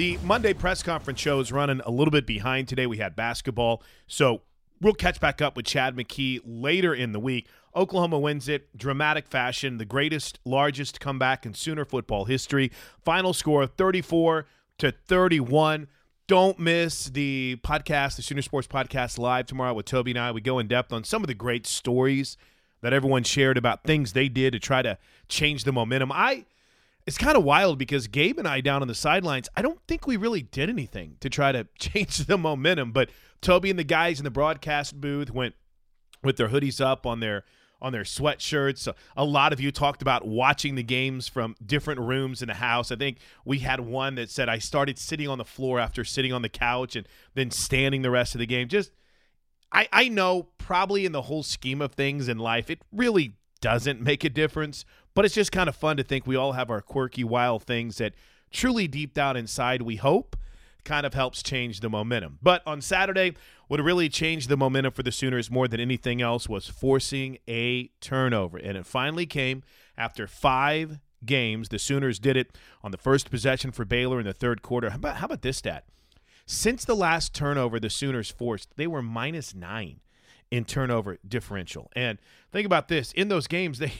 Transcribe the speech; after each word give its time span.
the 0.00 0.18
Monday 0.24 0.54
press 0.54 0.82
conference 0.82 1.20
show 1.20 1.40
is 1.40 1.52
running 1.52 1.82
a 1.84 1.90
little 1.90 2.10
bit 2.10 2.24
behind 2.24 2.66
today. 2.66 2.86
We 2.86 2.96
had 2.96 3.14
basketball, 3.14 3.82
so 4.06 4.40
we'll 4.80 4.94
catch 4.94 5.20
back 5.20 5.42
up 5.42 5.56
with 5.56 5.66
Chad 5.66 5.94
McKee 5.94 6.40
later 6.42 6.94
in 6.94 7.12
the 7.12 7.20
week. 7.20 7.48
Oklahoma 7.76 8.18
wins 8.18 8.48
it, 8.48 8.74
dramatic 8.74 9.28
fashion, 9.28 9.76
the 9.76 9.84
greatest, 9.84 10.38
largest 10.46 11.00
comeback 11.00 11.44
in 11.44 11.52
Sooner 11.52 11.84
football 11.84 12.24
history. 12.24 12.72
Final 13.04 13.34
score 13.34 13.66
34 13.66 14.46
to 14.78 14.90
31. 14.90 15.86
Don't 16.26 16.58
miss 16.58 17.10
the 17.10 17.58
podcast, 17.62 18.16
the 18.16 18.22
Sooner 18.22 18.40
Sports 18.40 18.68
Podcast 18.68 19.18
live 19.18 19.44
tomorrow 19.44 19.74
with 19.74 19.84
Toby 19.84 20.12
and 20.12 20.20
I. 20.20 20.32
We 20.32 20.40
go 20.40 20.58
in 20.58 20.66
depth 20.66 20.94
on 20.94 21.04
some 21.04 21.22
of 21.22 21.26
the 21.26 21.34
great 21.34 21.66
stories 21.66 22.38
that 22.80 22.94
everyone 22.94 23.24
shared 23.24 23.58
about 23.58 23.84
things 23.84 24.14
they 24.14 24.30
did 24.30 24.54
to 24.54 24.58
try 24.60 24.80
to 24.80 24.96
change 25.28 25.64
the 25.64 25.72
momentum. 25.72 26.10
I 26.10 26.46
it's 27.10 27.18
kind 27.18 27.36
of 27.36 27.42
wild 27.42 27.76
because 27.76 28.06
Gabe 28.06 28.38
and 28.38 28.46
I 28.46 28.60
down 28.60 28.82
on 28.82 28.86
the 28.86 28.94
sidelines, 28.94 29.48
I 29.56 29.62
don't 29.62 29.80
think 29.88 30.06
we 30.06 30.16
really 30.16 30.42
did 30.42 30.70
anything 30.70 31.16
to 31.18 31.28
try 31.28 31.50
to 31.50 31.66
change 31.80 32.18
the 32.18 32.38
momentum. 32.38 32.92
But 32.92 33.10
Toby 33.40 33.68
and 33.68 33.76
the 33.76 33.82
guys 33.82 34.20
in 34.20 34.24
the 34.24 34.30
broadcast 34.30 35.00
booth 35.00 35.28
went 35.32 35.56
with 36.22 36.36
their 36.36 36.50
hoodies 36.50 36.80
up 36.80 37.06
on 37.06 37.18
their 37.18 37.42
on 37.82 37.92
their 37.92 38.04
sweatshirts. 38.04 38.94
A 39.16 39.24
lot 39.24 39.52
of 39.52 39.58
you 39.58 39.72
talked 39.72 40.02
about 40.02 40.24
watching 40.24 40.76
the 40.76 40.84
games 40.84 41.26
from 41.26 41.56
different 41.66 41.98
rooms 41.98 42.42
in 42.42 42.46
the 42.46 42.54
house. 42.54 42.92
I 42.92 42.96
think 42.96 43.18
we 43.44 43.58
had 43.58 43.80
one 43.80 44.14
that 44.14 44.30
said 44.30 44.48
I 44.48 44.58
started 44.58 44.96
sitting 44.96 45.26
on 45.26 45.38
the 45.38 45.44
floor 45.44 45.80
after 45.80 46.04
sitting 46.04 46.32
on 46.32 46.42
the 46.42 46.48
couch 46.48 46.94
and 46.94 47.08
then 47.34 47.50
standing 47.50 48.02
the 48.02 48.10
rest 48.12 48.36
of 48.36 48.38
the 48.38 48.46
game. 48.46 48.68
Just 48.68 48.92
I 49.72 49.88
I 49.92 50.08
know 50.08 50.44
probably 50.58 51.04
in 51.06 51.10
the 51.10 51.22
whole 51.22 51.42
scheme 51.42 51.82
of 51.82 51.94
things 51.94 52.28
in 52.28 52.38
life, 52.38 52.70
it 52.70 52.82
really 52.92 53.34
doesn't 53.60 54.00
make 54.00 54.22
a 54.22 54.30
difference. 54.30 54.84
But 55.14 55.24
it's 55.24 55.34
just 55.34 55.52
kind 55.52 55.68
of 55.68 55.76
fun 55.76 55.96
to 55.96 56.02
think 56.02 56.26
we 56.26 56.36
all 56.36 56.52
have 56.52 56.70
our 56.70 56.80
quirky, 56.80 57.24
wild 57.24 57.62
things 57.62 57.98
that 57.98 58.14
truly 58.52 58.88
deep 58.88 59.14
down 59.14 59.36
inside 59.36 59.82
we 59.82 59.96
hope 59.96 60.36
kind 60.84 61.04
of 61.04 61.14
helps 61.14 61.42
change 61.42 61.80
the 61.80 61.90
momentum. 61.90 62.38
But 62.42 62.62
on 62.66 62.80
Saturday, 62.80 63.34
what 63.68 63.80
really 63.80 64.08
changed 64.08 64.48
the 64.48 64.56
momentum 64.56 64.92
for 64.92 65.02
the 65.02 65.12
Sooners 65.12 65.50
more 65.50 65.68
than 65.68 65.80
anything 65.80 66.22
else 66.22 66.48
was 66.48 66.68
forcing 66.68 67.38
a 67.48 67.88
turnover. 68.00 68.58
And 68.58 68.76
it 68.76 68.86
finally 68.86 69.26
came 69.26 69.62
after 69.96 70.26
five 70.26 70.98
games. 71.24 71.68
The 71.68 71.78
Sooners 71.78 72.18
did 72.18 72.36
it 72.36 72.56
on 72.82 72.90
the 72.90 72.98
first 72.98 73.30
possession 73.30 73.72
for 73.72 73.84
Baylor 73.84 74.20
in 74.20 74.26
the 74.26 74.32
third 74.32 74.62
quarter. 74.62 74.90
How 74.90 74.96
about, 74.96 75.16
how 75.16 75.26
about 75.26 75.42
this 75.42 75.58
stat? 75.58 75.84
Since 76.46 76.84
the 76.84 76.96
last 76.96 77.34
turnover 77.34 77.78
the 77.78 77.90
Sooners 77.90 78.30
forced, 78.30 78.76
they 78.76 78.86
were 78.86 79.02
minus 79.02 79.54
nine 79.54 80.00
in 80.50 80.64
turnover 80.64 81.18
differential. 81.26 81.90
And 81.94 82.18
think 82.50 82.66
about 82.66 82.88
this: 82.88 83.12
in 83.12 83.28
those 83.28 83.46
games, 83.46 83.78
they 83.78 83.92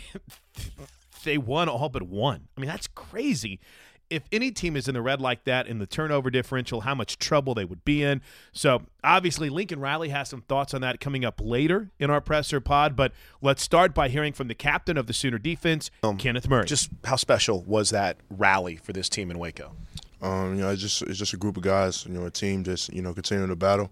they 1.25 1.39
won 1.39 1.69
all 1.69 1.89
but 1.89 2.03
one. 2.03 2.49
I 2.57 2.61
mean, 2.61 2.69
that's 2.69 2.87
crazy. 2.87 3.61
If 4.09 4.25
any 4.33 4.51
team 4.51 4.77
is 4.77 4.89
in 4.89 4.95
the 4.95 5.03
red 5.03 5.21
like 5.21 5.45
that 5.45 5.69
in 5.69 5.79
the 5.79 5.87
turnover 5.87 6.31
differential, 6.31 6.81
how 6.81 6.97
much 6.97 7.17
trouble 7.17 7.55
they 7.55 7.65
would 7.65 7.85
be 7.85 8.03
in. 8.03 8.23
So, 8.51 8.83
obviously, 9.05 9.49
Lincoln 9.49 9.79
Riley 9.79 10.09
has 10.09 10.29
some 10.29 10.43
thoughts 10.43 10.75
on 10.75 10.81
that 10.81 10.99
coming 10.99 11.25
up 11.25 11.41
later 11.41 11.93
in 12.01 12.11
our 12.11 12.21
presser 12.21 12.61
pod. 12.61 12.97
But 12.97 13.13
let's 13.41 13.63
start 13.63 13.95
by 13.95 14.09
hearing 14.09 14.33
from 14.33 14.49
the 14.49 14.55
captain 14.55 14.97
of 14.99 15.07
the 15.07 15.13
Sooner 15.13 15.39
defense, 15.39 15.93
um, 16.03 16.17
Kenneth 16.17 16.49
Murray. 16.49 16.67
Just 16.67 16.91
how 17.05 17.15
special 17.15 17.63
was 17.63 17.91
that 17.91 18.17
rally 18.29 18.75
for 18.75 18.93
this 18.93 19.09
team 19.09 19.31
in 19.31 19.39
Waco? 19.39 19.77
Um, 20.23 20.57
you 20.57 20.63
know, 20.63 20.71
it's 20.71 20.83
just 20.83 21.03
it's 21.03 21.19
just 21.19 21.33
a 21.33 21.37
group 21.37 21.57
of 21.57 21.63
guys, 21.63 22.05
you 22.05 22.13
know, 22.13 22.27
a 22.27 22.31
team 22.31 22.65
just 22.65 22.93
you 22.93 23.03
know 23.03 23.15
continuing 23.15 23.51
to 23.51 23.57
battle, 23.57 23.91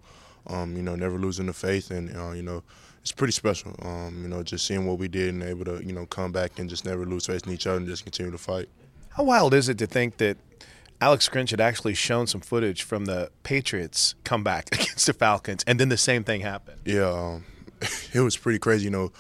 um, 0.49 0.77
you 0.77 0.83
know, 0.83 0.97
never 0.97 1.17
losing 1.17 1.47
the 1.47 1.53
faith, 1.53 1.93
and 1.93 2.15
uh, 2.17 2.33
you 2.33 2.43
know 2.43 2.65
it's 3.09 3.17
pretty 3.17 3.33
special. 3.33 3.75
Um, 3.81 4.21
you 4.23 4.29
know, 4.29 4.43
just 4.43 4.67
seeing 4.67 4.87
what 4.87 4.99
we 4.99 5.09
did 5.09 5.33
and 5.33 5.43
able 5.43 5.65
to, 5.65 5.83
you 5.83 5.95
know, 5.95 6.05
come 6.05 6.31
back 6.31 6.59
and 6.59 6.69
just 6.69 6.85
never 6.85 7.07
lose 7.07 7.25
faith 7.25 7.47
in 7.47 7.55
each 7.55 7.67
other 7.67 7.79
and 7.79 7.87
just 7.87 8.05
continue 8.05 8.31
to 8.31 8.37
fight. 8.37 8.69
How 9.09 9.25
wild 9.25 9.55
is 9.55 9.71
it 9.71 9.79
to 9.79 9.87
think 9.87 10.19
that 10.19 10.37
Alex 11.01 11.27
Grinch 11.27 11.51
had 11.51 11.61
actually 11.61 11.95
shown 11.95 12.27
some 12.27 12.43
footage 12.43 12.83
from 12.83 13.07
the 13.07 13.31
Patriots 13.45 14.15
comeback 14.25 14.69
against 14.73 15.07
the 15.07 15.15
Falcons, 15.15 15.65
and 15.67 15.81
then 15.81 15.89
the 15.89 15.97
same 15.97 16.23
thing 16.23 16.43
happened? 16.43 16.81
Yeah, 16.85 17.09
um, 17.09 17.47
it 18.13 18.21
was 18.21 18.37
pretty 18.37 18.59
crazy. 18.59 18.85
You 18.85 18.91
know, 18.91 19.13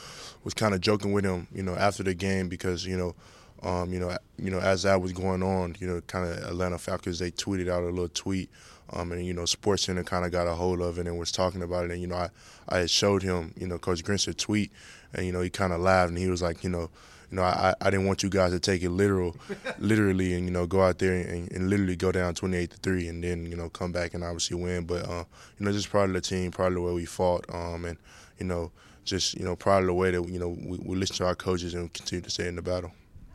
was 0.44 0.52
kind 0.52 0.74
of 0.74 0.82
joking 0.82 1.12
with 1.12 1.24
him, 1.24 1.48
you 1.50 1.62
know, 1.62 1.74
after 1.74 2.02
the 2.02 2.14
game 2.14 2.48
because 2.48 2.84
you 2.84 2.96
know. 2.96 3.14
Um, 3.60 3.92
you 3.92 3.98
know, 3.98 4.16
you 4.38 4.52
know, 4.52 4.60
as 4.60 4.84
that 4.84 5.02
was 5.02 5.12
going 5.12 5.42
on, 5.42 5.74
you 5.80 5.88
know, 5.88 6.00
kind 6.02 6.30
of 6.30 6.38
Atlanta 6.44 6.78
Falcons, 6.78 7.18
they 7.18 7.32
tweeted 7.32 7.68
out 7.68 7.82
a 7.82 7.86
little 7.86 8.08
tweet 8.08 8.50
um, 8.93 9.12
and 9.12 9.25
you 9.25 9.35
know, 9.35 9.44
Sports 9.44 9.85
Center 9.85 10.05
kind 10.05 10.25
of 10.25 10.32
got 10.32 10.46
a 10.46 10.55
hold 10.55 10.81
of 10.81 10.99
it 10.99 11.06
and 11.06 11.19
was 11.19 11.32
talking 11.32 11.62
about 11.62 11.87
it. 11.87 11.93
And 11.93 12.00
you 12.00 12.06
know, 12.06 12.17
I 12.17 12.31
I 12.69 12.87
showed 12.87 13.23
him, 13.23 13.55
you 13.56 13.67
know, 13.67 13.79
Coach 13.79 14.05
Grinch 14.05 14.35
tweet, 14.37 14.73
and 15.14 15.26
you 15.26 15.32
know, 15.32 15.40
he 15.40 15.50
kind 15.50 15.73
of 15.73 15.81
laughed 15.81 16.11
and 16.11 16.19
he 16.19 16.29
was 16.29 16.43
like, 16.43 16.64
you 16.64 16.70
know, 16.70 16.90
you 17.31 17.37
know, 17.37 17.43
I, 17.43 17.75
I 17.81 17.90
didn't 17.90 18.06
want 18.06 18.23
you 18.23 18.31
guys 18.31 18.52
to 18.52 18.61
take 18.61 18.82
it 18.82 18.90
literal, 18.90 19.37
literally, 19.79 20.35
and 20.35 20.44
you 20.46 20.50
know, 20.50 20.67
go 20.67 20.82
out 20.82 20.99
there 20.99 21.14
and, 21.14 21.50
and 21.52 21.69
literally 21.69 21.96
go 21.96 22.11
down 22.11 22.35
28 22.35 22.70
to 22.70 22.76
three, 22.79 23.08
and 23.08 23.23
then 23.23 23.46
you 23.46 23.56
know, 23.56 23.69
come 23.69 23.93
back 23.93 24.14
and 24.14 24.25
obviously 24.25 24.56
win. 24.56 24.85
But 24.85 25.08
uh, 25.08 25.25
you 25.58 25.67
know, 25.67 25.73
just 25.73 25.90
proud 25.90 26.08
of 26.08 26.14
the 26.14 26.20
team, 26.20 26.50
proud 26.50 26.69
of 26.69 26.75
the 26.75 26.82
way 26.82 26.93
we 26.93 27.05
fought, 27.05 27.44
um, 27.52 27.85
and 27.85 27.99
you 28.38 28.46
know, 28.46 28.73
just 29.05 29.35
you 29.35 29.44
know, 29.44 29.56
proud 29.56 29.82
of 29.82 29.87
the 29.87 29.94
way 29.94 30.11
that 30.11 30.26
you 30.29 30.38
know 30.38 30.49
we, 30.49 30.79
we 30.79 30.96
listen 30.96 31.17
to 31.17 31.26
our 31.26 31.35
coaches 31.35 31.75
and 31.75 31.93
continue 31.93 32.23
to 32.23 32.31
stay 32.31 32.49
in 32.49 32.56
the 32.56 32.62
battle 32.62 32.93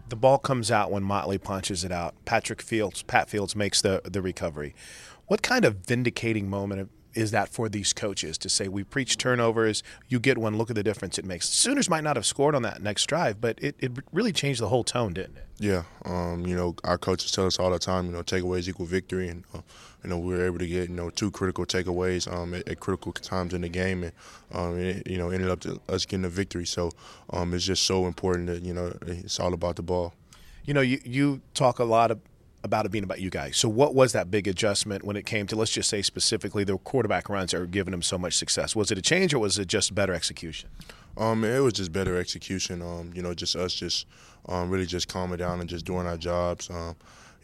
the 0.09 0.17
ball 0.17 0.37
comes 0.37 0.69
out 0.69 0.91
when 0.91 1.01
Motley 1.01 1.39
punches 1.39 1.83
it 1.83 1.91
out. 1.91 2.13
Patrick 2.23 2.61
Fields, 2.61 3.01
Pat 3.01 3.31
Fields 3.31 3.55
makes 3.55 3.81
the 3.81 4.01
the 4.03 4.21
recovery. 4.21 4.75
What 5.27 5.41
kind 5.41 5.65
of 5.65 5.77
vindicating 5.77 6.49
moment 6.49 6.89
is 7.13 7.31
that 7.31 7.49
for 7.49 7.69
these 7.69 7.93
coaches 7.93 8.37
to 8.39 8.49
say 8.49 8.67
we 8.67 8.83
preach 8.83 9.17
turnovers, 9.17 9.83
you 10.09 10.19
get 10.19 10.37
one, 10.37 10.57
look 10.57 10.69
at 10.69 10.75
the 10.75 10.83
difference 10.83 11.17
it 11.17 11.25
makes. 11.25 11.47
Sooners 11.47 11.89
might 11.89 12.03
not 12.03 12.15
have 12.15 12.25
scored 12.25 12.55
on 12.55 12.63
that 12.63 12.81
next 12.81 13.05
drive, 13.05 13.39
but 13.39 13.57
it, 13.61 13.75
it 13.79 13.91
really 14.11 14.31
changed 14.31 14.61
the 14.61 14.67
whole 14.67 14.83
tone, 14.83 15.13
didn't 15.13 15.37
it? 15.37 15.45
Yeah, 15.59 15.83
um, 16.05 16.45
you 16.45 16.55
know, 16.55 16.75
our 16.83 16.97
coaches 16.97 17.31
tell 17.31 17.45
us 17.45 17.59
all 17.59 17.69
the 17.69 17.79
time, 17.79 18.07
you 18.07 18.11
know, 18.11 18.23
takeaways 18.23 18.67
equal 18.67 18.85
victory, 18.85 19.29
and 19.29 19.43
uh, 19.53 19.59
you 20.03 20.09
know 20.09 20.17
we 20.17 20.33
were 20.33 20.45
able 20.45 20.57
to 20.57 20.67
get 20.67 20.89
you 20.89 20.95
know 20.95 21.09
two 21.09 21.31
critical 21.31 21.65
takeaways 21.65 22.31
um, 22.31 22.53
at, 22.53 22.67
at, 22.67 22.79
critical 22.79 23.13
times 23.13 23.53
in 23.53 23.61
the 23.61 23.69
game, 23.69 24.03
and 24.03 24.13
um, 24.51 24.77
it, 24.79 25.07
you 25.07 25.17
know 25.17 25.29
ended 25.29 25.49
up 25.49 25.63
us 25.89 26.05
getting 26.05 26.25
a 26.25 26.29
victory. 26.29 26.65
So 26.65 26.91
um, 27.29 27.53
it's 27.53 27.65
just 27.65 27.83
so 27.83 28.07
important 28.07 28.47
that 28.47 28.63
you 28.63 28.73
know 28.73 28.97
it's 29.05 29.39
all 29.39 29.53
about 29.53 29.75
the 29.75 29.83
ball. 29.83 30.13
You 30.65 30.73
know, 30.73 30.81
you 30.81 30.99
you 31.05 31.41
talk 31.53 31.79
a 31.79 31.83
lot 31.83 32.09
of, 32.11 32.19
about 32.63 32.85
it 32.85 32.91
being 32.91 33.03
about 33.03 33.19
you 33.19 33.29
guys. 33.29 33.57
So 33.57 33.67
what 33.67 33.93
was 33.93 34.13
that 34.13 34.31
big 34.31 34.47
adjustment 34.47 35.03
when 35.03 35.15
it 35.15 35.25
came 35.25 35.47
to 35.47 35.55
let's 35.55 35.71
just 35.71 35.89
say 35.89 36.01
specifically 36.01 36.63
the 36.63 36.77
quarterback 36.77 37.29
runs 37.29 37.51
that 37.51 37.61
are 37.61 37.65
giving 37.65 37.91
them 37.91 38.01
so 38.01 38.17
much 38.17 38.35
success? 38.35 38.75
Was 38.75 38.91
it 38.91 38.97
a 38.97 39.01
change 39.01 39.33
or 39.33 39.39
was 39.39 39.59
it 39.59 39.67
just 39.67 39.93
better 39.93 40.13
execution? 40.13 40.69
Um, 41.17 41.43
it 41.43 41.59
was 41.59 41.73
just 41.73 41.91
better 41.91 42.17
execution. 42.17 42.81
Um, 42.81 43.11
you 43.13 43.21
know, 43.21 43.33
just 43.33 43.55
us 43.55 43.73
just 43.73 44.07
um, 44.47 44.69
really 44.69 44.85
just 44.85 45.07
calming 45.07 45.37
down 45.37 45.59
and 45.59 45.69
just 45.69 45.85
doing 45.85 46.07
our 46.07 46.17
jobs. 46.17 46.69
Um, 46.69 46.95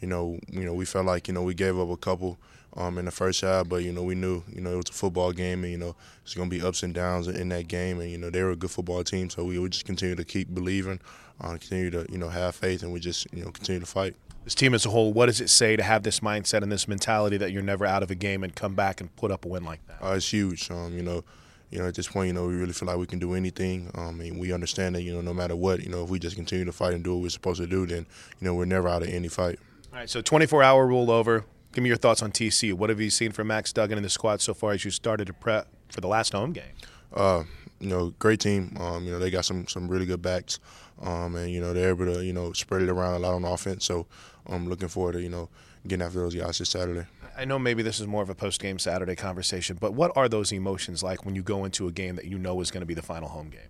you 0.01 0.07
know, 0.07 0.39
you 0.49 0.65
know, 0.65 0.73
we 0.73 0.85
felt 0.85 1.05
like 1.05 1.27
you 1.27 1.33
know 1.33 1.43
we 1.43 1.53
gave 1.53 1.77
up 1.77 1.89
a 1.89 1.97
couple 1.97 2.39
um, 2.75 2.97
in 2.97 3.05
the 3.05 3.11
first 3.11 3.41
half, 3.41 3.67
but 3.67 3.83
you 3.83 3.91
know 3.91 4.03
we 4.03 4.15
knew 4.15 4.41
you 4.51 4.61
know 4.61 4.73
it 4.73 4.77
was 4.77 4.89
a 4.89 4.93
football 4.93 5.31
game 5.31 5.63
and 5.63 5.71
you 5.71 5.77
know 5.77 5.95
it's 6.23 6.33
going 6.33 6.49
to 6.49 6.55
be 6.55 6.65
ups 6.65 6.83
and 6.83 6.93
downs 6.93 7.27
in 7.27 7.49
that 7.49 7.67
game, 7.67 7.99
and 7.99 8.09
you 8.09 8.17
know 8.17 8.29
they 8.29 8.41
were 8.41 8.51
a 8.51 8.55
good 8.55 8.71
football 8.71 9.03
team, 9.03 9.29
so 9.29 9.43
we 9.43 9.59
would 9.59 9.71
just 9.71 9.85
continue 9.85 10.15
to 10.15 10.23
keep 10.23 10.53
believing, 10.53 10.99
uh, 11.41 11.49
continue 11.49 11.91
to 11.91 12.05
you 12.09 12.17
know 12.17 12.29
have 12.29 12.55
faith, 12.55 12.81
and 12.81 12.91
we 12.91 12.99
just 12.99 13.27
you 13.33 13.43
know 13.43 13.51
continue 13.51 13.81
to 13.81 13.85
fight 13.85 14.15
this 14.43 14.55
team 14.55 14.73
as 14.73 14.85
a 14.85 14.89
whole, 14.89 15.13
what 15.13 15.27
does 15.27 15.41
it 15.41 15.49
say 15.49 15.75
to 15.75 15.83
have 15.83 16.03
this 16.03 16.21
mindset 16.21 16.63
and 16.63 16.71
this 16.71 16.87
mentality 16.87 17.37
that 17.37 17.51
you're 17.51 17.61
never 17.61 17.85
out 17.85 18.03
of 18.03 18.11
a 18.11 18.15
game 18.15 18.43
and 18.43 18.55
come 18.55 18.73
back 18.73 19.01
and 19.01 19.15
put 19.15 19.31
up 19.31 19.45
a 19.45 19.47
win 19.47 19.63
like 19.63 19.85
that? 19.87 20.03
Uh, 20.03 20.13
it's 20.13 20.31
huge. 20.31 20.71
Um, 20.71 20.93
you 20.93 21.03
know, 21.03 21.23
you 21.69 21.79
know, 21.79 21.87
at 21.87 21.95
this 21.95 22.07
point, 22.07 22.27
you 22.27 22.33
know, 22.33 22.47
we 22.47 22.55
really 22.55 22.73
feel 22.73 22.87
like 22.87 22.97
we 22.97 23.05
can 23.05 23.19
do 23.19 23.33
anything. 23.33 23.91
Um, 23.93 24.21
and 24.21 24.39
we 24.39 24.51
understand 24.51 24.95
that, 24.95 25.03
you 25.03 25.13
know, 25.13 25.21
no 25.21 25.33
matter 25.33 25.55
what, 25.55 25.81
you 25.81 25.89
know, 25.89 26.03
if 26.03 26.09
we 26.09 26.17
just 26.17 26.35
continue 26.35 26.65
to 26.65 26.71
fight 26.71 26.93
and 26.93 27.03
do 27.03 27.13
what 27.13 27.21
we're 27.21 27.29
supposed 27.29 27.61
to 27.61 27.67
do, 27.67 27.85
then, 27.85 28.07
you 28.39 28.47
know, 28.47 28.55
we're 28.55 28.65
never 28.65 28.89
out 28.89 29.03
of 29.03 29.09
any 29.09 29.27
fight. 29.27 29.59
All 29.91 29.99
right, 29.99 30.09
so 30.09 30.21
24 30.21 30.63
hour 30.63 30.87
rule 30.87 31.11
over. 31.11 31.45
Give 31.71 31.83
me 31.83 31.89
your 31.89 31.97
thoughts 31.97 32.23
on 32.23 32.31
TC. 32.31 32.73
What 32.73 32.89
have 32.89 32.99
you 32.99 33.11
seen 33.11 33.31
from 33.31 33.47
Max 33.47 33.71
Duggan 33.71 33.97
and 33.97 34.05
the 34.05 34.09
squad 34.09 34.41
so 34.41 34.55
far 34.55 34.71
as 34.71 34.83
you 34.83 34.89
started 34.89 35.27
to 35.27 35.33
prep 35.33 35.67
for 35.89 36.01
the 36.01 36.07
last 36.07 36.33
home 36.33 36.51
game? 36.51 36.73
Uh, 37.13 37.43
you 37.79 37.87
know, 37.87 38.13
great 38.17 38.39
team. 38.39 38.75
Um, 38.79 39.05
you 39.05 39.11
know, 39.11 39.19
they 39.19 39.29
got 39.29 39.45
some 39.45 39.67
some 39.67 39.87
really 39.87 40.05
good 40.05 40.21
backs, 40.21 40.59
um, 41.01 41.35
and 41.35 41.51
you 41.51 41.61
know 41.61 41.73
they're 41.73 41.89
able 41.89 42.05
to 42.05 42.25
you 42.25 42.33
know 42.33 42.53
spread 42.53 42.81
it 42.81 42.89
around 42.89 43.15
a 43.15 43.19
lot 43.19 43.33
on 43.33 43.45
offense. 43.45 43.85
So 43.85 44.07
I'm 44.47 44.67
looking 44.67 44.87
forward 44.87 45.13
to 45.13 45.21
you 45.21 45.29
know 45.29 45.49
getting 45.87 46.05
after 46.05 46.19
those 46.19 46.35
guys 46.35 46.57
this 46.57 46.69
Saturday. 46.69 47.05
I 47.37 47.45
know 47.45 47.57
maybe 47.57 47.83
this 47.83 47.99
is 47.99 48.07
more 48.07 48.21
of 48.21 48.29
a 48.29 48.35
post 48.35 48.61
game 48.61 48.79
Saturday 48.79 49.15
conversation, 49.15 49.77
but 49.79 49.93
what 49.93 50.11
are 50.17 50.27
those 50.27 50.51
emotions 50.51 51.01
like 51.01 51.25
when 51.25 51.35
you 51.35 51.41
go 51.41 51.63
into 51.63 51.87
a 51.87 51.91
game 51.91 52.15
that 52.17 52.25
you 52.25 52.37
know 52.37 52.59
is 52.59 52.69
going 52.69 52.81
to 52.81 52.85
be 52.85 52.93
the 52.93 53.01
final 53.01 53.29
home 53.29 53.49
game? 53.49 53.61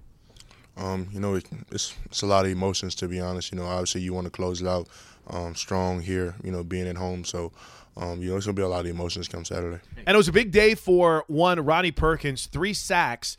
Um, 0.77 1.09
you 1.11 1.19
know, 1.19 1.35
it, 1.35 1.45
it's 1.71 1.95
it's 2.05 2.21
a 2.21 2.25
lot 2.25 2.45
of 2.45 2.51
emotions 2.51 2.95
to 2.95 3.07
be 3.07 3.19
honest. 3.19 3.51
You 3.51 3.59
know, 3.59 3.65
obviously 3.65 4.01
you 4.01 4.13
want 4.13 4.25
to 4.25 4.31
close 4.31 4.61
it 4.61 4.67
out 4.67 4.87
um, 5.27 5.53
strong 5.53 6.01
here. 6.01 6.35
You 6.43 6.51
know, 6.51 6.63
being 6.63 6.87
at 6.87 6.97
home, 6.97 7.23
so. 7.23 7.51
Um, 7.97 8.21
you 8.21 8.29
know, 8.29 8.37
it's 8.37 8.45
gonna 8.45 8.53
be 8.53 8.61
a 8.61 8.67
lot 8.67 8.85
of 8.85 8.85
emotions 8.85 9.27
come 9.27 9.43
Saturday. 9.43 9.81
And 10.05 10.15
it 10.15 10.17
was 10.17 10.29
a 10.29 10.31
big 10.31 10.51
day 10.51 10.73
for 10.73 11.25
one 11.27 11.59
Ronnie 11.59 11.91
Perkins, 11.91 12.45
three 12.45 12.73
sacks 12.73 13.35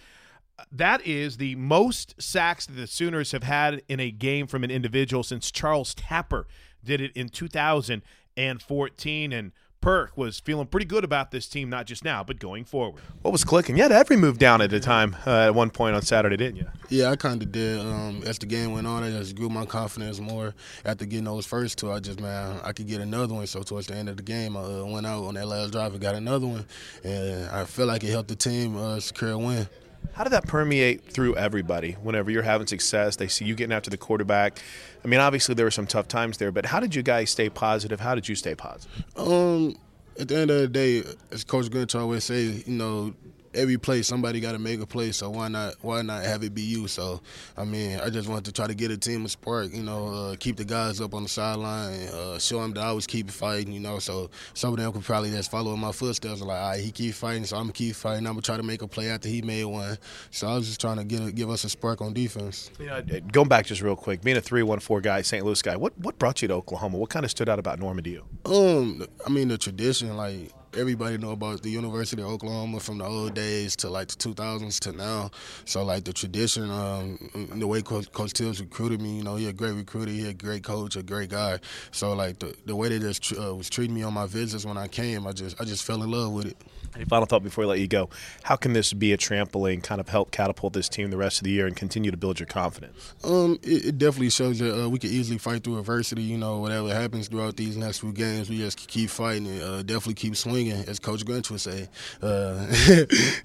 that 0.72 1.06
is 1.06 1.36
the 1.36 1.54
most 1.56 2.20
sacks 2.20 2.66
that 2.66 2.74
the 2.74 2.86
Sooners 2.86 3.32
have 3.32 3.42
had 3.42 3.82
in 3.88 4.00
a 4.00 4.10
game 4.10 4.46
from 4.46 4.64
an 4.64 4.70
individual 4.70 5.22
since 5.22 5.50
Charles 5.50 5.94
Tapper 5.94 6.46
did 6.84 7.00
it 7.00 7.12
in 7.14 7.28
2014. 7.28 9.32
And 9.32 9.52
Perk 9.80 10.16
was 10.16 10.40
feeling 10.40 10.66
pretty 10.66 10.84
good 10.84 11.04
about 11.04 11.30
this 11.30 11.48
team, 11.48 11.70
not 11.70 11.86
just 11.86 12.04
now, 12.04 12.22
but 12.22 12.38
going 12.38 12.64
forward. 12.64 13.00
What 13.22 13.30
was 13.30 13.44
clicking? 13.44 13.76
You 13.76 13.84
had 13.84 13.92
every 13.92 14.16
move 14.16 14.38
down 14.38 14.60
at 14.60 14.72
a 14.72 14.80
time 14.80 15.16
uh, 15.26 15.46
at 15.46 15.54
one 15.54 15.70
point 15.70 15.96
on 15.96 16.02
Saturday, 16.02 16.36
didn't 16.36 16.56
you? 16.56 16.66
Yeah, 16.90 17.10
I 17.10 17.16
kind 17.16 17.42
of 17.42 17.50
did. 17.50 17.80
Um, 17.80 18.22
as 18.26 18.38
the 18.38 18.46
game 18.46 18.72
went 18.72 18.86
on, 18.86 19.02
I 19.02 19.10
just 19.10 19.36
grew 19.36 19.48
my 19.48 19.64
confidence 19.64 20.20
more. 20.20 20.54
After 20.84 21.06
getting 21.06 21.24
those 21.24 21.46
first 21.46 21.78
two, 21.78 21.90
I 21.90 22.00
just, 22.00 22.20
man, 22.20 22.60
I 22.62 22.72
could 22.72 22.88
get 22.88 23.00
another 23.00 23.34
one. 23.34 23.46
So 23.46 23.62
towards 23.62 23.86
the 23.86 23.94
end 23.94 24.10
of 24.10 24.18
the 24.18 24.22
game, 24.22 24.56
I 24.56 24.60
uh, 24.60 24.84
went 24.84 25.06
out 25.06 25.24
on 25.24 25.34
that 25.34 25.46
last 25.46 25.72
drive 25.72 25.92
and 25.92 26.00
got 26.00 26.14
another 26.14 26.46
one. 26.46 26.66
And 27.02 27.48
I 27.48 27.64
feel 27.64 27.86
like 27.86 28.04
it 28.04 28.10
helped 28.10 28.28
the 28.28 28.36
team 28.36 28.76
uh, 28.76 29.00
secure 29.00 29.30
a 29.30 29.38
win. 29.38 29.66
How 30.12 30.24
did 30.24 30.30
that 30.30 30.46
permeate 30.46 31.04
through 31.04 31.36
everybody 31.36 31.92
whenever 31.92 32.30
you're 32.30 32.42
having 32.42 32.66
success? 32.66 33.16
They 33.16 33.28
see 33.28 33.44
you 33.44 33.54
getting 33.54 33.72
after 33.72 33.90
the 33.90 33.96
quarterback. 33.96 34.60
I 35.04 35.08
mean, 35.08 35.20
obviously 35.20 35.54
there 35.54 35.64
were 35.66 35.70
some 35.70 35.86
tough 35.86 36.08
times 36.08 36.38
there, 36.38 36.52
but 36.52 36.66
how 36.66 36.80
did 36.80 36.94
you 36.94 37.02
guys 37.02 37.30
stay 37.30 37.48
positive? 37.48 38.00
How 38.00 38.14
did 38.14 38.28
you 38.28 38.34
stay 38.34 38.54
positive? 38.54 39.04
Um, 39.16 39.76
at 40.18 40.28
the 40.28 40.38
end 40.38 40.50
of 40.50 40.60
the 40.60 40.68
day, 40.68 41.02
as 41.30 41.44
Coach 41.44 41.66
Grinch 41.66 41.98
always 41.98 42.24
say, 42.24 42.42
you 42.42 42.74
know, 42.74 43.14
every 43.54 43.78
play 43.78 44.02
somebody 44.02 44.40
got 44.40 44.52
to 44.52 44.58
make 44.58 44.80
a 44.80 44.86
play, 44.86 45.12
so 45.12 45.30
why 45.30 45.48
not 45.48 45.74
why 45.82 46.02
not 46.02 46.24
have 46.24 46.42
it 46.42 46.54
be 46.54 46.62
you? 46.62 46.88
So 46.88 47.20
I 47.56 47.64
mean, 47.64 47.98
I 48.00 48.10
just 48.10 48.28
wanted 48.28 48.44
to 48.46 48.52
try 48.52 48.66
to 48.66 48.74
get 48.74 48.90
a 48.90 48.96
team 48.96 49.24
a 49.24 49.28
spark, 49.28 49.72
you 49.74 49.82
know, 49.82 50.08
uh, 50.08 50.36
keep 50.38 50.56
the 50.56 50.64
guys 50.64 51.00
up 51.00 51.14
on 51.14 51.24
the 51.24 51.28
sideline, 51.28 52.08
uh, 52.08 52.38
show 52.38 52.60
them 52.62 52.72
that 52.74 52.80
I 52.80 52.86
always 52.88 53.06
keep 53.06 53.30
fighting, 53.30 53.72
you 53.72 53.80
know. 53.80 53.98
So 53.98 54.30
some 54.54 54.72
of 54.72 54.78
them 54.78 54.92
could 54.92 55.02
probably 55.02 55.30
just 55.30 55.50
follow 55.50 55.72
in 55.74 55.80
my 55.80 55.92
footsteps, 55.92 56.40
like, 56.40 56.60
all 56.60 56.70
right, 56.70 56.80
he 56.80 56.90
keep 56.90 57.14
fighting, 57.14 57.44
so 57.44 57.56
I'm 57.56 57.64
gonna 57.64 57.72
keep 57.72 57.96
fighting. 57.96 58.26
I'm 58.26 58.32
gonna 58.34 58.42
try 58.42 58.56
to 58.56 58.62
make 58.62 58.82
a 58.82 58.88
play 58.88 59.10
after 59.10 59.28
he 59.28 59.42
made 59.42 59.64
one. 59.64 59.98
So 60.30 60.48
I 60.48 60.54
was 60.54 60.66
just 60.66 60.80
trying 60.80 60.98
to 60.98 61.04
get 61.04 61.34
give 61.34 61.50
us 61.50 61.64
a 61.64 61.68
spark 61.68 62.00
on 62.00 62.12
defense. 62.12 62.70
You 62.78 62.86
know, 62.86 63.02
going 63.32 63.48
back 63.48 63.66
just 63.66 63.82
real 63.82 63.96
quick, 63.96 64.22
being 64.22 64.36
a 64.36 64.40
three 64.40 64.62
one 64.62 64.80
four 64.80 65.00
guy, 65.00 65.22
St. 65.22 65.44
Louis 65.44 65.60
guy, 65.62 65.76
what 65.76 65.96
what 65.98 66.18
brought 66.18 66.42
you 66.42 66.48
to 66.48 66.54
Oklahoma? 66.54 66.98
What 66.98 67.10
kind 67.10 67.24
of 67.24 67.30
stood 67.30 67.48
out 67.48 67.58
about 67.58 67.78
Norman 67.78 68.04
to 68.04 68.10
you? 68.10 68.24
Um, 68.44 69.06
I 69.26 69.30
mean 69.30 69.48
the 69.48 69.58
tradition, 69.58 70.16
like 70.16 70.52
everybody 70.76 71.18
know 71.18 71.32
about 71.32 71.62
the 71.62 71.70
University 71.70 72.22
of 72.22 72.28
Oklahoma 72.28 72.80
from 72.80 72.98
the 72.98 73.04
old 73.04 73.34
days 73.34 73.76
to 73.76 73.88
like 73.88 74.08
the 74.08 74.16
2000s 74.16 74.78
to 74.80 74.92
now. 74.92 75.30
So 75.64 75.84
like 75.84 76.04
the 76.04 76.12
tradition, 76.12 76.70
um, 76.70 77.18
the 77.56 77.66
way 77.66 77.82
Coach, 77.82 78.10
coach 78.12 78.32
Tibbs 78.32 78.60
recruited 78.60 79.00
me, 79.00 79.16
you 79.16 79.24
know, 79.24 79.36
he 79.36 79.48
a 79.48 79.52
great 79.52 79.74
recruiter, 79.74 80.10
he 80.10 80.28
a 80.28 80.34
great 80.34 80.62
coach, 80.62 80.96
a 80.96 81.02
great 81.02 81.30
guy. 81.30 81.58
So 81.90 82.12
like 82.12 82.38
the 82.38 82.54
the 82.66 82.76
way 82.76 82.88
they 82.88 82.98
just 82.98 83.32
uh, 83.38 83.54
was 83.54 83.70
treating 83.70 83.94
me 83.94 84.02
on 84.02 84.14
my 84.14 84.26
visits 84.26 84.64
when 84.64 84.76
I 84.76 84.88
came, 84.88 85.26
I 85.26 85.32
just 85.32 85.60
I 85.60 85.64
just 85.64 85.84
fell 85.84 86.02
in 86.02 86.10
love 86.10 86.32
with 86.32 86.46
it. 86.46 86.56
Any 86.94 87.04
final 87.04 87.26
thought 87.26 87.42
before 87.44 87.64
I 87.64 87.66
let 87.68 87.78
you 87.78 87.86
go? 87.86 88.10
How 88.42 88.56
can 88.56 88.72
this 88.72 88.92
be 88.92 89.12
a 89.12 89.16
trampoline, 89.16 89.82
kind 89.82 90.00
of 90.00 90.08
help 90.08 90.32
catapult 90.32 90.72
this 90.72 90.88
team 90.88 91.10
the 91.10 91.16
rest 91.16 91.38
of 91.38 91.44
the 91.44 91.50
year 91.50 91.66
and 91.66 91.76
continue 91.76 92.10
to 92.10 92.16
build 92.16 92.40
your 92.40 92.48
confidence? 92.48 93.14
Um, 93.22 93.58
it, 93.62 93.86
it 93.86 93.98
definitely 93.98 94.30
shows 94.30 94.58
that 94.58 94.84
uh, 94.84 94.88
we 94.88 94.98
can 94.98 95.10
easily 95.10 95.38
fight 95.38 95.62
through 95.62 95.78
adversity. 95.78 96.22
You 96.22 96.38
know, 96.38 96.58
whatever 96.58 96.92
happens 96.92 97.28
throughout 97.28 97.56
these 97.56 97.76
next 97.76 98.00
few 98.00 98.12
games, 98.12 98.50
we 98.50 98.58
just 98.58 98.88
keep 98.88 99.08
fighting 99.08 99.46
and 99.46 99.62
uh, 99.62 99.82
definitely 99.82 100.14
keep 100.14 100.36
swinging, 100.36 100.84
as 100.88 100.98
Coach 100.98 101.24
Grinch 101.24 101.50
would 101.50 101.60
say. 101.60 101.88
Uh, 102.20 102.66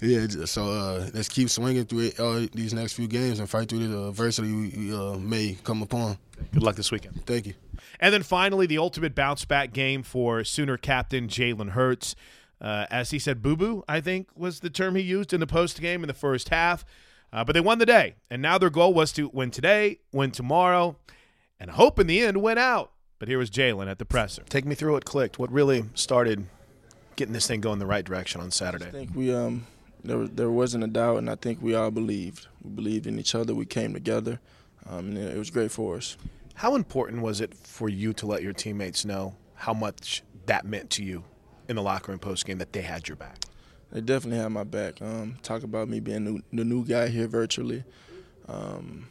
yeah, 0.00 0.26
so 0.44 0.64
uh, 0.64 1.08
let's 1.14 1.28
keep 1.28 1.48
swinging 1.48 1.84
through 1.84 2.00
it, 2.00 2.20
all 2.20 2.46
these 2.52 2.74
next 2.74 2.94
few 2.94 3.06
games 3.06 3.38
and 3.38 3.48
fight 3.48 3.68
through 3.68 3.86
the 3.86 4.08
adversity 4.08 4.52
we 4.52 4.94
uh, 4.94 5.16
may 5.18 5.56
come 5.62 5.82
upon. 5.82 6.18
Good 6.52 6.62
luck 6.62 6.76
this 6.76 6.90
weekend. 6.90 7.24
Thank 7.26 7.46
you. 7.46 7.54
And 8.00 8.12
then 8.12 8.22
finally, 8.22 8.66
the 8.66 8.78
ultimate 8.78 9.14
bounce 9.14 9.44
back 9.44 9.72
game 9.72 10.02
for 10.02 10.44
Sooner 10.44 10.76
captain 10.76 11.28
Jalen 11.28 11.70
Hurts. 11.70 12.14
Uh, 12.60 12.86
as 12.90 13.10
he 13.10 13.18
said, 13.18 13.42
boo 13.42 13.56
boo, 13.56 13.84
I 13.88 14.00
think 14.00 14.28
was 14.34 14.60
the 14.60 14.70
term 14.70 14.94
he 14.94 15.02
used 15.02 15.32
in 15.32 15.40
the 15.40 15.46
post 15.46 15.80
game 15.80 16.02
in 16.02 16.08
the 16.08 16.14
first 16.14 16.48
half. 16.48 16.84
Uh, 17.32 17.44
but 17.44 17.52
they 17.52 17.60
won 17.60 17.78
the 17.78 17.86
day, 17.86 18.14
and 18.30 18.40
now 18.40 18.56
their 18.56 18.70
goal 18.70 18.94
was 18.94 19.12
to 19.12 19.28
win 19.32 19.50
today, 19.50 19.98
win 20.12 20.30
tomorrow, 20.30 20.96
and 21.58 21.72
hope 21.72 21.98
in 21.98 22.06
the 22.06 22.20
end 22.20 22.40
win 22.40 22.56
out. 22.56 22.92
But 23.18 23.28
here 23.28 23.38
was 23.38 23.50
Jalen 23.50 23.90
at 23.90 23.98
the 23.98 24.04
presser. 24.04 24.42
Take 24.48 24.64
me 24.64 24.74
through 24.74 24.92
what 24.92 25.04
clicked. 25.04 25.38
What 25.38 25.50
really 25.50 25.84
started 25.94 26.46
getting 27.16 27.32
this 27.32 27.46
thing 27.46 27.60
going 27.60 27.78
the 27.78 27.86
right 27.86 28.04
direction 28.04 28.40
on 28.40 28.50
Saturday? 28.50 28.86
I 28.86 28.90
think 28.90 29.10
we 29.14 29.34
um 29.34 29.66
there 30.04 30.26
there 30.26 30.50
wasn't 30.50 30.84
a 30.84 30.86
doubt, 30.86 31.18
and 31.18 31.28
I 31.28 31.34
think 31.34 31.60
we 31.60 31.74
all 31.74 31.90
believed. 31.90 32.46
We 32.62 32.70
believed 32.70 33.06
in 33.06 33.18
each 33.18 33.34
other. 33.34 33.54
We 33.54 33.66
came 33.66 33.92
together, 33.92 34.40
um, 34.88 35.08
and 35.08 35.18
it 35.18 35.36
was 35.36 35.50
great 35.50 35.72
for 35.72 35.96
us. 35.96 36.16
How 36.54 36.74
important 36.74 37.22
was 37.22 37.40
it 37.40 37.54
for 37.54 37.88
you 37.88 38.12
to 38.14 38.26
let 38.26 38.42
your 38.42 38.52
teammates 38.52 39.04
know 39.04 39.34
how 39.54 39.74
much 39.74 40.22
that 40.46 40.64
meant 40.64 40.90
to 40.90 41.02
you 41.02 41.24
in 41.68 41.76
the 41.76 41.82
locker 41.82 42.12
room 42.12 42.18
post 42.18 42.46
game 42.46 42.58
that 42.58 42.72
they 42.72 42.82
had 42.82 43.08
your 43.08 43.16
back? 43.16 43.38
They 43.92 44.00
definitely 44.00 44.38
had 44.38 44.48
my 44.48 44.64
back. 44.64 45.00
Um, 45.00 45.38
talk 45.42 45.62
about 45.62 45.88
me 45.88 46.00
being 46.00 46.24
new, 46.24 46.42
the 46.52 46.64
new 46.64 46.84
guy 46.84 47.08
here 47.08 47.28
virtually. 47.28 47.84
Um, 48.48 49.08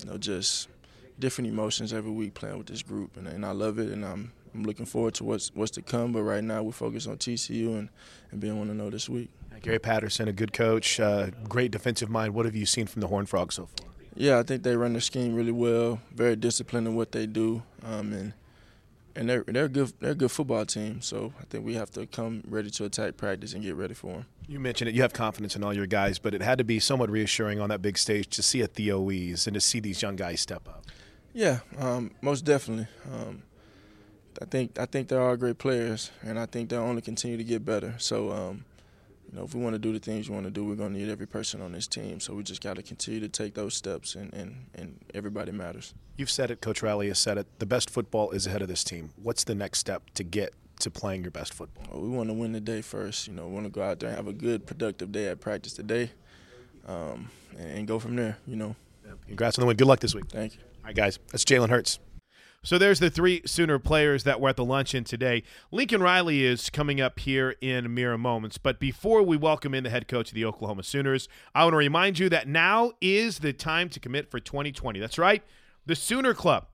you 0.00 0.10
know, 0.10 0.18
just 0.18 0.68
different 1.18 1.50
emotions 1.50 1.92
every 1.92 2.10
week 2.10 2.34
playing 2.34 2.58
with 2.58 2.66
this 2.66 2.82
group, 2.82 3.16
and, 3.16 3.26
and 3.26 3.44
I 3.44 3.50
love 3.50 3.78
it, 3.78 3.88
and 3.90 4.04
I'm 4.04 4.32
I'm 4.54 4.64
looking 4.64 4.86
forward 4.86 5.14
to 5.14 5.24
what's 5.24 5.54
what's 5.54 5.70
to 5.72 5.82
come. 5.82 6.12
But 6.12 6.22
right 6.22 6.42
now, 6.44 6.62
we're 6.62 6.72
focused 6.72 7.08
on 7.08 7.16
TCU 7.16 7.78
and, 7.78 7.88
and 8.30 8.40
being 8.40 8.58
one 8.58 8.68
to 8.68 8.74
know 8.74 8.90
this 8.90 9.08
week. 9.08 9.30
Gary 9.62 9.78
Patterson, 9.78 10.28
a 10.28 10.32
good 10.32 10.52
coach, 10.52 11.00
uh, 11.00 11.30
great 11.48 11.72
defensive 11.72 12.08
mind. 12.08 12.34
What 12.34 12.44
have 12.46 12.54
you 12.54 12.66
seen 12.66 12.86
from 12.86 13.00
the 13.00 13.08
Horned 13.08 13.28
Frogs 13.28 13.56
so 13.56 13.66
far? 13.66 13.88
Yeah, 14.14 14.38
I 14.38 14.42
think 14.42 14.62
they 14.62 14.76
run 14.76 14.92
their 14.92 15.00
scheme 15.00 15.34
really 15.34 15.52
well. 15.52 16.00
Very 16.14 16.36
disciplined 16.36 16.86
in 16.86 16.94
what 16.94 17.12
they 17.12 17.26
do, 17.26 17.62
um, 17.84 18.12
and 18.12 18.32
and 19.18 19.28
they're 19.28 19.44
they're 19.46 19.68
good 19.68 19.92
they're 20.00 20.12
a 20.12 20.14
good 20.14 20.30
football 20.30 20.64
team. 20.64 21.02
So 21.02 21.32
I 21.40 21.44
think 21.44 21.66
we 21.66 21.74
have 21.74 21.90
to 21.92 22.06
come 22.06 22.42
ready 22.46 22.70
to 22.70 22.84
attack 22.84 23.16
practice 23.16 23.52
and 23.52 23.62
get 23.62 23.74
ready 23.74 23.94
for 23.94 24.12
them. 24.12 24.26
You 24.46 24.60
mentioned 24.60 24.88
it. 24.88 24.94
You 24.94 25.02
have 25.02 25.12
confidence 25.12 25.56
in 25.56 25.64
all 25.64 25.74
your 25.74 25.86
guys, 25.86 26.18
but 26.18 26.34
it 26.34 26.40
had 26.40 26.58
to 26.58 26.64
be 26.64 26.78
somewhat 26.78 27.10
reassuring 27.10 27.60
on 27.60 27.68
that 27.68 27.82
big 27.82 27.98
stage 27.98 28.28
to 28.28 28.42
see 28.42 28.60
a 28.62 28.66
Theo 28.66 29.00
Wease 29.00 29.46
and 29.46 29.54
to 29.54 29.60
see 29.60 29.80
these 29.80 30.00
young 30.00 30.16
guys 30.16 30.40
step 30.40 30.66
up. 30.68 30.86
Yeah, 31.34 31.60
um, 31.78 32.12
most 32.22 32.44
definitely. 32.44 32.86
Um, 33.12 33.42
I 34.40 34.44
think 34.44 34.78
I 34.78 34.86
think 34.86 35.08
they're 35.08 35.20
all 35.20 35.36
great 35.36 35.58
players, 35.58 36.12
and 36.22 36.38
I 36.38 36.46
think 36.46 36.70
they'll 36.70 36.80
only 36.80 37.02
continue 37.02 37.36
to 37.36 37.44
get 37.44 37.64
better. 37.64 37.94
So, 37.98 38.30
um, 38.30 38.64
you 39.30 39.38
know, 39.38 39.44
if 39.44 39.54
we 39.54 39.60
want 39.60 39.74
to 39.74 39.78
do 39.78 39.92
the 39.92 39.98
things 39.98 40.28
we 40.28 40.34
want 40.34 40.46
to 40.46 40.50
do, 40.50 40.64
we're 40.64 40.74
going 40.74 40.94
to 40.94 40.98
need 40.98 41.10
every 41.10 41.26
person 41.26 41.60
on 41.60 41.72
this 41.72 41.86
team. 41.86 42.18
So 42.18 42.34
we 42.34 42.42
just 42.42 42.62
got 42.62 42.76
to 42.76 42.82
continue 42.82 43.20
to 43.20 43.28
take 43.28 43.54
those 43.54 43.74
steps, 43.74 44.14
and, 44.14 44.32
and, 44.32 44.66
and 44.74 44.98
everybody 45.14 45.52
matters. 45.52 45.92
You've 46.16 46.30
said 46.30 46.50
it, 46.50 46.60
Coach 46.60 46.82
Riley 46.82 47.08
has 47.08 47.18
said 47.18 47.36
it. 47.36 47.46
The 47.58 47.66
best 47.66 47.90
football 47.90 48.30
is 48.30 48.46
ahead 48.46 48.62
of 48.62 48.68
this 48.68 48.82
team. 48.82 49.10
What's 49.22 49.44
the 49.44 49.54
next 49.54 49.80
step 49.80 50.02
to 50.14 50.24
get 50.24 50.54
to 50.80 50.90
playing 50.90 51.22
your 51.22 51.30
best 51.30 51.52
football? 51.52 51.84
Well, 51.92 52.02
we 52.02 52.08
want 52.08 52.30
to 52.30 52.34
win 52.34 52.52
the 52.52 52.60
day 52.60 52.80
first. 52.80 53.28
You 53.28 53.34
know, 53.34 53.46
we 53.46 53.52
want 53.52 53.66
to 53.66 53.70
go 53.70 53.82
out 53.82 54.00
there 54.00 54.08
and 54.08 54.16
have 54.16 54.28
a 54.28 54.32
good, 54.32 54.66
productive 54.66 55.12
day 55.12 55.28
at 55.28 55.40
practice 55.40 55.74
today, 55.74 56.10
um, 56.86 57.28
and, 57.58 57.70
and, 57.70 57.88
go 57.88 57.98
from 57.98 58.16
there. 58.16 58.38
You 58.46 58.56
know. 58.56 58.76
Congrats 59.26 59.58
on 59.58 59.62
the 59.62 59.66
win. 59.66 59.76
Good 59.76 59.86
luck 59.86 60.00
this 60.00 60.14
week. 60.14 60.26
Thank 60.28 60.54
you. 60.54 60.60
All 60.60 60.86
right, 60.86 60.96
guys. 60.96 61.18
That's 61.30 61.44
Jalen 61.44 61.68
Hurts. 61.68 61.98
So 62.68 62.76
there's 62.76 63.00
the 63.00 63.08
three 63.08 63.40
Sooner 63.46 63.78
players 63.78 64.24
that 64.24 64.42
were 64.42 64.50
at 64.50 64.56
the 64.56 64.64
luncheon 64.64 65.02
today. 65.02 65.42
Lincoln 65.72 66.02
Riley 66.02 66.44
is 66.44 66.68
coming 66.68 67.00
up 67.00 67.18
here 67.18 67.54
in 67.62 67.94
mere 67.94 68.18
moments. 68.18 68.58
But 68.58 68.78
before 68.78 69.22
we 69.22 69.38
welcome 69.38 69.72
in 69.72 69.84
the 69.84 69.88
head 69.88 70.06
coach 70.06 70.28
of 70.28 70.34
the 70.34 70.44
Oklahoma 70.44 70.82
Sooners, 70.82 71.30
I 71.54 71.64
want 71.64 71.72
to 71.72 71.78
remind 71.78 72.18
you 72.18 72.28
that 72.28 72.46
now 72.46 72.92
is 73.00 73.38
the 73.38 73.54
time 73.54 73.88
to 73.88 73.98
commit 73.98 74.30
for 74.30 74.38
2020. 74.38 75.00
That's 75.00 75.16
right, 75.16 75.42
the 75.86 75.96
Sooner 75.96 76.34
Club. 76.34 76.66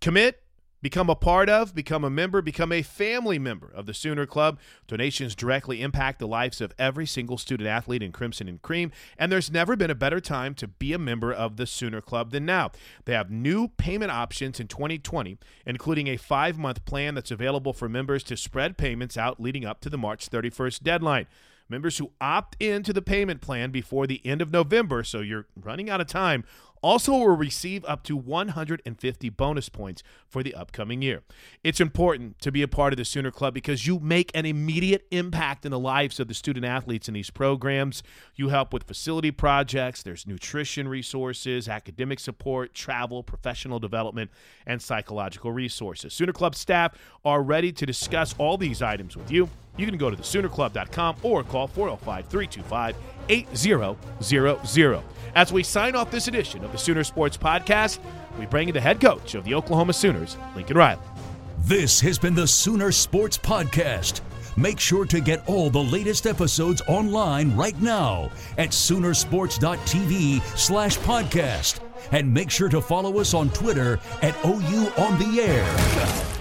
Commit 0.00 0.41
Become 0.82 1.08
a 1.08 1.14
part 1.14 1.48
of, 1.48 1.76
become 1.76 2.02
a 2.02 2.10
member, 2.10 2.42
become 2.42 2.72
a 2.72 2.82
family 2.82 3.38
member 3.38 3.70
of 3.72 3.86
the 3.86 3.94
Sooner 3.94 4.26
Club. 4.26 4.58
Donations 4.88 5.36
directly 5.36 5.80
impact 5.80 6.18
the 6.18 6.26
lives 6.26 6.60
of 6.60 6.74
every 6.76 7.06
single 7.06 7.38
student 7.38 7.68
athlete 7.68 8.02
in 8.02 8.10
Crimson 8.10 8.48
and 8.48 8.60
Cream, 8.60 8.90
and 9.16 9.30
there's 9.30 9.50
never 9.50 9.76
been 9.76 9.92
a 9.92 9.94
better 9.94 10.20
time 10.20 10.54
to 10.56 10.66
be 10.66 10.92
a 10.92 10.98
member 10.98 11.32
of 11.32 11.56
the 11.56 11.66
Sooner 11.66 12.00
Club 12.00 12.32
than 12.32 12.44
now. 12.44 12.72
They 13.04 13.12
have 13.12 13.30
new 13.30 13.68
payment 13.68 14.10
options 14.10 14.58
in 14.58 14.66
2020, 14.66 15.38
including 15.64 16.08
a 16.08 16.16
five 16.16 16.58
month 16.58 16.84
plan 16.84 17.14
that's 17.14 17.30
available 17.30 17.72
for 17.72 17.88
members 17.88 18.24
to 18.24 18.36
spread 18.36 18.76
payments 18.76 19.16
out 19.16 19.40
leading 19.40 19.64
up 19.64 19.80
to 19.82 19.90
the 19.90 19.98
March 19.98 20.28
31st 20.28 20.82
deadline. 20.82 21.26
Members 21.68 21.98
who 21.98 22.10
opt 22.20 22.60
into 22.60 22.92
the 22.92 23.00
payment 23.00 23.40
plan 23.40 23.70
before 23.70 24.06
the 24.06 24.20
end 24.26 24.42
of 24.42 24.50
November, 24.50 25.04
so 25.04 25.20
you're 25.20 25.46
running 25.56 25.88
out 25.88 26.00
of 26.00 26.06
time, 26.06 26.44
also 26.82 27.12
will 27.12 27.36
receive 27.36 27.84
up 27.86 28.02
to 28.04 28.16
150 28.16 29.28
bonus 29.30 29.68
points 29.68 30.02
for 30.28 30.42
the 30.42 30.54
upcoming 30.54 31.02
year. 31.02 31.22
It's 31.62 31.80
important 31.80 32.38
to 32.40 32.52
be 32.52 32.62
a 32.62 32.68
part 32.68 32.92
of 32.92 32.96
the 32.96 33.04
Sooner 33.04 33.30
Club 33.30 33.54
because 33.54 33.86
you 33.86 33.98
make 34.00 34.30
an 34.34 34.44
immediate 34.44 35.06
impact 35.10 35.64
in 35.64 35.70
the 35.70 35.78
lives 35.78 36.18
of 36.20 36.28
the 36.28 36.34
student 36.34 36.66
athletes 36.66 37.08
in 37.08 37.14
these 37.14 37.30
programs. 37.30 38.02
You 38.34 38.48
help 38.48 38.72
with 38.72 38.84
facility 38.84 39.30
projects, 39.30 40.02
there's 40.02 40.26
nutrition 40.26 40.88
resources, 40.88 41.68
academic 41.68 42.20
support, 42.20 42.74
travel, 42.74 43.22
professional 43.22 43.78
development, 43.78 44.30
and 44.66 44.82
psychological 44.82 45.52
resources. 45.52 46.12
Sooner 46.12 46.32
Club 46.32 46.54
staff 46.54 46.96
are 47.24 47.42
ready 47.42 47.72
to 47.72 47.86
discuss 47.86 48.34
all 48.38 48.56
these 48.56 48.82
items 48.82 49.16
with 49.16 49.30
you. 49.30 49.48
You 49.76 49.86
can 49.86 49.96
go 49.96 50.10
to 50.10 50.16
thesoonerclub.com 50.16 51.16
or 51.22 51.42
call 51.42 51.66
405 51.66 52.26
325 52.26 52.96
8000. 53.28 55.02
As 55.34 55.52
we 55.52 55.62
sign 55.62 55.96
off 55.96 56.10
this 56.10 56.28
edition 56.28 56.62
of 56.64 56.72
the 56.72 56.78
Sooner 56.78 57.04
Sports 57.04 57.36
Podcast, 57.38 57.98
we 58.38 58.44
bring 58.46 58.68
in 58.68 58.74
the 58.74 58.80
head 58.80 59.00
coach 59.00 59.34
of 59.34 59.44
the 59.44 59.54
Oklahoma 59.54 59.94
Sooners, 59.94 60.36
Lincoln 60.54 60.76
Riley. 60.76 61.00
This 61.60 62.00
has 62.00 62.18
been 62.18 62.34
the 62.34 62.46
Sooner 62.46 62.92
Sports 62.92 63.38
Podcast. 63.38 64.20
Make 64.56 64.78
sure 64.78 65.06
to 65.06 65.20
get 65.20 65.48
all 65.48 65.70
the 65.70 65.82
latest 65.82 66.26
episodes 66.26 66.82
online 66.86 67.56
right 67.56 67.80
now 67.80 68.30
at 68.58 68.70
Soonersports.tv 68.70 70.42
slash 70.58 70.98
podcast. 70.98 71.80
And 72.10 72.32
make 72.34 72.50
sure 72.50 72.68
to 72.68 72.80
follow 72.82 73.18
us 73.20 73.32
on 73.32 73.48
Twitter 73.50 73.98
at 74.20 74.34
OU 74.44 74.92
on 74.98 75.18
the 75.18 75.40
air. 75.40 76.31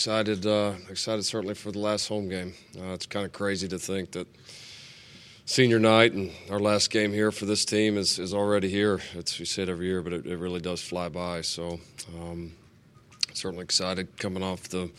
Excited, 0.00 0.46
uh, 0.46 0.72
excited 0.88 1.26
certainly 1.26 1.52
for 1.52 1.72
the 1.72 1.78
last 1.78 2.08
home 2.08 2.30
game. 2.30 2.54
Uh, 2.74 2.94
it's 2.94 3.04
kind 3.04 3.26
of 3.26 3.32
crazy 3.32 3.68
to 3.68 3.78
think 3.78 4.12
that 4.12 4.26
senior 5.44 5.78
night 5.78 6.14
and 6.14 6.30
our 6.48 6.58
last 6.58 6.88
game 6.88 7.12
here 7.12 7.30
for 7.30 7.44
this 7.44 7.66
team 7.66 7.98
is, 7.98 8.18
is 8.18 8.32
already 8.32 8.70
here. 8.70 9.00
It's 9.12 9.38
we 9.38 9.44
say 9.44 9.64
it 9.64 9.68
every 9.68 9.84
year, 9.84 10.00
but 10.00 10.14
it, 10.14 10.24
it 10.24 10.38
really 10.38 10.62
does 10.62 10.80
fly 10.80 11.10
by. 11.10 11.42
So 11.42 11.80
um, 12.18 12.52
certainly 13.34 13.62
excited 13.62 14.16
coming 14.16 14.42
off 14.42 14.70
the 14.70 14.90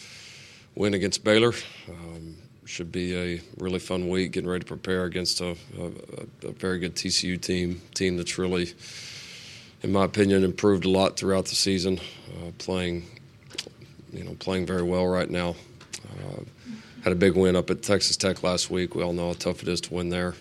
win 0.76 0.94
against 0.94 1.24
Baylor. 1.24 1.54
Um, 1.90 2.36
should 2.66 2.92
be 2.92 3.16
a 3.16 3.42
really 3.58 3.80
fun 3.80 4.08
week, 4.08 4.34
getting 4.34 4.52
ready 4.52 4.64
to 4.64 4.68
prepare 4.68 5.06
against 5.06 5.42
a, 5.42 5.58
a, 5.80 6.48
a, 6.48 6.52
very 6.52 6.78
good 6.78 6.94
TCU 6.94 7.42
team, 7.42 7.82
team 7.96 8.18
that's 8.18 8.38
really, 8.38 8.72
in 9.82 9.92
my 9.92 10.06
opinion, 10.06 10.44
improved 10.44 10.86
a 10.86 10.90
lot 10.90 11.18
throughout 11.18 11.46
the 11.46 11.56
season, 11.56 12.00
uh, 12.38 12.52
playing, 12.60 13.08
you 14.12 14.24
know, 14.24 14.36
playing 14.40 14.66
very 14.66 14.84
well 14.84 15.08
right 15.08 15.30
now. 15.30 15.56
Uh, 16.10 16.42
had 17.04 17.14
a 17.14 17.16
big 17.16 17.36
win 17.36 17.56
up 17.56 17.70
at 17.70 17.82
Texas 17.82 18.18
Tech 18.18 18.44
last 18.44 18.70
week. 18.70 18.96
We 18.96 19.04
all 19.04 19.14
know 19.14 19.28
how 19.28 19.34
tough 19.34 19.64
it 19.64 19.68
is 19.68 19.82
to 19.82 19.94
win 19.94 20.10
there. 20.10 20.36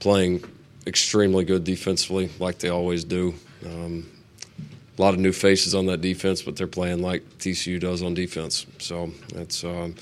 Playing 0.00 0.44
extremely 0.86 1.44
good 1.44 1.64
defensively, 1.64 2.30
like 2.38 2.58
they 2.58 2.70
always 2.70 3.04
do. 3.04 3.34
Um, 3.64 4.10
a 4.98 5.02
lot 5.02 5.14
of 5.14 5.20
new 5.20 5.32
faces 5.32 5.74
on 5.74 5.86
that 5.86 6.00
defense, 6.00 6.42
but 6.42 6.56
they're 6.56 6.66
playing 6.66 7.02
like 7.02 7.22
TCU 7.38 7.80
does 7.80 8.02
on 8.02 8.14
defense. 8.14 8.66
So 8.78 9.10
it's 9.34 9.64
um, 9.64 9.94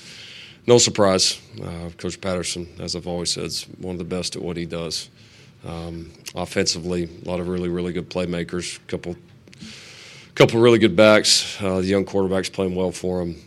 no 0.67 0.77
surprise. 0.77 1.39
Uh, 1.61 1.89
Coach 1.97 2.19
Patterson, 2.19 2.67
as 2.79 2.95
I've 2.95 3.07
always 3.07 3.31
said, 3.31 3.45
is 3.45 3.63
one 3.79 3.95
of 3.95 3.99
the 3.99 4.05
best 4.05 4.35
at 4.35 4.41
what 4.41 4.57
he 4.57 4.65
does. 4.65 5.09
Um, 5.65 6.11
offensively, 6.35 7.09
a 7.25 7.29
lot 7.29 7.39
of 7.39 7.47
really, 7.47 7.69
really 7.69 7.93
good 7.93 8.09
playmakers. 8.09 8.77
A 8.77 8.81
couple, 8.81 9.15
couple 10.35 10.59
really 10.59 10.79
good 10.79 10.95
backs. 10.95 11.61
Uh, 11.61 11.81
the 11.81 11.87
young 11.87 12.05
quarterbacks 12.05 12.51
playing 12.51 12.75
well 12.75 12.91
for 12.91 13.19
them. 13.19 13.41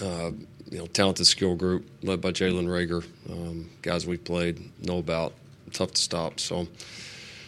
Uh, 0.00 0.30
you 0.70 0.78
know, 0.78 0.86
talented 0.86 1.26
skill 1.26 1.54
group 1.54 1.86
led 2.02 2.20
by 2.20 2.30
Jalen 2.30 2.66
Reagor. 2.66 3.04
Um, 3.30 3.70
guys 3.82 4.06
we've 4.06 4.24
played, 4.24 4.60
know 4.86 4.98
about, 4.98 5.34
tough 5.72 5.92
to 5.92 6.00
stop. 6.00 6.40
So, 6.40 6.66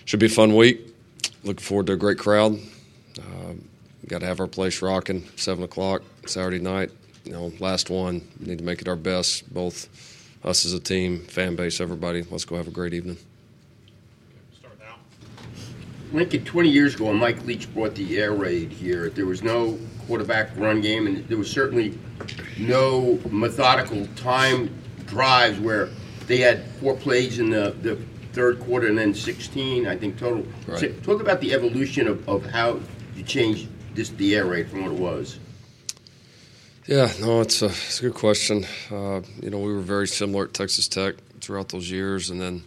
should 0.05 0.21
be 0.21 0.27
a 0.27 0.31
fun 0.31 0.55
week. 0.55 0.95
Looking 1.43 1.63
forward 1.63 1.87
to 1.87 1.95
a 1.95 1.97
great 1.97 2.19
crowd. 2.19 2.59
Uh, 3.19 3.55
Got 4.09 4.21
to 4.21 4.27
have 4.27 4.41
our 4.41 4.47
place 4.47 4.83
rocking. 4.83 5.27
Seven 5.37 5.65
o'clock 5.65 6.03
Saturday 6.27 6.59
night. 6.59 6.91
You 7.25 7.33
know, 7.33 7.53
last 7.59 7.89
one. 7.89 8.21
Need 8.39 8.59
to 8.59 8.65
make 8.65 8.83
it 8.83 8.89
our 8.89 8.97
best. 8.97 9.53
Both 9.53 9.89
us 10.45 10.67
as 10.67 10.75
a 10.75 10.81
team, 10.81 11.21
fan 11.21 11.57
base, 11.57 11.81
everybody. 11.81 12.23
Let's 12.31 12.45
go 12.45 12.57
have 12.57 12.69
a 12.69 12.71
great 12.71 12.93
evening. 12.93 13.17
Lincoln, 16.15 16.45
20 16.45 16.69
years 16.69 16.95
ago, 16.95 17.07
when 17.07 17.17
Mike 17.17 17.45
Leach 17.45 17.73
brought 17.75 17.95
the 17.97 18.19
air 18.19 18.33
raid 18.33 18.71
here. 18.71 19.11
There 19.11 19.27
was 19.27 19.43
no 19.43 19.79
quarterback 20.07 20.57
run 20.57 20.81
game, 20.81 21.07
and 21.07 21.29
there 21.29 21.37
was 21.37 21.51
certainly 21.51 21.99
no 22.59 23.19
methodical 23.31 24.07
time 24.15 24.71
drives 25.07 25.59
where 25.59 25.89
they 26.27 26.39
had 26.39 26.65
four 26.81 26.97
plays 26.97 27.39
in 27.41 27.51
the, 27.51 27.75
the 27.83 27.97
third 28.33 28.61
quarter 28.61 28.87
and 28.87 28.97
then 28.97 29.13
16, 29.13 29.87
I 29.87 29.97
think, 29.97 30.17
total. 30.17 30.47
Right. 30.67 30.81
So 30.81 30.93
talk 31.03 31.21
about 31.21 31.41
the 31.41 31.53
evolution 31.53 32.07
of, 32.07 32.27
of 32.29 32.47
how 32.47 32.81
you 33.17 33.25
changed 33.25 33.69
this 33.95 34.11
the 34.11 34.37
air 34.37 34.47
raid 34.47 34.69
from 34.69 34.83
what 34.83 34.93
it 34.93 34.99
was. 34.99 35.39
Yeah, 36.87 37.11
no, 37.21 37.41
it's 37.41 37.63
a, 37.63 37.67
it's 37.67 38.01
a 38.01 38.03
good 38.03 38.15
question. 38.15 38.67
Uh, 38.91 39.23
you 39.41 39.51
know, 39.51 39.59
we 39.59 39.73
were 39.73 39.81
very 39.81 40.07
similar 40.07 40.45
at 40.45 40.55
Texas 40.55 40.87
Tech 40.87 41.15
throughout 41.41 41.71
those 41.71 41.91
years, 41.91 42.31
and 42.31 42.41
then 42.41 42.63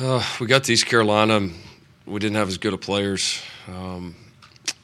uh, 0.00 0.22
we 0.40 0.46
got 0.46 0.64
to 0.64 0.72
East 0.72 0.86
Carolina. 0.86 1.48
We 2.06 2.18
didn't 2.20 2.36
have 2.36 2.48
as 2.48 2.58
good 2.58 2.74
of 2.74 2.80
players 2.80 3.42
um, 3.68 4.14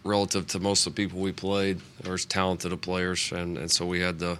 relative 0.04 0.46
to 0.48 0.58
most 0.58 0.86
of 0.86 0.94
the 0.94 1.02
people 1.02 1.20
we 1.20 1.32
played, 1.32 1.80
or 2.06 2.14
as 2.14 2.24
talented 2.24 2.72
of 2.72 2.80
players, 2.80 3.30
and, 3.32 3.58
and 3.58 3.70
so 3.70 3.86
we 3.86 4.00
had 4.00 4.18
to 4.20 4.38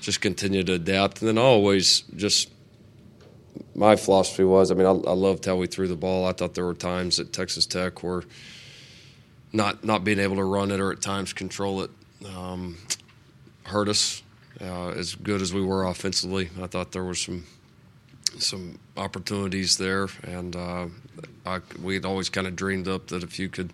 just 0.00 0.20
continue 0.20 0.64
to 0.64 0.74
adapt. 0.74 1.20
And 1.20 1.28
then 1.28 1.38
always 1.38 2.00
just 2.16 2.50
my 3.74 3.96
philosophy 3.96 4.44
was, 4.44 4.70
I 4.70 4.74
mean, 4.74 4.86
I, 4.86 4.90
I 4.90 5.14
loved 5.14 5.44
how 5.44 5.56
we 5.56 5.66
threw 5.66 5.86
the 5.86 5.96
ball. 5.96 6.26
I 6.26 6.32
thought 6.32 6.54
there 6.54 6.66
were 6.66 6.74
times 6.74 7.20
at 7.20 7.32
Texas 7.32 7.66
Tech 7.66 8.02
where 8.02 8.22
not 9.52 9.84
not 9.84 10.02
being 10.02 10.18
able 10.18 10.36
to 10.36 10.44
run 10.44 10.70
it 10.72 10.80
or 10.80 10.92
at 10.92 11.00
times 11.00 11.32
control 11.32 11.82
it 11.82 11.90
um, 12.36 12.76
hurt 13.64 13.88
us. 13.88 14.22
Uh, 14.60 14.90
as 14.90 15.16
good 15.16 15.42
as 15.42 15.52
we 15.52 15.60
were 15.60 15.84
offensively, 15.84 16.48
I 16.62 16.68
thought 16.68 16.92
there 16.92 17.02
was 17.04 17.20
some 17.20 17.44
some 18.38 18.78
opportunities 18.96 19.76
there, 19.78 20.08
and 20.22 20.54
uh, 20.56 20.86
I, 21.46 21.60
we 21.82 21.94
had 21.94 22.04
always 22.04 22.28
kind 22.28 22.46
of 22.46 22.56
dreamed 22.56 22.88
up 22.88 23.08
that 23.08 23.22
if 23.22 23.38
you 23.38 23.48
could 23.48 23.72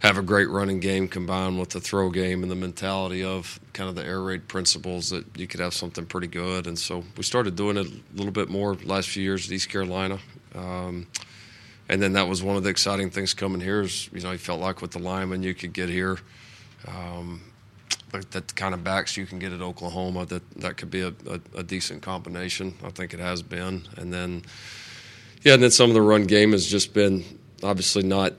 have 0.00 0.18
a 0.18 0.22
great 0.22 0.50
running 0.50 0.80
game 0.80 1.08
combined 1.08 1.58
with 1.58 1.70
the 1.70 1.80
throw 1.80 2.10
game 2.10 2.42
and 2.42 2.50
the 2.50 2.56
mentality 2.56 3.24
of 3.24 3.58
kind 3.72 3.88
of 3.88 3.94
the 3.94 4.04
air 4.04 4.20
raid 4.20 4.46
principles, 4.48 5.08
that 5.08 5.24
you 5.34 5.46
could 5.46 5.60
have 5.60 5.72
something 5.72 6.04
pretty 6.04 6.26
good. 6.26 6.66
And 6.66 6.78
so 6.78 7.02
we 7.16 7.22
started 7.22 7.56
doing 7.56 7.78
it 7.78 7.86
a 7.86 8.16
little 8.16 8.32
bit 8.32 8.50
more 8.50 8.74
last 8.84 9.08
few 9.08 9.22
years 9.22 9.46
at 9.46 9.52
East 9.52 9.70
Carolina. 9.70 10.18
Um, 10.54 11.06
and 11.88 12.02
then 12.02 12.12
that 12.14 12.28
was 12.28 12.42
one 12.42 12.56
of 12.56 12.64
the 12.64 12.70
exciting 12.70 13.10
things 13.10 13.32
coming 13.32 13.60
here 13.60 13.80
is, 13.80 14.10
you 14.12 14.20
know, 14.20 14.32
you 14.32 14.38
felt 14.38 14.60
like 14.60 14.82
with 14.82 14.90
the 14.90 14.98
linemen 14.98 15.42
you 15.42 15.54
could 15.54 15.72
get 15.72 15.88
here. 15.88 16.18
Um, 16.86 17.40
that 18.22 18.54
kind 18.54 18.74
of 18.74 18.84
backs 18.84 19.16
you 19.16 19.26
can 19.26 19.38
get 19.38 19.52
at 19.52 19.60
Oklahoma, 19.60 20.26
that 20.26 20.48
that 20.60 20.76
could 20.76 20.90
be 20.90 21.02
a, 21.02 21.12
a, 21.28 21.40
a, 21.56 21.62
decent 21.62 22.02
combination. 22.02 22.74
I 22.84 22.90
think 22.90 23.14
it 23.14 23.20
has 23.20 23.42
been. 23.42 23.82
And 23.96 24.12
then, 24.12 24.42
yeah, 25.42 25.54
and 25.54 25.62
then 25.62 25.70
some 25.70 25.90
of 25.90 25.94
the 25.94 26.02
run 26.02 26.24
game 26.24 26.52
has 26.52 26.66
just 26.66 26.94
been 26.94 27.24
obviously 27.62 28.02
not 28.02 28.34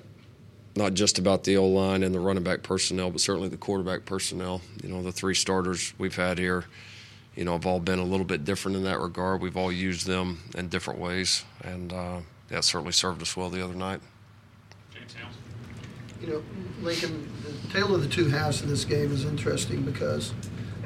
not 0.75 0.93
just 0.93 1.19
about 1.19 1.43
the 1.43 1.57
O 1.57 1.67
line 1.67 2.03
and 2.03 2.13
the 2.13 2.19
running 2.19 2.43
back 2.43 2.63
personnel, 2.63 3.09
but 3.09 3.21
certainly 3.21 3.49
the 3.49 3.57
quarterback 3.57 4.05
personnel. 4.05 4.61
You 4.83 4.89
know, 4.89 5.01
the 5.01 5.11
three 5.11 5.33
starters 5.33 5.93
we've 5.97 6.15
had 6.15 6.37
here, 6.37 6.65
you 7.35 7.45
know, 7.45 7.53
have 7.53 7.65
all 7.65 7.79
been 7.79 7.99
a 7.99 8.03
little 8.03 8.25
bit 8.25 8.43
different 8.43 8.77
in 8.77 8.83
that 8.83 8.99
regard. 8.99 9.41
We've 9.41 9.57
all 9.57 9.71
used 9.71 10.05
them 10.05 10.41
in 10.57 10.67
different 10.67 10.99
ways, 10.99 11.43
and 11.63 11.93
uh, 11.93 12.19
that 12.49 12.63
certainly 12.63 12.91
served 12.91 13.21
us 13.21 13.37
well 13.37 13.49
the 13.49 13.63
other 13.63 13.75
night. 13.75 14.01
You 16.25 16.33
know, 16.33 16.43
Lincoln, 16.81 17.29
the 17.43 17.73
tale 17.73 17.93
of 17.93 18.01
the 18.01 18.07
two 18.07 18.29
halves 18.29 18.61
of 18.61 18.67
this 18.67 18.83
game 18.83 19.11
is 19.11 19.25
interesting 19.25 19.83
because, 19.83 20.33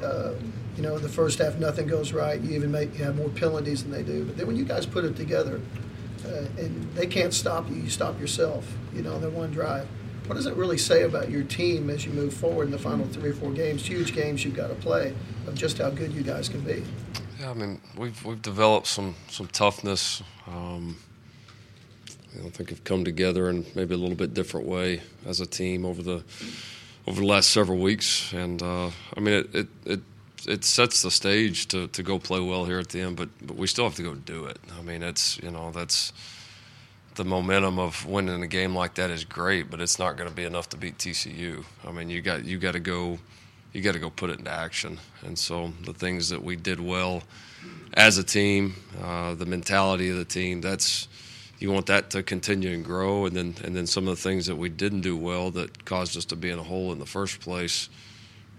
uh, 0.02 0.34
you 0.76 0.82
know, 0.82 0.96
in 0.96 1.02
the 1.02 1.08
first 1.08 1.38
half, 1.38 1.56
nothing 1.56 1.86
goes 1.86 2.12
right. 2.12 2.38
You 2.38 2.54
even 2.54 2.70
make 2.70 2.98
you 2.98 3.04
have 3.04 3.16
more 3.16 3.30
penalties 3.30 3.82
than 3.82 3.90
they 3.90 4.02
do. 4.02 4.24
But 4.24 4.36
then 4.36 4.46
when 4.46 4.56
you 4.56 4.64
guys 4.64 4.84
put 4.84 5.04
it 5.04 5.16
together, 5.16 5.62
uh, 6.26 6.44
and 6.58 6.94
they 6.94 7.06
can't 7.06 7.32
stop 7.32 7.70
you, 7.70 7.76
you 7.76 7.88
stop 7.88 8.20
yourself. 8.20 8.70
You 8.94 9.02
know, 9.02 9.16
in 9.16 9.34
one 9.34 9.50
drive. 9.50 9.88
What 10.26 10.34
does 10.36 10.46
it 10.46 10.54
really 10.54 10.78
say 10.78 11.02
about 11.02 11.30
your 11.30 11.42
team 11.42 11.90
as 11.90 12.04
you 12.04 12.12
move 12.12 12.32
forward 12.32 12.64
in 12.64 12.70
the 12.70 12.78
final 12.78 13.06
three 13.06 13.30
or 13.30 13.34
four 13.34 13.50
games, 13.50 13.84
huge 13.84 14.14
games 14.14 14.44
you've 14.44 14.54
got 14.54 14.68
to 14.68 14.76
play, 14.76 15.14
of 15.46 15.54
just 15.54 15.78
how 15.78 15.90
good 15.90 16.12
you 16.12 16.22
guys 16.22 16.48
can 16.48 16.60
be? 16.60 16.84
Yeah, 17.40 17.50
I 17.50 17.54
mean, 17.54 17.80
we've 17.96 18.22
we've 18.24 18.42
developed 18.42 18.86
some 18.86 19.16
some 19.28 19.46
toughness. 19.46 20.22
Um, 20.46 20.98
I 22.38 22.48
think 22.50 22.70
have 22.70 22.84
come 22.84 23.04
together 23.04 23.48
in 23.48 23.66
maybe 23.74 23.94
a 23.94 23.98
little 23.98 24.16
bit 24.16 24.34
different 24.34 24.66
way 24.66 25.02
as 25.26 25.40
a 25.40 25.46
team 25.46 25.84
over 25.84 26.02
the 26.02 26.22
over 27.06 27.20
the 27.20 27.26
last 27.26 27.50
several 27.50 27.78
weeks, 27.78 28.32
and 28.32 28.62
uh, 28.62 28.90
I 29.16 29.20
mean, 29.20 29.34
it, 29.34 29.54
it, 29.54 29.68
it 29.84 30.00
it 30.46 30.64
sets 30.64 31.02
the 31.02 31.10
stage 31.10 31.66
to, 31.68 31.88
to 31.88 32.02
go 32.02 32.18
play 32.18 32.40
well 32.40 32.64
here 32.64 32.78
at 32.78 32.88
the 32.90 33.00
end, 33.00 33.16
but 33.16 33.28
but 33.42 33.56
we 33.56 33.66
still 33.66 33.84
have 33.84 33.96
to 33.96 34.02
go 34.02 34.14
do 34.14 34.44
it. 34.46 34.58
I 34.78 34.82
mean, 34.82 35.02
it's 35.02 35.38
you 35.42 35.50
know 35.50 35.70
that's 35.70 36.12
the 37.16 37.24
momentum 37.24 37.78
of 37.78 38.06
winning 38.06 38.42
a 38.42 38.46
game 38.46 38.74
like 38.74 38.94
that 38.94 39.10
is 39.10 39.24
great, 39.24 39.70
but 39.70 39.80
it's 39.80 39.98
not 39.98 40.16
going 40.16 40.28
to 40.28 40.34
be 40.34 40.44
enough 40.44 40.68
to 40.70 40.76
beat 40.76 40.98
TCU. 40.98 41.64
I 41.86 41.90
mean, 41.90 42.10
you 42.10 42.22
got 42.22 42.44
you 42.44 42.58
got 42.58 42.72
to 42.72 42.80
go 42.80 43.18
you 43.72 43.82
got 43.82 43.92
to 43.92 43.98
go 43.98 44.10
put 44.10 44.30
it 44.30 44.38
into 44.38 44.50
action, 44.50 44.98
and 45.22 45.38
so 45.38 45.72
the 45.84 45.92
things 45.92 46.28
that 46.28 46.42
we 46.42 46.56
did 46.56 46.80
well 46.80 47.22
as 47.94 48.18
a 48.18 48.24
team, 48.24 48.74
uh, 49.02 49.34
the 49.34 49.46
mentality 49.46 50.10
of 50.10 50.16
the 50.16 50.24
team, 50.24 50.60
that's 50.60 51.08
you 51.60 51.70
want 51.70 51.86
that 51.86 52.10
to 52.10 52.22
continue 52.22 52.70
and 52.70 52.84
grow, 52.84 53.26
and 53.26 53.36
then 53.36 53.54
and 53.62 53.76
then 53.76 53.86
some 53.86 54.08
of 54.08 54.16
the 54.16 54.22
things 54.22 54.46
that 54.46 54.56
we 54.56 54.68
didn't 54.68 55.02
do 55.02 55.16
well 55.16 55.50
that 55.52 55.84
caused 55.84 56.16
us 56.16 56.24
to 56.26 56.36
be 56.36 56.50
in 56.50 56.58
a 56.58 56.64
hole 56.64 56.90
in 56.92 56.98
the 56.98 57.06
first 57.06 57.40
place 57.40 57.88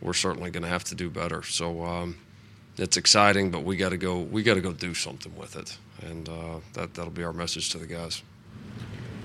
we're 0.02 0.14
certainly 0.14 0.50
going 0.50 0.64
to 0.64 0.70
have 0.70 0.84
to 0.86 0.96
do 0.96 1.10
better. 1.10 1.44
So 1.44 1.86
um, 1.86 2.18
it's 2.78 2.98
exciting, 2.98 3.52
but 3.52 3.64
we 3.64 3.78
got 3.78 3.90
to 3.90 3.98
go. 3.98 4.20
We 4.20 4.44
got 4.44 4.56
to 4.56 4.62
go 4.62 4.74
do 4.74 4.94
something 4.94 5.36
with 5.38 5.56
it, 5.56 5.78
and 6.02 6.28
uh, 6.28 6.60
that 6.74 6.94
that'll 6.96 7.12
be 7.12 7.24
our 7.24 7.34
message 7.34 7.70
to 7.70 7.78
the 7.78 7.88
guys. 7.88 8.24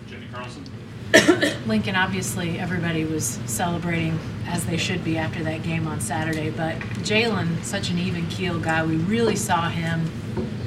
Jenni 0.09 0.30
Carlson. 0.33 0.64
Lincoln, 1.66 1.95
obviously, 1.95 2.59
everybody 2.59 3.04
was 3.04 3.38
celebrating 3.47 4.18
as 4.47 4.66
they 4.66 4.76
should 4.76 5.04
be 5.04 5.16
after 5.16 5.42
that 5.45 5.62
game 5.62 5.87
on 5.87 6.00
Saturday. 6.00 6.50
But 6.50 6.78
Jalen, 7.04 7.62
such 7.62 7.90
an 7.90 7.99
even 7.99 8.26
keel 8.26 8.59
guy, 8.59 8.85
we 8.85 8.97
really 8.97 9.37
saw 9.37 9.68
him 9.68 10.11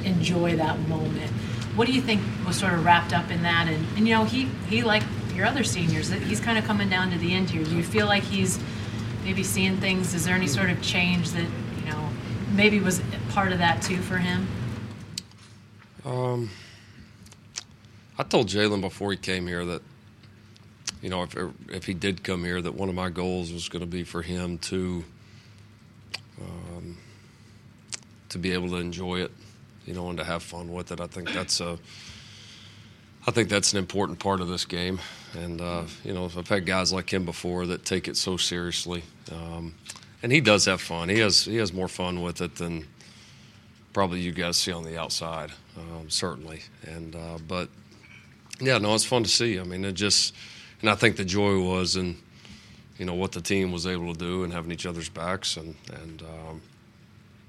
enjoy 0.04 0.56
that 0.56 0.78
moment. 0.88 1.30
What 1.76 1.86
do 1.86 1.92
you 1.92 2.00
think 2.00 2.20
was 2.46 2.56
sort 2.58 2.72
of 2.72 2.84
wrapped 2.84 3.12
up 3.12 3.30
in 3.30 3.42
that? 3.42 3.68
And, 3.68 3.86
and 3.96 4.08
you 4.08 4.14
know, 4.14 4.24
he 4.24 4.44
he 4.68 4.82
like 4.82 5.02
your 5.34 5.46
other 5.46 5.64
seniors, 5.64 6.10
he's 6.10 6.40
kind 6.40 6.58
of 6.58 6.64
coming 6.64 6.88
down 6.88 7.10
to 7.10 7.18
the 7.18 7.32
end 7.32 7.50
here. 7.50 7.64
Do 7.64 7.74
you 7.74 7.82
feel 7.82 8.06
like 8.06 8.22
he's 8.22 8.58
maybe 9.24 9.42
seeing 9.42 9.76
things? 9.78 10.14
Is 10.14 10.24
there 10.24 10.34
any 10.34 10.46
sort 10.46 10.70
of 10.70 10.82
change 10.82 11.30
that 11.30 11.46
you 11.78 11.90
know 11.90 12.10
maybe 12.52 12.80
was 12.80 13.00
part 13.30 13.52
of 13.52 13.58
that 13.58 13.82
too 13.82 13.98
for 13.98 14.18
him? 14.18 14.46
Um, 16.04 16.50
I 18.18 18.22
told 18.22 18.48
Jalen 18.48 18.80
before 18.80 19.10
he 19.12 19.16
came 19.16 19.46
here 19.46 19.64
that 19.64 19.82
you 21.00 21.08
know 21.08 21.22
if 21.22 21.34
if 21.68 21.86
he 21.86 21.94
did 21.94 22.22
come 22.22 22.44
here 22.44 22.60
that 22.60 22.74
one 22.74 22.88
of 22.88 22.94
my 22.94 23.08
goals 23.08 23.52
was 23.52 23.68
going 23.68 23.80
to 23.80 23.86
be 23.86 24.04
for 24.04 24.22
him 24.22 24.58
to 24.58 25.04
um, 26.40 26.96
to 28.28 28.38
be 28.38 28.52
able 28.52 28.68
to 28.70 28.76
enjoy 28.76 29.20
it, 29.20 29.30
you 29.86 29.94
know, 29.94 30.08
and 30.08 30.18
to 30.18 30.24
have 30.24 30.42
fun 30.42 30.72
with 30.72 30.92
it. 30.92 31.00
I 31.00 31.06
think 31.06 31.32
that's 31.32 31.60
a 31.60 31.78
I 33.26 33.32
think 33.32 33.50
that's 33.50 33.72
an 33.72 33.78
important 33.78 34.18
part 34.18 34.40
of 34.40 34.48
this 34.48 34.64
game. 34.64 34.98
And, 35.34 35.60
uh, 35.60 35.84
you 36.04 36.14
know, 36.14 36.24
I've 36.24 36.48
had 36.48 36.64
guys 36.64 36.90
like 36.92 37.12
him 37.12 37.26
before 37.26 37.66
that 37.66 37.84
take 37.84 38.08
it 38.08 38.16
so 38.16 38.38
seriously. 38.38 39.02
Um, 39.30 39.74
and 40.22 40.32
he 40.32 40.40
does 40.40 40.64
have 40.64 40.80
fun. 40.80 41.10
He 41.10 41.18
has, 41.18 41.44
he 41.44 41.56
has 41.56 41.72
more 41.72 41.88
fun 41.88 42.22
with 42.22 42.40
it 42.40 42.54
than 42.56 42.86
probably 43.92 44.20
you 44.20 44.32
guys 44.32 44.56
see 44.56 44.72
on 44.72 44.84
the 44.84 44.98
outside, 44.98 45.52
um, 45.76 46.08
certainly. 46.08 46.62
And, 46.86 47.14
uh, 47.14 47.38
but, 47.46 47.68
yeah, 48.58 48.78
no, 48.78 48.94
it's 48.94 49.04
fun 49.04 49.22
to 49.22 49.28
see. 49.28 49.60
I 49.60 49.64
mean, 49.64 49.84
it 49.84 49.92
just, 49.92 50.34
and 50.80 50.88
I 50.88 50.94
think 50.94 51.16
the 51.16 51.24
joy 51.24 51.60
was 51.60 51.96
in, 51.96 52.16
you 52.96 53.04
know, 53.04 53.14
what 53.14 53.32
the 53.32 53.42
team 53.42 53.70
was 53.70 53.86
able 53.86 54.14
to 54.14 54.18
do 54.18 54.44
and 54.44 54.52
having 54.52 54.72
each 54.72 54.86
other's 54.86 55.10
backs 55.10 55.58
and, 55.58 55.74
and 55.92 56.22
um, 56.22 56.62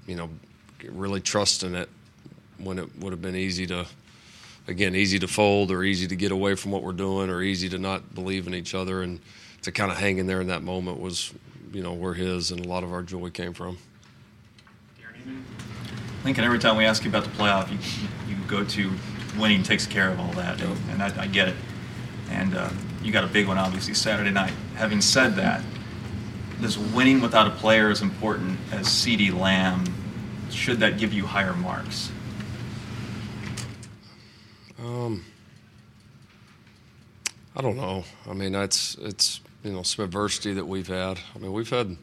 you 0.06 0.16
know, 0.16 0.28
really 0.90 1.20
trusting 1.20 1.74
it 1.74 1.88
when 2.58 2.78
it 2.78 2.88
would 2.98 3.12
have 3.12 3.22
been 3.22 3.36
easy 3.36 3.66
to– 3.66 3.86
again 4.68 4.94
easy 4.94 5.18
to 5.18 5.26
fold 5.26 5.70
or 5.70 5.82
easy 5.82 6.06
to 6.06 6.16
get 6.16 6.32
away 6.32 6.54
from 6.54 6.70
what 6.70 6.82
we're 6.82 6.92
doing 6.92 7.30
or 7.30 7.42
easy 7.42 7.68
to 7.68 7.78
not 7.78 8.14
believe 8.14 8.46
in 8.46 8.54
each 8.54 8.74
other. 8.74 9.02
And 9.02 9.20
to 9.62 9.72
kind 9.72 9.90
of 9.90 9.98
hang 9.98 10.18
in 10.18 10.26
there 10.26 10.40
in 10.40 10.48
that 10.48 10.62
moment 10.62 11.00
was 11.00 11.32
you 11.72 11.82
know 11.82 11.92
where 11.92 12.14
his 12.14 12.50
and 12.50 12.64
a 12.64 12.68
lot 12.68 12.84
of 12.84 12.92
our 12.92 13.02
joy 13.02 13.30
came 13.30 13.52
from. 13.52 13.78
Lincoln 16.24 16.44
every 16.44 16.60
time 16.60 16.76
we 16.76 16.84
ask 16.84 17.04
you 17.04 17.10
about 17.10 17.24
the 17.24 17.30
playoff 17.30 17.70
you, 17.70 17.78
you 18.28 18.40
go 18.46 18.64
to 18.64 18.92
winning 19.38 19.64
takes 19.64 19.86
care 19.86 20.08
of 20.08 20.20
all 20.20 20.32
that. 20.34 20.60
Yep. 20.60 20.76
and 20.90 21.02
I, 21.02 21.22
I, 21.22 21.26
get 21.26 21.48
it. 21.48 21.56
And 22.30 22.56
uh, 22.56 22.70
you 23.02 23.10
got 23.10 23.24
a 23.24 23.28
big 23.28 23.48
one 23.48 23.58
obviously 23.58 23.94
saturday 23.94 24.30
night. 24.30 24.52
Having 24.76 25.00
said 25.00 25.34
that 25.36 25.62
does 26.60 26.78
winning 26.78 27.20
without 27.20 27.48
a 27.48 27.50
player 27.50 27.90
as 27.90 28.02
important 28.02 28.56
as 28.70 28.86
CeeDee 28.86 29.36
Lamb 29.36 29.84
should 30.48 30.78
that 30.78 30.96
give 30.96 31.12
you 31.12 31.26
higher 31.26 31.54
marks 31.54 32.12
um, 34.82 35.24
I 37.54 37.60
don't 37.60 37.76
know. 37.76 38.04
I 38.28 38.32
mean, 38.32 38.52
that's 38.52 38.96
it's 38.96 39.40
you 39.62 39.72
know 39.72 39.82
some 39.82 40.04
adversity 40.04 40.54
that 40.54 40.66
we've 40.66 40.88
had. 40.88 41.20
I 41.34 41.38
mean, 41.38 41.52
we've 41.52 41.70
had 41.70 41.96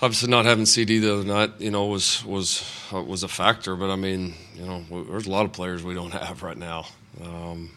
obviously 0.00 0.28
not 0.30 0.44
having 0.44 0.64
CeeDee 0.64 1.00
the 1.00 1.14
other 1.14 1.24
night, 1.24 1.52
you 1.58 1.70
know, 1.70 1.86
was 1.86 2.24
was 2.24 2.64
uh, 2.92 3.02
was 3.02 3.22
a 3.22 3.28
factor. 3.28 3.76
But 3.76 3.90
I 3.90 3.96
mean, 3.96 4.34
you 4.54 4.64
know, 4.64 4.84
there's 5.04 5.26
a 5.26 5.30
lot 5.30 5.44
of 5.44 5.52
players 5.52 5.82
we 5.82 5.94
don't 5.94 6.10
have 6.12 6.42
right 6.42 6.56
now. 6.56 6.86
Um, 7.22 7.70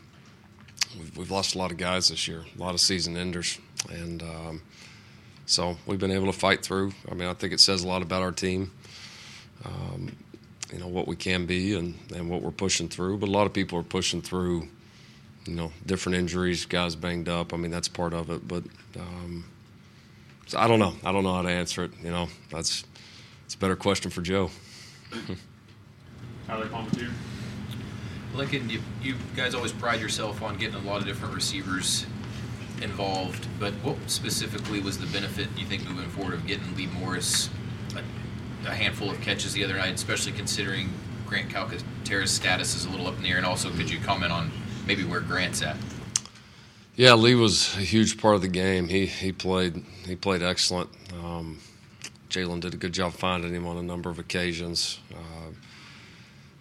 we've, 0.97 1.17
we've, 1.17 1.31
lost 1.31 1.55
a 1.55 1.57
lot 1.57 1.71
of 1.71 1.77
guys 1.77 2.09
this 2.09 2.27
year, 2.27 2.43
a 2.55 2.59
lot 2.61 2.73
of 2.73 2.79
season 2.79 3.17
enders, 3.17 3.59
and 3.89 4.23
um, 4.23 4.61
so 5.45 5.77
we've 5.85 5.99
been 5.99 6.11
able 6.11 6.25
to 6.25 6.37
fight 6.37 6.63
through. 6.63 6.93
I 7.09 7.13
mean, 7.13 7.29
I 7.29 7.33
think 7.33 7.53
it 7.53 7.59
says 7.59 7.83
a 7.83 7.87
lot 7.87 8.01
about 8.01 8.23
our 8.23 8.31
team. 8.31 8.71
Um, 9.65 10.15
you 10.71 10.80
know 10.80 10.88
what 10.88 11.08
we 11.08 11.15
can 11.15 11.45
be 11.45 11.75
and, 11.75 11.97
and 12.13 12.30
what 12.30 12.41
we're 12.41 12.51
pushing 12.51 12.89
through. 12.89 13.17
But 13.17 13.30
a 13.30 13.32
lot 13.32 13.45
of 13.45 13.53
people 13.53 13.80
are 13.80 13.84
pushing 13.84 14.21
through, 14.21 14.67
you 15.45 15.53
know, 15.53 15.71
different 15.86 16.17
injuries, 16.17 16.65
guys 16.65 16.95
banged 16.95 17.30
up. 17.30 17.53
I 17.53 17.58
mean, 17.58 17.71
that's 17.71 17.88
part 17.88 18.13
of 18.13 18.30
it. 18.30 18.47
But 18.47 18.63
um, 18.99 19.45
so 20.47 20.60
I 20.60 20.67
don't 20.67 20.80
know. 20.80 20.93
I 21.03 21.12
don't 21.12 21.23
know 21.23 21.34
how 21.34 21.41
to 21.41 21.49
answer 21.49 21.84
it. 21.84 21.91
You 22.03 22.12
know, 22.12 22.27
that's 22.49 22.84
it's 23.45 23.56
a 23.56 23.58
better 23.58 23.75
question 23.75 24.12
for 24.12 24.21
Joe. 24.21 24.49
Tyler 26.47 26.65
Palmateer. 26.67 27.12
Lincoln, 28.34 28.69
you, 28.69 28.82
you 29.01 29.15
guys 29.36 29.56
always 29.56 29.71
pride 29.71 29.99
yourself 29.99 30.43
on 30.43 30.58
getting 30.58 30.75
a 30.75 30.88
lot 30.88 31.01
of 31.01 31.08
different 31.08 31.34
receivers 31.34 32.06
involved, 32.82 33.47
but 33.60 33.73
what 33.75 33.97
specifically 34.08 34.80
was 34.80 34.99
the 34.99 35.08
benefit 35.08 35.47
you 35.58 35.65
think 35.65 35.89
moving 35.89 36.10
forward 36.10 36.36
of 36.36 36.45
getting 36.45 36.75
Lee 36.75 36.88
Morris 36.88 37.49
a 38.67 38.75
handful 38.75 39.10
of 39.10 39.19
catches 39.21 39.53
the 39.53 39.63
other 39.63 39.75
night, 39.75 39.95
especially 39.95 40.32
considering 40.32 40.89
Grant 41.25 41.49
Calcaterra's 41.49 42.32
status 42.32 42.75
is 42.75 42.86
a 42.86 42.89
little 42.89 43.08
up 43.08 43.17
in 43.17 43.23
the 43.23 43.30
air. 43.30 43.38
And 43.38 43.45
also, 43.45 43.69
could 43.71 43.89
you 43.89 43.99
comment 43.99 44.32
on 44.32 44.51
maybe 44.86 45.03
where 45.03 45.21
Grant's 45.21 45.62
at? 45.62 45.77
Yeah, 46.95 47.13
Lee 47.13 47.36
was 47.36 47.75
a 47.77 47.82
huge 47.82 48.19
part 48.19 48.36
of 48.36 48.41
the 48.41 48.47
game. 48.47 48.88
He 48.88 49.06
he 49.06 49.32
played 49.32 49.84
he 50.06 50.15
played 50.15 50.41
excellent. 50.41 50.89
Um, 51.13 51.60
Jalen 52.30 52.60
did 52.60 52.73
a 52.73 52.77
good 52.77 52.93
job 52.93 53.13
finding 53.13 53.53
him 53.53 53.67
on 53.67 53.77
a 53.77 53.84
number 53.84 54.10
of 54.10 54.19
occasions. 54.19 54.99
Uh, 55.13 55.51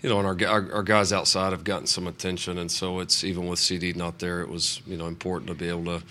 you 0.03 0.11
know, 0.11 0.19
and 0.21 0.27
our, 0.27 0.49
our, 0.49 0.73
our 0.75 0.83
guys 0.83 1.13
outside 1.13 1.53
have 1.53 1.65
gotten 1.65 1.87
some 1.87 2.07
attention, 2.07 2.59
and 2.59 2.71
so 2.71 3.01
it's 3.01 3.25
even 3.25 3.47
with 3.47 3.59
CeeDee 3.59 3.97
not 3.97 4.19
there, 4.19 4.43
it 4.43 4.49
was 4.49 4.83
you 4.87 4.97
know 4.97 5.07
important 5.07 5.49
to 5.49 5.55
be 5.55 5.69
able 5.69 5.85
to 5.87 6.03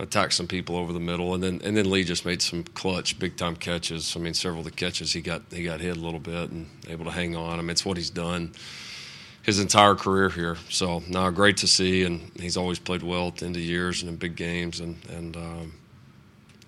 attack 0.00 0.32
some 0.32 0.46
people 0.46 0.76
over 0.76 0.92
the 0.92 1.00
middle, 1.00 1.34
and 1.34 1.42
then 1.42 1.60
and 1.62 1.76
then 1.76 1.90
Lee 1.90 2.04
just 2.04 2.24
made 2.24 2.42
some 2.42 2.64
clutch, 2.64 3.18
big 3.18 3.36
time 3.36 3.54
catches. 3.54 4.16
I 4.16 4.20
mean, 4.20 4.34
several 4.34 4.60
of 4.60 4.64
the 4.64 4.70
catches 4.70 5.12
he 5.12 5.20
got 5.20 5.42
he 5.50 5.62
got 5.64 5.80
hit 5.80 5.96
a 5.96 6.00
little 6.00 6.20
bit 6.20 6.50
and 6.50 6.68
able 6.88 7.04
to 7.04 7.10
hang 7.10 7.36
on. 7.36 7.58
I 7.58 7.62
mean, 7.62 7.70
it's 7.70 7.84
what 7.84 7.96
he's 7.96 8.10
done 8.10 8.52
his 9.42 9.58
entire 9.58 9.94
career 9.94 10.28
here. 10.28 10.56
So 10.68 11.02
now 11.08 11.28
great 11.30 11.58
to 11.58 11.66
see, 11.66 12.04
and 12.04 12.30
he's 12.38 12.56
always 12.56 12.78
played 12.78 13.02
well 13.02 13.28
at 13.28 13.36
the 13.36 13.46
end 13.46 13.56
of 13.56 13.62
years 13.62 14.02
and 14.02 14.10
in 14.10 14.16
big 14.16 14.36
games, 14.36 14.80
and 14.80 14.96
and 15.10 15.36
um, 15.36 15.74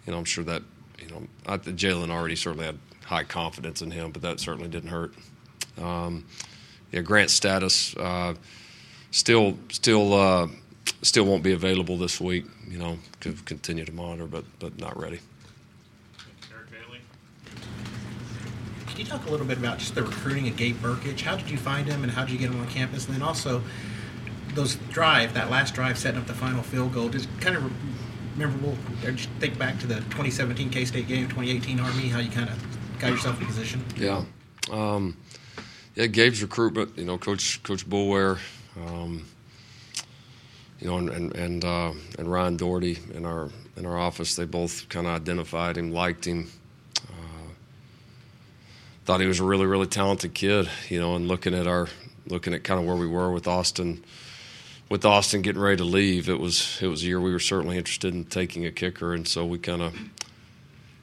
you 0.07 0.13
know 0.13 0.19
I'm 0.19 0.25
sure 0.25 0.45
that 0.45 0.63
you 0.99 1.09
know 1.09 1.27
I, 1.47 1.59
Jalen 1.59 2.11
already 2.11 2.37
certainly 2.37 2.67
had 2.67 2.79
high 3.05 3.25
confidence 3.25 3.83
in 3.83 3.91
him, 3.91 4.11
but 4.11 4.23
that 4.23 4.41
certainly 4.41 4.69
didn't 4.69 4.91
hurt. 4.91 5.15
Um, 5.81 6.27
yeah, 6.91 7.01
Grant's 7.01 7.33
status 7.33 7.97
uh, 7.97 8.35
still 9.11 9.59
still. 9.71 10.15
Uh, 10.15 10.49
still 11.03 11.25
won't 11.25 11.43
be 11.43 11.53
available 11.53 11.97
this 11.97 12.21
week. 12.21 12.45
You 12.69 12.79
know, 12.79 12.99
to 13.21 13.33
continue 13.45 13.85
to 13.85 13.93
monitor, 13.93 14.27
but 14.27 14.45
but 14.59 14.79
not 14.79 14.99
ready. 14.99 15.21
Eric 16.53 16.71
Bailey. 16.71 17.01
Can 18.87 18.99
you 18.99 19.05
talk 19.05 19.27
a 19.27 19.31
little 19.31 19.47
bit 19.47 19.59
about 19.59 19.79
just 19.79 19.95
the 19.95 20.03
recruiting 20.03 20.49
of 20.49 20.57
Gabe 20.57 20.77
Brkic? 20.77 21.21
How 21.21 21.37
did 21.37 21.51
you 21.51 21.59
find 21.59 21.87
him, 21.87 22.03
and 22.03 22.13
how 22.13 22.25
did 22.25 22.33
you 22.33 22.39
get 22.39 22.51
him 22.51 22.61
on 22.61 22.69
campus? 22.69 23.07
And 23.07 23.15
then 23.15 23.23
also, 23.23 23.63
those 24.55 24.77
drive, 24.91 25.35
that 25.35 25.51
last 25.51 25.75
drive, 25.75 25.99
setting 25.99 26.21
up 26.21 26.27
the 26.27 26.35
final 26.35 26.63
field 26.63 26.93
goal, 26.93 27.09
just 27.09 27.29
kind 27.41 27.57
of 27.57 27.73
memorable. 28.37 28.77
Just 29.03 29.29
think 29.41 29.59
back 29.59 29.79
to 29.81 29.87
the 29.87 29.97
2017 29.97 30.71
K 30.71 30.85
State 30.85 31.09
game, 31.09 31.29
2018 31.29 31.81
Army, 31.81 32.09
how 32.09 32.21
you 32.21 32.31
kind 32.31 32.49
of 32.49 32.99
got 32.99 33.11
yourself 33.11 33.41
in 33.41 33.47
position. 33.47 33.85
Yeah, 33.97 34.25
um, 34.71 35.17
yeah. 35.95 36.07
Gabe's 36.07 36.43
recruitment, 36.43 36.97
you 36.97 37.05
know, 37.05 37.19
Coach 37.19 37.63
Coach 37.63 37.89
Boulware, 37.89 38.39
um, 38.77 39.27
you 40.83 40.89
know, 40.89 40.99
and 40.99 41.11
and 41.11 41.37
and, 41.37 41.65
uh, 41.65 41.93
and 42.19 42.31
Ryan 42.31 42.57
Doherty 42.57 42.99
in 43.15 43.25
our 43.25 43.51
in 43.77 43.87
our 43.87 43.97
office, 43.97 44.35
they 44.35 44.45
both 44.45 44.89
kind 44.89 45.07
of 45.07 45.15
identified 45.15 45.79
him, 45.79 45.93
liked 45.93 46.25
him. 46.25 46.51
Uh, 47.09 47.53
thought 49.05 49.21
he 49.21 49.27
was 49.27 49.39
a 49.39 49.45
really, 49.45 49.65
really 49.65 49.87
talented 49.87 50.35
kid, 50.35 50.69
you 50.89 50.99
know, 50.99 51.15
and 51.15 51.29
looking 51.29 51.55
at 51.55 51.69
our, 51.69 51.89
looking 52.27 52.53
at 52.53 52.65
kind 52.65 52.81
of 52.81 52.87
where 52.87 52.97
we 52.97 53.07
were 53.07 53.31
with 53.31 53.47
Austin, 53.47 54.05
with 54.89 55.05
Austin 55.05 55.41
getting 55.41 55.63
ready 55.63 55.77
to 55.77 55.85
leave, 55.85 56.29
it 56.29 56.41
was 56.41 56.79
it 56.83 56.89
was 56.89 57.05
a 57.05 57.07
year 57.07 57.21
we 57.21 57.33
were 57.33 57.39
certainly 57.39 57.79
interested 57.79 58.13
in 58.13 58.25
taking 58.25 58.67
a 58.67 58.73
kicker, 58.73 59.15
and 59.15 59.29
so 59.29 59.47
we 59.47 59.59
kind 59.61 59.83
of, 59.83 59.97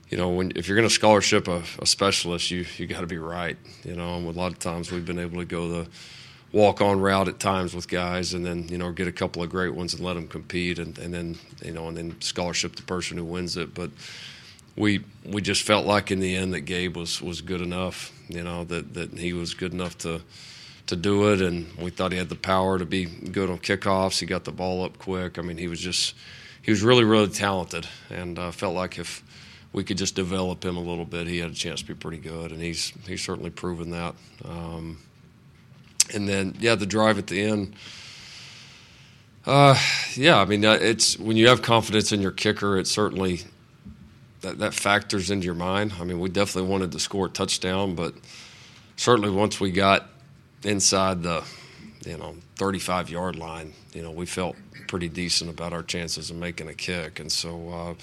you 0.10 0.18
know, 0.18 0.28
when 0.28 0.52
if 0.58 0.68
you're 0.68 0.76
going 0.76 0.90
to 0.90 0.94
scholarship 0.94 1.48
a, 1.48 1.64
a, 1.80 1.86
specialist, 1.86 2.52
you 2.52 2.66
you 2.76 2.86
got 2.86 3.00
to 3.00 3.08
be 3.08 3.18
right, 3.18 3.56
you 3.86 3.96
know. 3.96 4.18
And 4.18 4.28
a 4.28 4.32
lot 4.32 4.52
of 4.52 4.60
times 4.60 4.92
we've 4.92 5.06
been 5.06 5.20
able 5.20 5.40
to 5.40 5.46
go 5.46 5.70
the 5.70 5.88
walk 6.52 6.82
on 6.82 7.00
route 7.00 7.28
at 7.28 7.40
times 7.40 7.76
with 7.76 7.88
guys, 7.88 8.34
and 8.34 8.46
then 8.46 8.68
you 8.70 8.78
know 8.78 8.92
get 8.92 9.08
a 9.08 9.12
couple 9.12 9.44
of 9.44 9.50
great 9.50 9.74
ones 9.74 9.94
and 9.94 10.04
let 10.04 10.14
them 10.14 10.28
compete, 10.28 10.80
and, 10.80 10.98
and 10.98 11.14
then 11.14 11.38
you 11.64 11.72
know 11.72 11.88
and 11.88 11.98
then 11.98 12.20
scholarship 12.22 12.76
the 12.76 12.84
person 12.84 13.18
who 13.18 13.26
wins 13.26 13.58
it, 13.58 13.74
but. 13.74 13.90
We, 14.76 15.04
we 15.26 15.42
just 15.42 15.64
felt 15.64 15.86
like 15.86 16.10
in 16.10 16.22
the 16.22 16.38
end 16.38 16.54
that 16.54 16.62
Gabe 16.62 16.96
was, 16.96 17.22
was 17.22 17.42
good 17.42 17.60
enough, 17.60 18.14
you 18.30 18.42
know, 18.42 18.64
that, 18.64 18.94
that 18.94 19.12
he 19.12 19.34
was 19.34 19.54
good 19.54 19.74
enough 19.74 19.98
to, 19.98 20.22
to 20.90 20.96
do 20.96 21.32
it, 21.32 21.40
and 21.40 21.68
we 21.78 21.92
thought 21.92 22.12
he 22.12 22.18
had 22.18 22.30
the 22.30 22.36
power 22.36 22.80
to 22.80 22.86
be 22.86 23.06
good 23.06 23.50
on 23.50 23.60
kickoffs. 23.60 24.20
He 24.20 24.26
got 24.26 24.44
the 24.44 24.52
ball 24.52 24.84
up 24.84 24.98
quick. 24.98 25.38
I 25.38 25.44
mean, 25.44 25.58
he 25.58 25.68
was 25.68 25.80
just 25.80 26.16
he 26.64 26.72
was 26.72 26.82
really 26.82 27.04
really 27.04 27.30
talented, 27.30 27.88
and 28.10 28.40
uh, 28.40 28.52
felt 28.52 28.74
like 28.74 28.98
if 28.98 29.24
we 29.72 29.84
could 29.84 30.00
just 30.00 30.16
develop 30.16 30.66
him 30.66 30.78
a 30.78 30.82
little 30.82 31.06
bit, 31.06 31.28
he 31.28 31.38
had 31.38 31.52
a 31.52 31.54
chance 31.54 31.82
to 31.82 31.88
be 31.88 31.94
pretty 31.94 32.18
good, 32.18 32.52
and 32.52 32.60
he's 32.60 32.92
he's 33.06 33.22
certainly 33.22 33.52
proven 33.52 33.92
that. 33.92 34.16
Um, 34.44 34.98
and 36.14 36.28
then 36.28 36.56
yeah, 36.60 36.76
the 36.76 36.86
drive 36.86 37.18
at 37.18 37.28
the 37.28 37.42
end. 37.42 37.76
Uh, 39.46 39.76
yeah, 40.16 40.40
I 40.40 40.46
mean, 40.46 40.64
uh, 40.66 40.74
it's 40.74 41.18
when 41.18 41.38
you 41.38 41.48
have 41.48 41.62
confidence 41.62 42.12
in 42.12 42.22
your 42.22 42.32
kicker, 42.32 42.78
it 42.78 42.88
certainly 42.88 43.42
that, 44.42 44.60
that 44.60 44.74
factors 44.74 45.32
into 45.32 45.46
your 45.46 45.56
mind. 45.56 45.94
I 46.00 46.04
mean, 46.04 46.20
we 46.20 46.30
definitely 46.30 46.70
wanted 46.70 46.92
to 46.92 47.00
score 47.00 47.28
a 47.28 47.30
touchdown, 47.30 47.96
but 47.96 48.14
certainly 48.96 49.30
once 49.30 49.60
we 49.60 49.72
got 49.72 50.10
inside 50.64 51.24
the 51.24 51.44
you 52.06 52.18
know 52.18 52.36
35 52.56 53.10
yard 53.10 53.38
line, 53.38 53.74
you 53.94 54.02
know 54.02 54.12
we 54.12 54.26
felt 54.26 54.56
pretty 54.88 55.10
decent 55.10 55.50
about 55.50 55.74
our 55.74 55.84
chances 55.84 56.30
of 56.30 56.38
making 56.38 56.68
a 56.68 56.74
kick, 56.74 57.20
and 57.20 57.32
so. 57.32 57.70
Uh, 57.70 57.94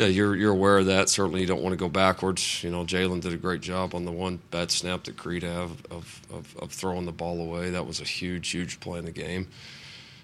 yeah, 0.00 0.06
you're 0.06 0.36
you're 0.36 0.52
aware 0.52 0.78
of 0.78 0.86
that. 0.86 1.08
Certainly, 1.08 1.40
you 1.40 1.46
don't 1.46 1.62
want 1.62 1.72
to 1.72 1.76
go 1.76 1.88
backwards. 1.88 2.62
You 2.64 2.70
know, 2.70 2.84
Jalen 2.84 3.20
did 3.20 3.32
a 3.32 3.36
great 3.36 3.60
job 3.60 3.94
on 3.94 4.04
the 4.04 4.12
one 4.12 4.40
bad 4.50 4.70
snap 4.70 5.04
that 5.04 5.16
Creed 5.16 5.42
had 5.42 5.52
of, 5.52 6.20
of, 6.30 6.56
of 6.58 6.70
throwing 6.70 7.06
the 7.06 7.12
ball 7.12 7.40
away. 7.40 7.70
That 7.70 7.86
was 7.86 8.00
a 8.00 8.04
huge, 8.04 8.50
huge 8.50 8.80
play 8.80 8.98
in 8.98 9.04
the 9.04 9.12
game 9.12 9.48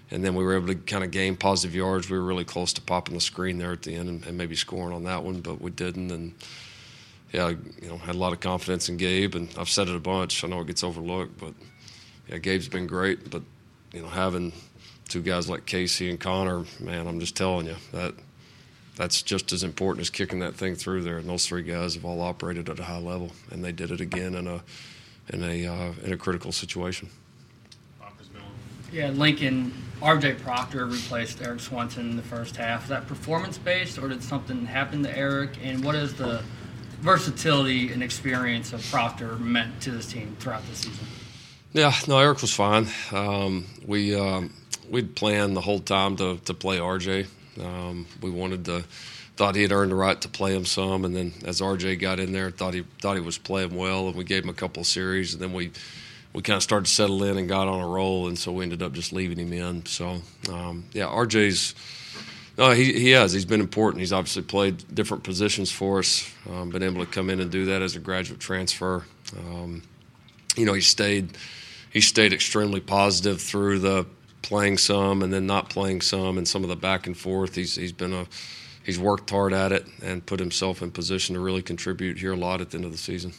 and 0.09 0.23
then 0.23 0.35
we 0.35 0.43
were 0.43 0.55
able 0.55 0.67
to 0.67 0.75
kind 0.75 1.03
of 1.03 1.11
gain 1.11 1.35
positive 1.35 1.75
yards. 1.75 2.09
We 2.09 2.17
were 2.17 2.23
really 2.23 2.45
close 2.45 2.73
to 2.73 2.81
popping 2.81 3.15
the 3.15 3.21
screen 3.21 3.57
there 3.57 3.73
at 3.73 3.81
the 3.81 3.95
end 3.95 4.09
and, 4.09 4.25
and, 4.25 4.37
maybe 4.37 4.55
scoring 4.55 4.93
on 4.93 5.03
that 5.03 5.23
one, 5.23 5.41
but 5.41 5.61
we 5.61 5.71
didn't. 5.71 6.11
And 6.11 6.33
yeah, 7.33 7.49
you 7.49 7.89
know, 7.89 7.97
had 7.97 8.15
a 8.15 8.17
lot 8.17 8.33
of 8.33 8.39
confidence 8.39 8.87
in 8.87 8.97
Gabe, 8.97 9.35
and 9.35 9.49
I've 9.57 9.69
said 9.69 9.89
it 9.89 9.95
a 9.95 9.99
bunch. 9.99 10.43
I 10.43 10.47
know 10.47 10.61
it 10.61 10.67
gets 10.67 10.83
overlooked, 10.83 11.37
but 11.37 11.53
yeah, 12.29 12.37
Gabe's 12.37 12.69
been 12.69 12.87
great. 12.87 13.29
But 13.29 13.43
you 13.93 14.01
know, 14.01 14.07
having 14.07 14.53
two 15.09 15.21
guys 15.21 15.49
like 15.49 15.65
Casey 15.65 16.09
and 16.09 16.19
Connor, 16.19 16.63
man, 16.79 17.07
I'm 17.07 17.19
just 17.19 17.35
telling 17.35 17.65
you 17.65 17.75
that 17.91 18.13
that's 18.97 19.21
just 19.21 19.53
as 19.53 19.63
important 19.63 20.01
as 20.01 20.09
kicking 20.09 20.39
that 20.39 20.55
thing 20.55 20.75
through 20.75 21.03
there. 21.03 21.19
And 21.19 21.29
those 21.29 21.45
three 21.45 21.61
guys 21.61 21.93
have 21.93 22.03
all 22.03 22.19
operated 22.19 22.67
at 22.67 22.79
a 22.79 22.83
high 22.83 22.99
level, 22.99 23.31
and 23.51 23.63
they 23.63 23.71
did 23.71 23.91
it 23.91 24.01
again 24.01 24.33
in 24.35 24.47
a 24.47 24.63
in 25.29 25.43
a 25.43 25.65
uh, 25.65 25.93
in 26.03 26.11
a 26.11 26.17
critical 26.17 26.51
situation. 26.51 27.09
Yeah, 28.91 29.09
Lincoln, 29.09 29.73
RJ 30.01 30.41
Proctor 30.41 30.85
replaced 30.85 31.41
Erik 31.41 31.59
Swenson 31.59 32.09
in 32.09 32.15
the 32.15 32.23
first 32.23 32.55
half. 32.55 32.83
Is 32.83 32.89
that 32.89 33.05
performance 33.05 33.57
based, 33.57 33.99
or 33.99 34.07
did 34.07 34.23
something 34.23 34.65
happen 34.65 35.03
to 35.03 35.15
Erik? 35.15 35.51
And 35.61 35.83
what 35.83 35.93
is 35.93 36.13
the 36.15 36.41
versatility 37.01 37.91
and 37.91 38.01
experience 38.01 38.73
of 38.73 38.83
Proctor 38.89 39.35
meant 39.35 39.81
to 39.81 39.91
this 39.91 40.11
team 40.11 40.35
throughout 40.39 40.65
the 40.67 40.75
season? 40.75 41.05
Yeah, 41.73 41.93
no, 42.07 42.17
Erik 42.17 42.41
was 42.41 42.53
fine. 42.53 42.87
Um, 43.11 43.65
we 43.85 44.15
um, 44.15 44.53
we'd 44.89 45.15
planned 45.15 45.55
the 45.55 45.61
whole 45.61 45.79
time 45.79 46.15
to 46.15 46.37
to 46.37 46.53
play 46.53 46.77
RJ. 46.77 47.27
Um, 47.61 48.07
we 48.21 48.29
wanted 48.29 48.65
to 48.65 48.83
thought 49.37 49.55
he 49.55 49.61
had 49.61 49.71
earned 49.71 49.91
the 49.91 49.95
right 49.95 50.19
to 50.19 50.27
play 50.27 50.55
him 50.55 50.65
some, 50.65 51.05
and 51.05 51.15
then 51.15 51.31
as 51.45 51.61
RJ 51.61 51.99
got 51.99 52.19
in 52.19 52.31
there, 52.33 52.49
thought 52.49 52.73
he 52.73 52.83
thought 52.99 53.15
he 53.15 53.21
was 53.21 53.37
playing 53.37 53.75
well, 53.75 54.07
and 54.07 54.15
we 54.15 54.23
gave 54.23 54.43
him 54.43 54.49
a 54.49 54.53
couple 54.53 54.81
of 54.81 54.87
series, 54.87 55.33
and 55.33 55.41
then 55.41 55.53
we 55.53 55.71
we 56.33 56.41
kind 56.41 56.57
of 56.57 56.63
started 56.63 56.85
to 56.85 56.91
settle 56.91 57.23
in 57.23 57.37
and 57.37 57.47
got 57.47 57.67
on 57.67 57.79
a 57.79 57.87
roll, 57.87 58.27
and 58.27 58.37
so 58.37 58.51
we 58.51 58.63
ended 58.63 58.81
up 58.81 58.93
just 58.93 59.13
leaving 59.13 59.37
him 59.37 59.53
in. 59.53 59.85
So, 59.85 60.21
um, 60.51 60.85
yeah, 60.91 61.05
RJ's. 61.05 61.73
No, 62.57 62.71
he, 62.71 62.93
he 62.93 63.11
has. 63.11 63.33
He's 63.33 63.45
been 63.45 63.61
important. 63.61 64.01
He's 64.01 64.11
obviously 64.11 64.41
played 64.41 64.83
different 64.93 65.23
positions 65.23 65.71
for 65.71 65.99
us. 65.99 66.31
Um, 66.49 66.71
been 66.71 66.81
able 66.81 67.05
to 67.05 67.11
come 67.11 67.29
in 67.29 67.39
and 67.39 67.51
do 67.51 67.65
that 67.65 67.83
as 67.83 67.95
a 67.95 67.99
graduate 67.99 68.39
transfer. 68.39 69.05
Um, 69.37 69.83
you 70.55 70.65
know, 70.65 70.73
he 70.73 70.81
stayed. 70.81 71.37
He 71.91 72.01
stayed 72.01 72.33
extremely 72.33 72.79
positive 72.79 73.41
through 73.41 73.79
the 73.79 74.05
playing 74.41 74.77
some 74.77 75.21
and 75.21 75.33
then 75.33 75.45
not 75.45 75.69
playing 75.69 76.01
some, 76.01 76.37
and 76.37 76.47
some 76.47 76.63
of 76.63 76.69
the 76.69 76.75
back 76.75 77.07
and 77.07 77.17
forth. 77.17 77.55
He's 77.55 77.75
he's 77.75 77.91
been 77.91 78.13
a 78.13 78.27
he's 78.83 78.97
worked 78.97 79.29
hard 79.29 79.53
at 79.53 79.71
it 79.71 79.85
and 80.01 80.25
put 80.25 80.39
himself 80.39 80.81
in 80.81 80.91
position 80.91 81.35
to 81.35 81.41
really 81.41 81.61
contribute 81.61 82.17
here 82.17 82.33
a 82.33 82.37
lot 82.37 82.61
at 82.61 82.71
the 82.71 82.77
end 82.77 82.85
of 82.85 82.91
the 82.91 82.97
season. 82.97 83.33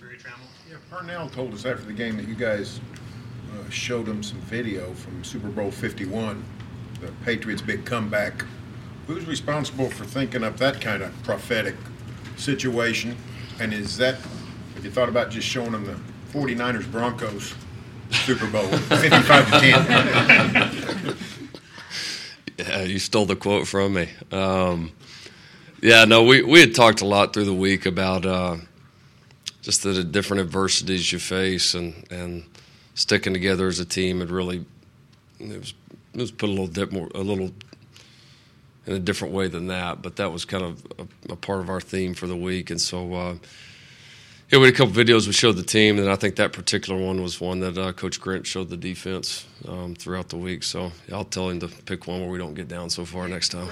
Berry 0.00 0.16
Tramel. 0.16 0.48
Yeah, 0.68 0.76
Parnell 0.90 1.30
told 1.30 1.54
us 1.54 1.64
after 1.64 1.84
the 1.84 1.92
game 1.92 2.16
that 2.16 2.26
you 2.26 2.34
guys 2.34 2.80
uh, 3.52 3.70
showed 3.70 4.06
him 4.06 4.22
some 4.22 4.40
video 4.40 4.92
from 4.94 5.22
Super 5.24 5.48
Bowl 5.48 5.70
51, 5.70 6.42
the 7.00 7.12
Patriots' 7.24 7.62
big 7.62 7.84
comeback. 7.84 8.44
Who's 9.06 9.24
responsible 9.26 9.88
for 9.88 10.04
thinking 10.04 10.44
up 10.44 10.58
that 10.58 10.80
kind 10.80 11.02
of 11.02 11.22
prophetic 11.22 11.76
situation? 12.36 13.16
And 13.60 13.72
is 13.72 13.96
that, 13.96 14.16
have 14.74 14.84
you 14.84 14.90
thought 14.90 15.08
about 15.08 15.30
just 15.30 15.46
showing 15.46 15.72
them 15.72 15.84
the 15.86 15.96
49ers 16.32 16.90
Broncos 16.90 17.54
Super 18.10 18.46
Bowl 18.46 18.66
55 18.66 19.50
to 19.50 19.60
10? 22.56 22.68
yeah, 22.68 22.82
you 22.82 22.98
stole 22.98 23.26
the 23.26 23.36
quote 23.36 23.66
from 23.66 23.94
me. 23.94 24.08
Um, 24.32 24.92
yeah, 25.80 26.04
no, 26.04 26.24
we, 26.24 26.42
we 26.42 26.60
had 26.60 26.74
talked 26.74 27.00
a 27.00 27.06
lot 27.06 27.32
through 27.32 27.44
the 27.44 27.54
week 27.54 27.86
about. 27.86 28.26
Uh, 28.26 28.56
just 29.68 29.82
the 29.82 30.02
different 30.02 30.40
adversities 30.40 31.12
you 31.12 31.18
face 31.18 31.74
and 31.74 32.06
and 32.10 32.42
sticking 32.94 33.34
together 33.34 33.66
as 33.66 33.78
a 33.78 33.84
team 33.84 34.20
had 34.20 34.30
really 34.30 34.64
it 35.38 35.58
was 35.58 35.74
it 36.14 36.20
was 36.20 36.30
put 36.30 36.48
a 36.48 36.52
little 36.52 36.66
bit 36.68 36.90
more 36.90 37.10
a 37.14 37.20
little 37.20 37.52
in 38.86 38.94
a 38.94 38.98
different 38.98 39.34
way 39.34 39.46
than 39.46 39.66
that 39.66 40.00
but 40.00 40.16
that 40.16 40.32
was 40.32 40.46
kind 40.46 40.64
of 40.64 40.86
a, 40.98 41.32
a 41.32 41.36
part 41.36 41.60
of 41.60 41.68
our 41.68 41.82
theme 41.82 42.14
for 42.14 42.26
the 42.26 42.34
week 42.34 42.70
and 42.70 42.80
so 42.80 43.12
uh, 43.12 43.34
yeah, 44.50 44.58
we 44.58 44.64
had 44.64 44.74
a 44.74 44.76
couple 44.76 44.94
videos 44.94 45.26
we 45.26 45.32
showed 45.34 45.56
the 45.56 45.62
team, 45.62 45.98
and 45.98 46.08
I 46.08 46.16
think 46.16 46.36
that 46.36 46.54
particular 46.54 46.98
one 46.98 47.22
was 47.22 47.38
one 47.40 47.60
that 47.60 47.76
uh, 47.76 47.92
Coach 47.92 48.18
Grinch 48.20 48.46
showed 48.46 48.70
the 48.70 48.78
defense 48.78 49.46
um, 49.66 49.94
throughout 49.94 50.30
the 50.30 50.38
week. 50.38 50.62
So 50.62 50.90
yeah, 51.06 51.16
I'll 51.16 51.24
tell 51.24 51.50
him 51.50 51.60
to 51.60 51.68
pick 51.68 52.06
one 52.06 52.20
where 52.20 52.30
we 52.30 52.38
don't 52.38 52.54
get 52.54 52.66
down 52.66 52.88
so 52.88 53.04
far 53.04 53.28
next 53.28 53.50
time. 53.50 53.68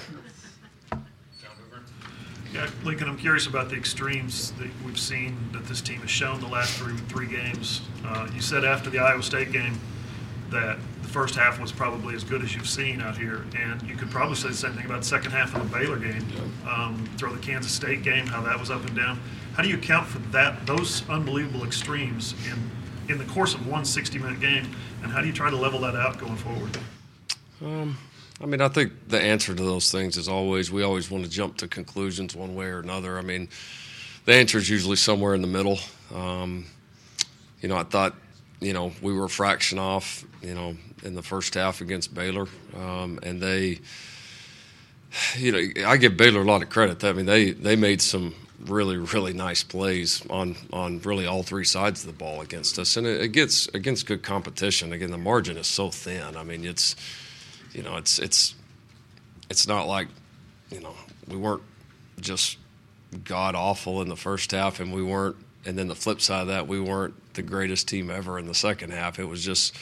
Yeah, 2.53 2.71
Lincoln, 2.85 3.09
I'm 3.09 3.19
curious 3.19 3.47
about 3.47 3.69
the 3.69 3.77
extremes 3.77 4.53
that 4.53 4.69
we've 4.85 4.99
seen 4.99 5.37
that 5.53 5.67
this 5.67 5.81
team 5.81 6.01
has 6.01 6.11
shown 6.11 6.41
the 6.41 6.47
last 6.47 6.73
three 6.79 6.97
three 7.09 7.27
games. 7.27 7.83
Uh, 8.05 8.29
you 8.35 8.41
said 8.41 8.65
after 8.65 8.91
the 8.91 8.99
Iowa 8.99 9.23
State 9.23 9.53
game 9.53 9.79
that 10.50 10.78
the 11.02 11.09
first 11.09 11.35
half 11.35 11.61
was 11.61 11.72
probably 11.72 12.14
as 12.14 12.24
good 12.24 12.42
as 12.42 12.54
you've 12.54 12.68
seen 12.68 13.00
out 13.00 13.16
here, 13.16 13.44
and 13.56 13.82
you 13.82 13.96
could 13.96 14.11
probably 14.11 14.37
say 14.37 14.48
the 14.48 14.54
same 14.54 14.74
thing 14.74 14.87
about 14.87 15.00
the 15.00 15.06
second 15.06 15.32
half 15.32 15.54
of 15.54 15.70
the 15.70 15.78
Baylor 15.78 15.98
game. 15.98 16.24
Um, 16.68 17.09
throw 17.16 17.32
the 17.32 17.40
Kansas 17.40 17.72
State 17.72 18.02
game, 18.02 18.26
how 18.26 18.42
that 18.42 18.59
was 18.59 18.70
up 18.70 18.85
and 18.87 18.96
down. 18.96 19.20
How 19.54 19.62
do 19.62 19.68
you 19.68 19.76
account 19.76 20.06
for 20.06 20.18
that 20.30 20.66
those 20.66 21.09
unbelievable 21.09 21.64
extremes 21.64 22.35
in 22.50 22.70
in 23.09 23.18
the 23.18 23.24
course 23.24 23.54
of 23.54 23.66
one 23.68 23.85
60-minute 23.85 24.40
game, 24.40 24.68
and 25.02 25.12
how 25.12 25.20
do 25.20 25.26
you 25.26 25.32
try 25.32 25.48
to 25.48 25.56
level 25.56 25.80
that 25.80 25.94
out 25.94 26.18
going 26.18 26.37
forward? 26.37 26.76
Um, 27.64 27.96
I 28.42 28.46
mean, 28.46 28.61
I 28.61 28.68
think 28.68 28.92
the 29.09 29.20
answer 29.20 29.54
to 29.54 29.62
those 29.62 29.90
things 29.90 30.16
is 30.16 30.28
always 30.28 30.70
we 30.70 30.82
always 30.82 31.11
want 31.11 31.24
to 31.24 31.30
jump 31.30 31.56
to 31.59 31.68
conclusions 31.68 32.37
one 32.37 32.54
way 32.54 32.66
or 32.66 32.80
another. 32.80 33.18
I 33.18 33.22
mean, 33.22 33.48
the 34.24 34.35
answer 34.35 34.59
is 34.59 34.68
usually 34.68 34.96
somewhere 34.96 35.35
in 35.35 35.40
the 35.40 35.46
middle. 35.46 35.78
Um, 36.14 36.66
you 37.62 37.68
know, 37.68 37.76
I 37.76 37.85
thought 37.85 38.14
you 38.61 38.73
know, 38.73 38.92
we 39.03 39.12
were 39.12 39.25
a 39.25 39.31
fraction 39.31 39.79
off, 39.79 40.25
you 40.42 40.55
know, 40.55 40.77
in 41.05 41.14
the 41.14 41.23
first 41.23 41.55
half 41.55 41.81
against 41.81 42.14
Baylor, 42.14 42.47
um, 42.75 43.19
and 43.23 43.40
they, 43.40 43.81
you 45.37 45.53
know, 45.53 45.88
I 45.88 45.97
give 45.97 46.16
Baylor 46.16 46.40
a 46.40 46.45
lot 46.45 46.62
of 46.62 46.71
credit. 46.71 47.05
I 47.05 47.12
mean, 47.12 47.27
they 47.27 47.51
they 47.51 47.77
made 47.77 48.01
some 48.01 48.35
really 48.61 48.97
really 48.97 49.33
nice 49.33 49.62
plays 49.62 50.25
on 50.31 50.57
on 50.73 51.01
really 51.01 51.27
all 51.27 51.42
three 51.42 51.64
sides 51.64 52.05
of 52.05 52.07
the 52.07 52.16
ball 52.16 52.40
against 52.40 52.79
us, 52.79 52.97
and 52.97 53.07
it, 53.07 53.21
it 53.21 53.29
gets 53.29 53.69
against 53.69 54.07
good 54.07 54.23
competition. 54.23 54.92
Again, 54.92 55.11
the 55.11 55.19
margin 55.19 55.57
is 55.57 55.66
so 55.66 55.90
thin. 55.90 56.37
I 56.37 56.42
mean, 56.42 56.64
it's 56.64 56.97
you 57.73 57.83
know, 57.83 57.97
it's 57.97 58.19
it's 58.19 58.55
it's 59.51 59.66
not 59.69 59.87
like 59.87 60.09
you 60.71 60.81
know 60.81 60.95
we 61.29 61.37
weren't 61.37 61.62
just 62.21 62.59
god 63.25 63.55
awful 63.55 64.03
in 64.03 64.09
the 64.09 64.16
first 64.16 64.51
half, 64.53 64.81
and 64.81 64.92
we 64.92 65.03
weren't. 65.03 65.37
And 65.66 65.76
then 65.76 65.88
the 65.88 65.96
flip 65.96 66.20
side 66.20 66.42
of 66.42 66.48
that, 66.48 66.68
we 66.68 66.81
weren't 66.81 67.14
the 67.35 67.42
greatest 67.42 67.88
team 67.88 68.11
ever 68.11 68.38
in 68.38 68.46
the 68.46 68.55
second 68.55 68.92
half. 68.92 69.18
It 69.18 69.24
was 69.24 69.44
just 69.44 69.76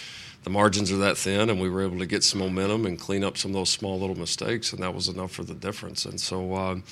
the 0.44 0.51
margins 0.51 0.90
are 0.90 0.99
that 0.99 1.16
thin, 1.16 1.51
and 1.51 1.61
we 1.61 1.68
were 1.68 1.83
able 1.83 1.99
to 1.99 2.07
get 2.07 2.25
some 2.25 2.40
momentum 2.40 2.87
and 2.87 2.99
clean 2.99 3.25
up 3.25 3.37
some 3.38 3.51
of 3.51 3.55
those 3.55 3.70
small 3.70 3.99
little 3.99 4.18
mistakes, 4.18 4.73
and 4.73 4.83
that 4.83 4.94
was 4.94 5.09
enough 5.09 5.33
for 5.33 5.44
the 5.44 5.55
difference. 5.55 6.05
And 6.05 6.20
so, 6.20 6.55
um, 6.55 6.85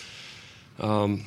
um, 0.78 1.26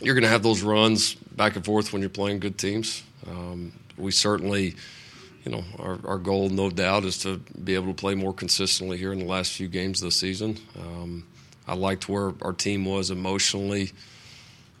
you're 0.00 0.14
going 0.14 0.24
to 0.24 0.28
have 0.28 0.42
those 0.42 0.62
runs 0.62 1.14
back 1.14 1.56
and 1.56 1.64
forth 1.64 1.92
when 1.92 2.02
you're 2.02 2.08
playing 2.08 2.40
good 2.40 2.58
teams. 2.58 3.04
Um, 3.28 3.72
we 3.96 4.10
certainly, 4.10 4.74
you 5.44 5.52
know, 5.52 5.64
our, 5.78 5.98
our 6.04 6.18
goal, 6.18 6.48
no 6.48 6.70
doubt, 6.70 7.04
is 7.04 7.18
to 7.18 7.38
be 7.62 7.74
able 7.74 7.88
to 7.88 7.94
play 7.94 8.14
more 8.14 8.32
consistently 8.32 8.96
here 8.96 9.12
in 9.12 9.20
the 9.20 9.24
last 9.24 9.52
few 9.52 9.68
games 9.68 10.02
of 10.02 10.08
the 10.08 10.12
season. 10.12 10.58
Um, 10.76 11.26
I 11.68 11.74
liked 11.74 12.08
where 12.08 12.32
our 12.42 12.52
team 12.52 12.84
was 12.84 13.10
emotionally 13.10 13.92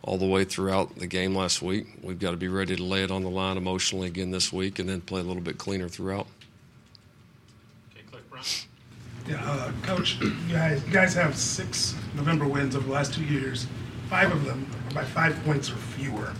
all 0.06 0.18
the 0.18 0.26
way 0.26 0.44
throughout 0.44 0.96
the 0.96 1.06
game 1.06 1.34
last 1.34 1.62
week. 1.62 1.86
We've 2.02 2.18
got 2.18 2.32
to 2.32 2.36
be 2.36 2.48
ready 2.48 2.76
to 2.76 2.82
lay 2.82 3.02
it 3.02 3.10
on 3.10 3.22
the 3.22 3.30
line 3.30 3.56
emotionally 3.56 4.06
again 4.06 4.30
this 4.30 4.52
week 4.52 4.78
and 4.78 4.88
then 4.88 5.00
play 5.00 5.20
a 5.20 5.24
little 5.24 5.42
bit 5.42 5.56
cleaner 5.56 5.88
throughout. 5.88 6.26
Yeah, 9.26 9.42
uh, 9.42 9.72
Coach, 9.82 10.20
you 10.20 10.34
guys, 10.52 10.84
you 10.86 10.92
guys 10.92 11.14
have 11.14 11.34
six 11.34 11.94
November 12.14 12.46
wins 12.46 12.76
over 12.76 12.86
the 12.86 12.92
last 12.92 13.14
two 13.14 13.24
years. 13.24 13.66
Five 14.10 14.30
of 14.30 14.44
them 14.44 14.68
are 14.90 14.94
by 14.94 15.04
five 15.04 15.42
points 15.44 15.70
or 15.70 15.76
fewer. 15.76 16.34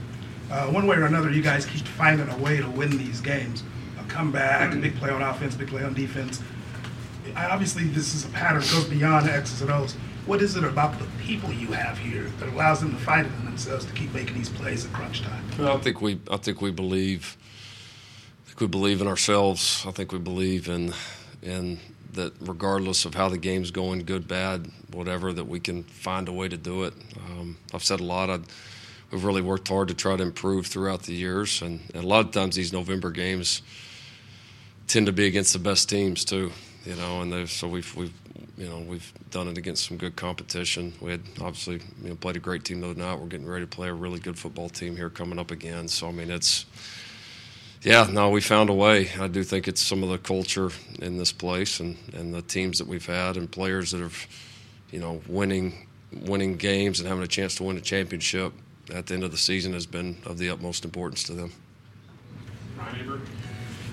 Uh, 0.51 0.67
one 0.67 0.87
way 0.87 0.97
or 0.97 1.07
another, 1.07 1.31
you 1.31 1.41
guys 1.41 1.65
keep 1.65 1.87
finding 1.87 2.29
a 2.29 2.37
way 2.37 2.59
to 2.59 2.69
win 2.69 2.91
these 2.91 3.23
games. 3.23 3.63
A 3.99 4.05
comeback, 4.05 4.75
a 4.75 4.77
big 4.77 4.95
play 4.97 5.09
on 5.09 5.23
offense, 5.23 5.55
big 5.55 5.69
play 5.69 5.83
on 5.83 5.95
defense. 5.95 6.43
I, 7.35 7.47
obviously, 7.47 7.85
this 7.85 8.15
is 8.15 8.27
a 8.27 8.29
pattern 8.29 8.61
that 8.61 8.71
goes 8.71 8.85
beyond 8.85 9.27
X's 9.31 9.63
and 9.63 9.71
O's. 9.71 9.97
What 10.27 10.41
is 10.41 10.57
it 10.57 10.65
about 10.65 10.99
the 10.99 11.07
people 11.23 11.53
you 11.53 11.67
have 11.73 11.99
here 11.99 12.25
that 12.39 12.49
allows 12.49 12.81
them 12.81 12.93
to 12.93 12.97
fight 12.97 13.27
in 13.27 13.45
themselves 13.45 13.85
to 13.85 13.93
keep 13.93 14.15
making 14.15 14.35
these 14.35 14.49
plays 14.49 14.87
at 14.87 14.93
crunch 14.95 15.21
time? 15.21 15.45
Well, 15.59 15.77
I 15.77 15.81
think 15.81 16.01
we, 16.01 16.19
I 16.31 16.39
think 16.39 16.63
we 16.63 16.71
believe, 16.71 17.37
I 18.45 18.49
think 18.49 18.61
we 18.61 18.67
believe 18.69 19.03
in 19.03 19.07
ourselves. 19.07 19.85
I 19.87 19.91
think 19.91 20.13
we 20.13 20.19
believe 20.19 20.67
in, 20.69 20.95
in 21.43 21.79
that 22.15 22.33
regardless 22.41 23.05
of 23.05 23.15
how 23.15 23.29
the 23.29 23.37
game's 23.37 23.71
going, 23.71 24.07
good, 24.07 24.27
bad, 24.27 24.71
whatever, 24.93 25.31
that 25.31 25.45
we 25.45 25.61
can 25.61 25.83
find 25.83 26.27
a 26.27 26.33
way 26.33 26.49
to 26.49 26.57
do 26.57 26.85
it. 26.85 26.95
Um, 27.19 27.59
I've 27.75 27.85
said 27.85 28.01
a 28.01 28.05
lot. 28.05 28.31
i 28.31 28.39
we've 29.11 29.25
really 29.25 29.43
worked 29.43 29.69
hard 29.69 29.89
to 29.89 29.95
try 29.95 30.17
to 30.17 30.23
improve 30.23 30.67
throughout 30.67 31.03
the 31.03 31.13
years, 31.13 31.61
and, 31.61 31.81
and, 31.93 32.03
a 32.03 32.07
lot 32.07 32.25
of 32.25 32.33
times 32.33 32.57
these 32.57 32.73
November 32.73 33.11
games 33.11 33.61
tend 34.87 35.05
to 35.05 35.13
be 35.13 35.27
against 35.27 35.53
the 35.53 35.59
best 35.59 35.91
teams 35.91 36.25
too. 36.25 36.51
You 36.87 36.97
know, 36.97 37.21
and 37.21 37.49
so 37.49 37.69
we've 37.69 37.95
we've 37.95 38.13
you 38.57 38.69
know 38.69 38.79
we've 38.79 39.13
done 39.31 39.49
it 39.49 39.59
against 39.59 39.87
some 39.87 39.97
good 39.97 40.17
competition. 40.17 40.93
We 41.01 41.11
had 41.11 41.23
obviously 41.41 41.81
you 42.03 42.11
know 42.11 42.15
played 42.17 42.37
a 42.37 42.41
great 42.41 42.65
team 42.65 42.81
the 42.81 42.91
other 42.91 43.01
night. 43.01 43.19
We're 43.19 43.27
getting 43.27 43.49
ready 43.49 43.65
to 43.65 43.69
play 43.69 43.89
a 43.89 43.95
really 43.95 44.21
good 44.21 44.39
football 44.39 44.69
team 44.69 44.97
here 44.97 45.11
coming 45.11 45.39
up 45.39 45.51
again. 45.51 45.89
So 45.89 46.09
I 46.09 46.13
mean 46.13 46.31
it's 46.31 46.67
yeah, 47.85 48.09
no, 48.11 48.31
we 48.31 48.41
found 48.41 48.71
a 48.71 48.73
way. 48.73 49.11
I 49.21 49.29
do 49.29 49.45
think 49.45 49.69
it's 49.69 49.83
some 49.83 50.03
of 50.03 50.09
the 50.09 50.17
culture 50.17 50.71
in 51.01 51.19
this 51.19 51.33
place 51.33 51.81
and, 51.81 51.99
and 52.15 52.33
the 52.33 52.41
teams 52.41 52.79
that 52.79 52.89
we've 52.89 53.05
had 53.05 53.37
and 53.37 53.51
players 53.51 53.91
that 53.91 54.01
have, 54.01 54.27
you 54.91 55.01
know, 55.01 55.21
winning 55.29 55.87
winning 56.23 56.57
games 56.57 57.01
and 57.01 57.09
having 57.09 57.25
a 57.25 57.29
chance 57.29 57.57
to 57.57 57.65
win 57.65 57.77
a 57.77 57.81
championship 57.81 58.53
at 58.95 59.07
the 59.07 59.15
end 59.15 59.25
of 59.25 59.33
the 59.33 59.37
season 59.37 59.73
has 59.73 59.85
been 59.85 60.17
of 60.25 60.39
the 60.39 60.49
utmost 60.49 60.85
importance 60.85 61.25
to 61.25 61.33
them. 61.33 61.53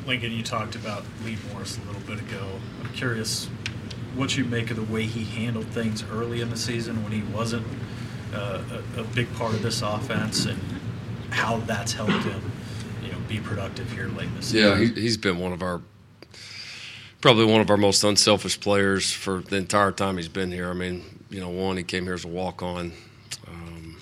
Lincoln, 0.06 0.32
you 0.32 0.44
talked 0.44 0.76
about 0.76 1.04
Lee 1.26 1.38
Morris 1.52 1.78
a 1.78 1.82
little 1.82 2.02
bit 2.02 2.20
ago. 2.20 2.46
I'm 2.84 2.94
curious 2.94 3.50
what 4.16 4.38
you 4.38 4.44
make 4.44 4.70
of 4.72 4.78
the 4.78 4.94
way 4.94 5.04
he 5.04 5.24
handled 5.24 5.68
things 5.68 6.04
early 6.12 6.42
in 6.42 6.50
the 6.50 6.58
season 6.58 7.04
when 7.04 7.12
he 7.12 7.22
wasn't 7.34 7.66
uh, 8.34 8.62
a, 8.96 9.02
a 9.02 9.04
big 9.04 9.34
part 9.36 9.54
of 9.54 9.62
this 9.62 9.82
offense 9.82 10.46
and 10.46 10.60
how 11.30 11.58
that's 11.60 11.94
helped 11.94 12.24
him 12.24 12.52
you 13.04 13.12
know, 13.12 13.18
be 13.28 13.40
productive 13.40 13.92
here 13.92 14.08
late 14.08 14.28
in 14.28 14.36
the 14.36 14.42
season. 14.42 14.80
Yeah, 14.80 14.86
he, 14.86 15.06
has 15.06 15.18
been 15.18 15.40
one 15.40 15.54
of 15.54 15.64
our 15.64 15.82
probably 17.22 17.46
one 17.46 17.62
of 17.62 17.70
our 17.70 17.78
most 17.78 18.04
unselfish 18.04 18.60
players 18.60 19.12
for 19.12 19.40
the 19.40 19.56
entire 19.56 19.92
time 19.92 20.18
he's 20.18 20.28
been 20.28 20.52
here. 20.52 20.70
I 20.70 20.74
mean, 20.74 21.24
you 21.30 21.40
know, 21.40 21.50
one 21.50 21.78
he 21.78 21.84
came 21.84 22.04
here 22.04 22.16
as 22.16 22.26
a 22.26 22.28
walk 22.28 22.62
on. 22.62 22.92
Um, 23.48 23.98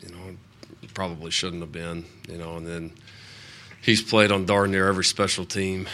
you 0.00 0.10
know, 0.10 0.36
probably 0.94 1.30
shouldn't 1.30 1.62
have 1.62 1.72
been. 1.72 2.04
You 2.28 2.38
know, 2.38 2.56
and 2.56 2.66
then 2.66 2.92
he's 3.82 4.02
played 4.02 4.30
on 4.30 4.46
darn 4.46 4.70
near 4.70 4.88
every 4.88 5.04
special 5.04 5.44
team, 5.44 5.88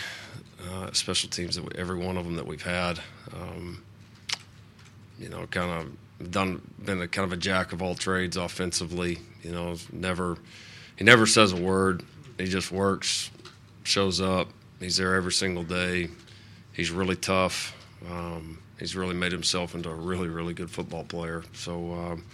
uh, 0.70 0.92
special 0.92 1.29
teams 1.29 1.57
that 1.57 1.64
we, 1.64 1.70
every 1.81 1.98
one 1.98 2.16
of 2.16 2.25
them 2.25 2.37
that 2.37 2.46
we've 2.46 2.62
had. 2.62 3.01
Um, 3.35 3.83
you 5.18 5.29
know, 5.29 5.46
kind 5.46 5.70
of 5.70 6.31
done 6.31 6.61
been 6.85 7.01
a 7.01 7.09
kind 7.09 7.25
of 7.27 7.33
a 7.33 7.37
jack 7.37 7.72
of 7.72 7.83
all 7.83 7.94
trades 7.94 8.37
offensively. 8.37 9.18
You 9.42 9.53
know, 9.53 9.77
never 9.92 10.37
he 10.96 11.05
never 11.05 11.27
says 11.27 11.53
a 11.53 11.57
word. 11.57 12.03
He 12.38 12.46
just 12.46 12.72
works, 12.72 13.31
shows 13.85 14.20
up. 14.20 14.48
He's 14.81 14.96
there 14.96 15.14
every 15.14 15.33
single 15.33 15.62
day. 15.62 16.09
He's 16.72 16.90
really 16.90 17.16
tough. 17.16 17.75
Um, 18.11 18.59
he's 18.79 18.96
really 18.96 19.14
made 19.14 19.33
himself 19.33 19.75
into 19.75 19.90
a 19.90 19.94
really, 19.94 20.29
really 20.29 20.55
good 20.55 20.70
football 20.70 21.05
player. 21.05 21.44
So, 21.53 21.92
um, 21.92 22.25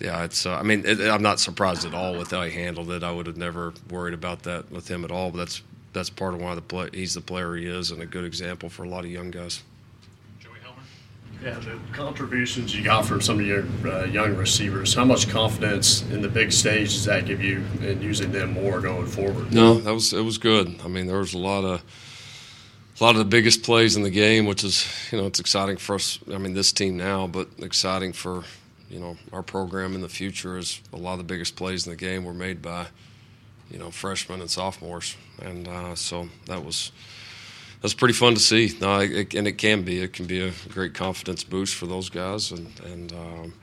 yeah, 0.00 0.24
it's. 0.24 0.46
Uh, 0.46 0.56
I 0.56 0.62
mean, 0.62 0.84
it, 0.86 1.00
I'm 1.00 1.22
not 1.22 1.40
surprised 1.40 1.84
at 1.86 1.94
all 1.94 2.16
with 2.16 2.30
how 2.30 2.42
he 2.42 2.50
handled 2.50 2.90
it. 2.90 3.02
I 3.02 3.12
would 3.12 3.26
have 3.26 3.36
never 3.36 3.74
worried 3.88 4.14
about 4.14 4.42
that 4.44 4.70
with 4.70 4.88
him 4.88 5.04
at 5.04 5.10
all. 5.10 5.30
But 5.30 5.38
that's 5.38 5.62
that's 5.92 6.10
part 6.10 6.34
of 6.34 6.40
why 6.40 6.54
the 6.54 6.62
play, 6.62 6.88
he's 6.92 7.14
the 7.14 7.20
player 7.20 7.54
he 7.54 7.66
is, 7.66 7.90
and 7.90 8.00
a 8.02 8.06
good 8.06 8.24
example 8.24 8.68
for 8.68 8.84
a 8.84 8.88
lot 8.88 9.04
of 9.04 9.10
young 9.10 9.30
guys. 9.30 9.62
Joey 10.38 10.54
Helmer? 10.62 10.82
Yeah, 11.42 11.58
the 11.58 11.78
contributions 11.92 12.74
you 12.74 12.84
got 12.84 13.04
from 13.04 13.20
some 13.20 13.40
of 13.40 13.46
your 13.46 13.64
uh, 13.84 14.04
young 14.04 14.36
receivers, 14.36 14.94
how 14.94 15.04
much 15.04 15.28
confidence 15.28 16.02
in 16.10 16.22
the 16.22 16.28
big 16.28 16.52
stage 16.52 16.88
does 16.88 17.04
that 17.06 17.26
give 17.26 17.42
you 17.42 17.64
in 17.82 18.00
using 18.00 18.32
them 18.32 18.52
more 18.52 18.80
going 18.80 19.06
forward? 19.06 19.52
No, 19.52 19.74
that 19.74 19.92
was 19.92 20.12
it 20.12 20.22
was 20.22 20.38
good. 20.38 20.80
I 20.84 20.88
mean, 20.88 21.06
there 21.06 21.18
was 21.18 21.34
a 21.34 21.38
lot 21.38 21.64
of 21.64 21.82
a 23.00 23.04
lot 23.04 23.10
of 23.10 23.18
the 23.18 23.24
biggest 23.24 23.62
plays 23.62 23.96
in 23.96 24.02
the 24.02 24.10
game, 24.10 24.46
which 24.46 24.62
is 24.62 24.86
you 25.10 25.18
know 25.18 25.26
it's 25.26 25.40
exciting 25.40 25.76
for 25.76 25.94
us. 25.96 26.18
I 26.32 26.38
mean, 26.38 26.54
this 26.54 26.72
team 26.72 26.96
now, 26.96 27.26
but 27.26 27.48
exciting 27.58 28.12
for 28.12 28.44
you 28.90 29.00
know 29.00 29.16
our 29.32 29.42
program 29.42 29.94
in 29.94 30.02
the 30.02 30.08
future 30.08 30.58
is 30.58 30.80
a 30.92 30.96
lot 30.96 31.12
of 31.12 31.18
the 31.18 31.24
biggest 31.24 31.56
plays 31.56 31.86
in 31.86 31.90
the 31.90 31.96
game 31.96 32.24
were 32.24 32.34
made 32.34 32.60
by 32.60 32.86
you 33.70 33.78
know 33.78 33.90
freshmen 33.90 34.40
and 34.40 34.50
sophomores, 34.50 35.16
and 35.42 35.68
uh, 35.68 35.94
so 35.94 36.28
that 36.46 36.64
was 36.64 36.92
that's 37.80 37.94
pretty 37.94 38.14
fun 38.14 38.34
to 38.34 38.40
see. 38.40 38.76
No, 38.80 39.00
it, 39.00 39.34
and 39.34 39.46
it 39.46 39.58
can 39.58 39.82
be. 39.82 40.02
It 40.02 40.12
can 40.12 40.26
be 40.26 40.40
a 40.40 40.52
great 40.68 40.94
confidence 40.94 41.44
boost 41.44 41.74
for 41.74 41.86
those 41.86 42.10
guys, 42.10 42.50
and 42.50 42.68
and 42.84 43.12
um, 43.12 43.54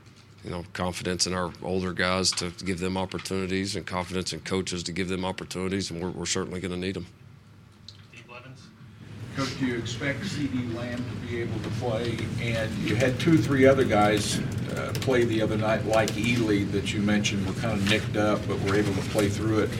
you 0.44 0.50
know, 0.50 0.64
confidence 0.72 1.26
in 1.26 1.34
our 1.34 1.52
older 1.62 1.92
guys 1.92 2.30
to 2.32 2.50
give 2.64 2.78
them 2.78 2.96
opportunities, 2.96 3.76
and 3.76 3.86
confidence 3.86 4.32
in 4.32 4.40
coaches 4.40 4.82
to 4.84 4.92
give 4.92 5.08
them 5.08 5.24
opportunities, 5.24 5.90
and 5.90 6.00
we're, 6.02 6.10
we're 6.10 6.26
certainly 6.26 6.60
going 6.60 6.72
to 6.72 6.78
need 6.78 6.94
them. 6.94 7.06
Steve 8.12 8.24
Lettons? 8.30 8.60
Coach, 9.36 9.58
do 9.58 9.66
you 9.66 9.76
expect 9.76 10.20
CeeDee 10.20 10.74
Lamb 10.74 11.04
to 11.04 11.26
be 11.26 11.40
able 11.40 11.58
to 11.60 11.68
play? 11.70 12.18
And 12.40 12.72
you 12.78 12.94
had 12.94 13.18
two, 13.18 13.36
three 13.36 13.66
other 13.66 13.84
guys 13.84 14.38
uh, 14.74 14.92
play 15.00 15.24
the 15.24 15.42
other 15.42 15.56
night, 15.56 15.84
like 15.86 16.10
Ealy, 16.12 16.70
that 16.72 16.94
you 16.94 17.00
mentioned 17.00 17.46
were 17.46 17.60
kind 17.60 17.74
of 17.74 17.88
nicked 17.88 18.16
up, 18.16 18.40
but 18.46 18.58
were 18.60 18.76
able 18.76 18.94
to 18.94 19.08
play 19.10 19.28
through 19.28 19.60
it 19.60 19.70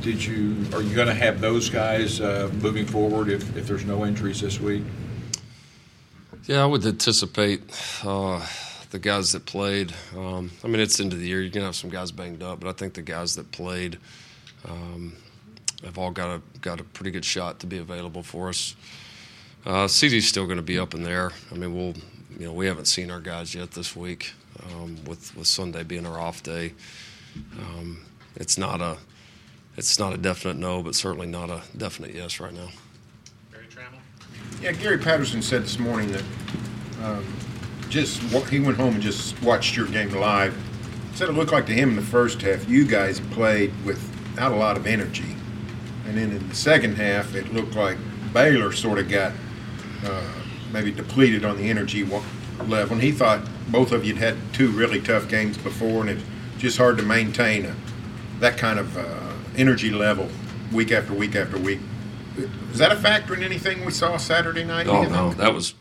did 0.00 0.24
you 0.24 0.56
are 0.72 0.82
you 0.82 0.94
going 0.94 1.08
to 1.08 1.14
have 1.14 1.40
those 1.40 1.68
guys 1.68 2.20
uh, 2.20 2.50
moving 2.62 2.86
forward 2.86 3.28
if, 3.28 3.56
if 3.56 3.66
there's 3.66 3.84
no 3.84 4.06
injuries 4.06 4.40
this 4.40 4.60
week? 4.60 4.82
Yeah, 6.46 6.62
I 6.62 6.66
would 6.66 6.84
anticipate 6.84 7.62
uh, 8.04 8.44
the 8.90 8.98
guys 8.98 9.32
that 9.32 9.44
played. 9.44 9.92
Um, 10.16 10.50
I 10.64 10.68
mean, 10.68 10.80
it's 10.80 10.98
into 11.00 11.16
the 11.16 11.26
year. 11.26 11.40
You're 11.40 11.50
going 11.50 11.62
to 11.62 11.66
have 11.66 11.76
some 11.76 11.90
guys 11.90 12.10
banged 12.12 12.42
up, 12.42 12.60
but 12.60 12.68
I 12.68 12.72
think 12.72 12.94
the 12.94 13.02
guys 13.02 13.36
that 13.36 13.52
played 13.52 13.98
um, 14.66 15.16
have 15.84 15.98
all 15.98 16.10
got 16.10 16.36
a 16.36 16.58
got 16.60 16.80
a 16.80 16.84
pretty 16.84 17.10
good 17.10 17.24
shot 17.24 17.60
to 17.60 17.66
be 17.66 17.78
available 17.78 18.22
for 18.22 18.48
us. 18.48 18.74
Uh, 19.66 19.84
CeeDee's 19.84 20.26
still 20.26 20.46
going 20.46 20.56
to 20.56 20.62
be 20.62 20.78
up 20.78 20.94
in 20.94 21.02
there. 21.02 21.32
I 21.52 21.54
mean, 21.54 21.74
we'll 21.74 21.94
you 22.38 22.46
know 22.46 22.52
we 22.52 22.66
haven't 22.66 22.86
seen 22.86 23.10
our 23.10 23.20
guys 23.20 23.54
yet 23.54 23.72
this 23.72 23.94
week 23.94 24.32
um, 24.64 24.96
with 25.04 25.36
with 25.36 25.46
Sunday 25.46 25.82
being 25.82 26.06
our 26.06 26.18
off 26.18 26.42
day. 26.42 26.72
Um, 27.58 28.06
it's 28.36 28.56
not 28.56 28.80
a 28.80 28.96
it's 29.80 29.98
not 29.98 30.12
a 30.12 30.18
definite 30.18 30.58
no, 30.58 30.82
but 30.82 30.94
certainly 30.94 31.26
not 31.26 31.48
a 31.48 31.62
definite 31.74 32.14
yes 32.14 32.38
right 32.38 32.52
now. 32.52 32.68
Gary 33.50 33.64
Tramel? 33.70 33.98
Yeah, 34.62 34.72
Gary 34.72 34.98
Patterson 34.98 35.40
said 35.40 35.62
this 35.62 35.78
morning 35.78 36.12
that 36.12 36.22
um, 37.02 37.24
just 37.88 38.20
he 38.50 38.60
went 38.60 38.76
home 38.76 38.92
and 38.92 39.02
just 39.02 39.42
watched 39.42 39.78
your 39.78 39.86
game 39.86 40.10
live. 40.10 40.54
Said 41.14 41.30
it 41.30 41.32
looked 41.32 41.50
like 41.50 41.64
to 41.64 41.72
him 41.72 41.88
in 41.90 41.96
the 41.96 42.02
first 42.02 42.42
half 42.42 42.68
you 42.68 42.86
guys 42.86 43.20
played 43.20 43.72
without 43.86 44.52
a 44.52 44.54
lot 44.54 44.76
of 44.76 44.86
energy. 44.86 45.34
and 46.06 46.18
then 46.18 46.30
in 46.30 46.46
the 46.46 46.54
second 46.54 46.96
half, 46.96 47.34
it 47.34 47.50
looked 47.54 47.74
like 47.74 47.96
Baylor 48.34 48.72
sort 48.72 48.98
of 48.98 49.08
got 49.08 49.32
uh, 50.04 50.32
maybe 50.74 50.92
depleted 50.92 51.42
on 51.42 51.56
the 51.56 51.70
energy 51.70 52.04
level. 52.04 52.92
And 52.92 53.02
he 53.02 53.12
thought 53.12 53.40
both 53.68 53.92
of 53.92 54.04
you'd 54.04 54.18
had 54.18 54.36
two 54.52 54.68
really 54.72 55.00
tough 55.00 55.26
games 55.26 55.56
before, 55.56 56.02
and 56.02 56.10
it's 56.10 56.24
just 56.58 56.76
hard 56.76 56.98
to 56.98 57.02
maintain 57.02 57.64
a, 57.64 57.74
that 58.40 58.58
kind 58.58 58.78
of 58.78 58.94
uh, 58.98 59.29
energy 59.60 59.90
level 59.90 60.28
week 60.72 60.90
after 60.92 61.12
week 61.12 61.36
after 61.36 61.58
week. 61.58 61.80
Is 62.72 62.78
that 62.78 62.92
a 62.92 62.96
factor 62.96 63.34
in 63.34 63.42
anything 63.42 63.84
we 63.84 63.92
saw 63.92 64.16
Saturday 64.16 64.64
night? 64.64 64.86
Oh 64.86 65.02
no, 65.02 65.28
think? 65.28 65.38
that 65.38 65.54
was 65.54 65.74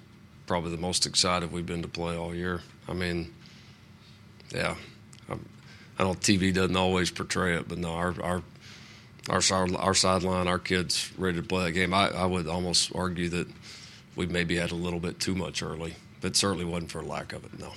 probably 0.46 0.72
the 0.72 0.82
most 0.82 1.06
excited 1.06 1.52
we've 1.52 1.66
been 1.66 1.82
to 1.82 1.88
play 1.88 2.18
all 2.18 2.36
year. 2.36 2.62
I 2.88 2.94
mean, 2.94 3.34
yeah, 4.54 4.76
I'm, 5.30 5.46
I 5.98 6.04
know 6.04 6.14
TV 6.14 6.54
doesn't 6.54 6.76
always 6.76 7.12
portray 7.12 7.56
it, 7.56 7.68
but 7.68 7.78
no, 7.78 7.92
our 7.92 8.16
our 8.22 8.44
our 9.30 9.42
our, 9.52 9.78
our 9.78 9.94
sideline, 9.94 10.48
our 10.48 10.60
kids 10.60 11.12
ready 11.18 11.38
to 11.38 11.48
play 11.48 11.66
that 11.66 11.72
game. 11.72 11.94
I, 11.94 12.10
I 12.10 12.26
would 12.26 12.48
almost 12.48 12.92
argue 12.94 13.30
that 13.30 13.48
we 14.16 14.26
maybe 14.26 14.58
had 14.58 14.72
a 14.72 14.76
little 14.76 15.00
bit 15.00 15.20
too 15.20 15.36
much 15.36 15.64
early, 15.64 15.96
but 16.20 16.36
certainly 16.36 16.66
wasn't 16.66 16.92
for 16.92 17.02
lack 17.02 17.32
of 17.32 17.46
it. 17.46 17.60
No. 17.60 17.72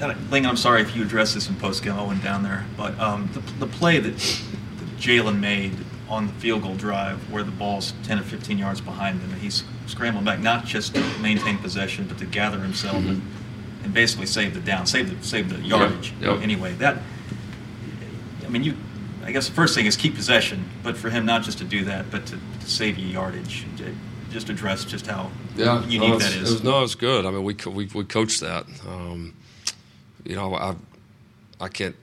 Lincoln, 0.00 0.46
I'm 0.46 0.56
sorry 0.56 0.82
if 0.82 0.96
you 0.96 1.02
addressed 1.02 1.34
this 1.34 1.48
in 1.48 1.54
postgame. 1.56 1.98
I 1.98 2.02
went 2.02 2.22
down 2.22 2.42
there, 2.42 2.64
but 2.76 2.98
um, 2.98 3.28
the, 3.32 3.40
the 3.64 3.66
play 3.66 3.98
that, 3.98 4.16
that 4.16 4.96
Jalen 4.98 5.38
made 5.38 5.76
on 6.08 6.26
the 6.26 6.32
field 6.34 6.62
goal 6.62 6.74
drive, 6.74 7.30
where 7.30 7.42
the 7.42 7.52
ball's 7.52 7.92
10 8.04 8.18
or 8.18 8.22
15 8.22 8.58
yards 8.58 8.80
behind 8.80 9.20
him, 9.20 9.30
and 9.32 9.40
he's 9.40 9.62
scrambling 9.86 10.24
back, 10.24 10.40
not 10.40 10.64
just 10.64 10.94
to 10.94 11.00
maintain 11.20 11.58
possession, 11.58 12.06
but 12.08 12.18
to 12.18 12.26
gather 12.26 12.58
himself 12.60 12.96
and, 12.96 13.22
and 13.84 13.94
basically 13.94 14.26
save 14.26 14.54
the 14.54 14.60
down, 14.60 14.86
save 14.86 15.08
the 15.10 15.26
save 15.26 15.48
the 15.48 15.60
yardage. 15.60 16.12
Yep. 16.20 16.40
Anyway, 16.40 16.72
that 16.74 16.98
I 18.44 18.48
mean, 18.48 18.64
you. 18.64 18.74
I 19.22 19.32
guess 19.32 19.46
the 19.46 19.54
first 19.54 19.74
thing 19.74 19.86
is 19.86 19.96
keep 19.96 20.16
possession, 20.16 20.64
but 20.82 20.96
for 20.96 21.10
him 21.10 21.24
not 21.26 21.42
just 21.42 21.58
to 21.58 21.64
do 21.64 21.84
that, 21.84 22.10
but 22.10 22.26
to, 22.26 22.36
to 22.36 22.66
save 22.66 22.98
you 22.98 23.06
yardage. 23.06 23.66
to 23.76 23.94
Just 24.30 24.48
address 24.48 24.84
just 24.84 25.06
how 25.06 25.30
yeah, 25.56 25.84
unique 25.84 26.08
no, 26.08 26.18
that 26.18 26.32
is. 26.32 26.36
It 26.36 26.52
was, 26.54 26.64
no, 26.64 26.82
it's 26.82 26.94
good. 26.96 27.26
I 27.26 27.30
mean, 27.30 27.44
we 27.44 27.54
we 27.66 27.86
we 27.94 28.04
coached 28.04 28.40
that. 28.40 28.66
Um, 28.88 29.34
you 30.24 30.36
know, 30.36 30.54
I 30.54 30.74
I 31.60 31.68
can't. 31.68 31.96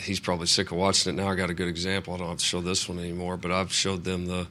He's 0.00 0.20
probably 0.20 0.46
sick 0.46 0.70
of 0.70 0.78
watching 0.78 1.12
it 1.12 1.16
now. 1.20 1.28
I 1.28 1.34
got 1.34 1.50
a 1.50 1.54
good 1.54 1.68
example. 1.68 2.14
I 2.14 2.18
don't 2.18 2.28
have 2.28 2.38
to 2.38 2.44
show 2.44 2.60
this 2.60 2.88
one 2.88 2.98
anymore, 2.98 3.36
but 3.36 3.50
I've 3.50 3.72
showed 3.72 4.04
them 4.04 4.26
the 4.26 4.46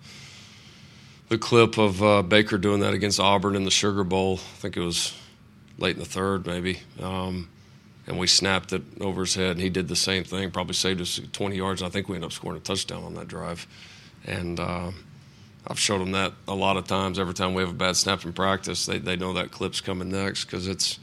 the 1.29 1.37
clip 1.37 1.77
of 1.77 2.03
uh, 2.03 2.21
Baker 2.23 2.57
doing 2.57 2.81
that 2.81 2.93
against 2.93 3.19
Auburn 3.19 3.55
in 3.55 3.63
the 3.63 3.71
Sugar 3.71 4.03
Bowl. 4.03 4.35
I 4.35 4.57
think 4.57 4.75
it 4.75 4.81
was 4.81 5.13
late 5.77 5.95
in 5.95 5.99
the 5.99 6.05
third, 6.05 6.45
maybe. 6.45 6.79
Um, 7.01 7.49
and 8.07 8.17
we 8.17 8.25
snapped 8.25 8.73
it 8.73 8.81
over 8.99 9.21
his 9.21 9.35
head, 9.35 9.51
and 9.51 9.61
he 9.61 9.69
did 9.69 9.87
the 9.87 9.95
same 9.95 10.23
thing. 10.23 10.49
Probably 10.49 10.73
saved 10.73 10.99
us 10.99 11.21
20 11.31 11.55
yards. 11.55 11.83
I 11.83 11.89
think 11.89 12.09
we 12.09 12.15
ended 12.15 12.29
up 12.29 12.33
scoring 12.33 12.57
a 12.57 12.61
touchdown 12.61 13.03
on 13.03 13.13
that 13.13 13.27
drive. 13.27 13.67
And 14.25 14.59
uh, 14.59 14.91
I've 15.67 15.79
showed 15.79 16.01
them 16.01 16.11
that 16.13 16.33
a 16.47 16.55
lot 16.55 16.77
of 16.77 16.87
times. 16.87 17.19
Every 17.19 17.35
time 17.35 17.53
we 17.53 17.61
have 17.61 17.69
a 17.69 17.75
bad 17.75 17.95
snap 17.95 18.25
in 18.25 18.33
practice, 18.33 18.87
they, 18.87 18.97
they 18.97 19.15
know 19.15 19.33
that 19.33 19.51
clip's 19.51 19.79
coming 19.79 20.09
next 20.09 20.45
because 20.45 20.67
it's, 20.67 20.99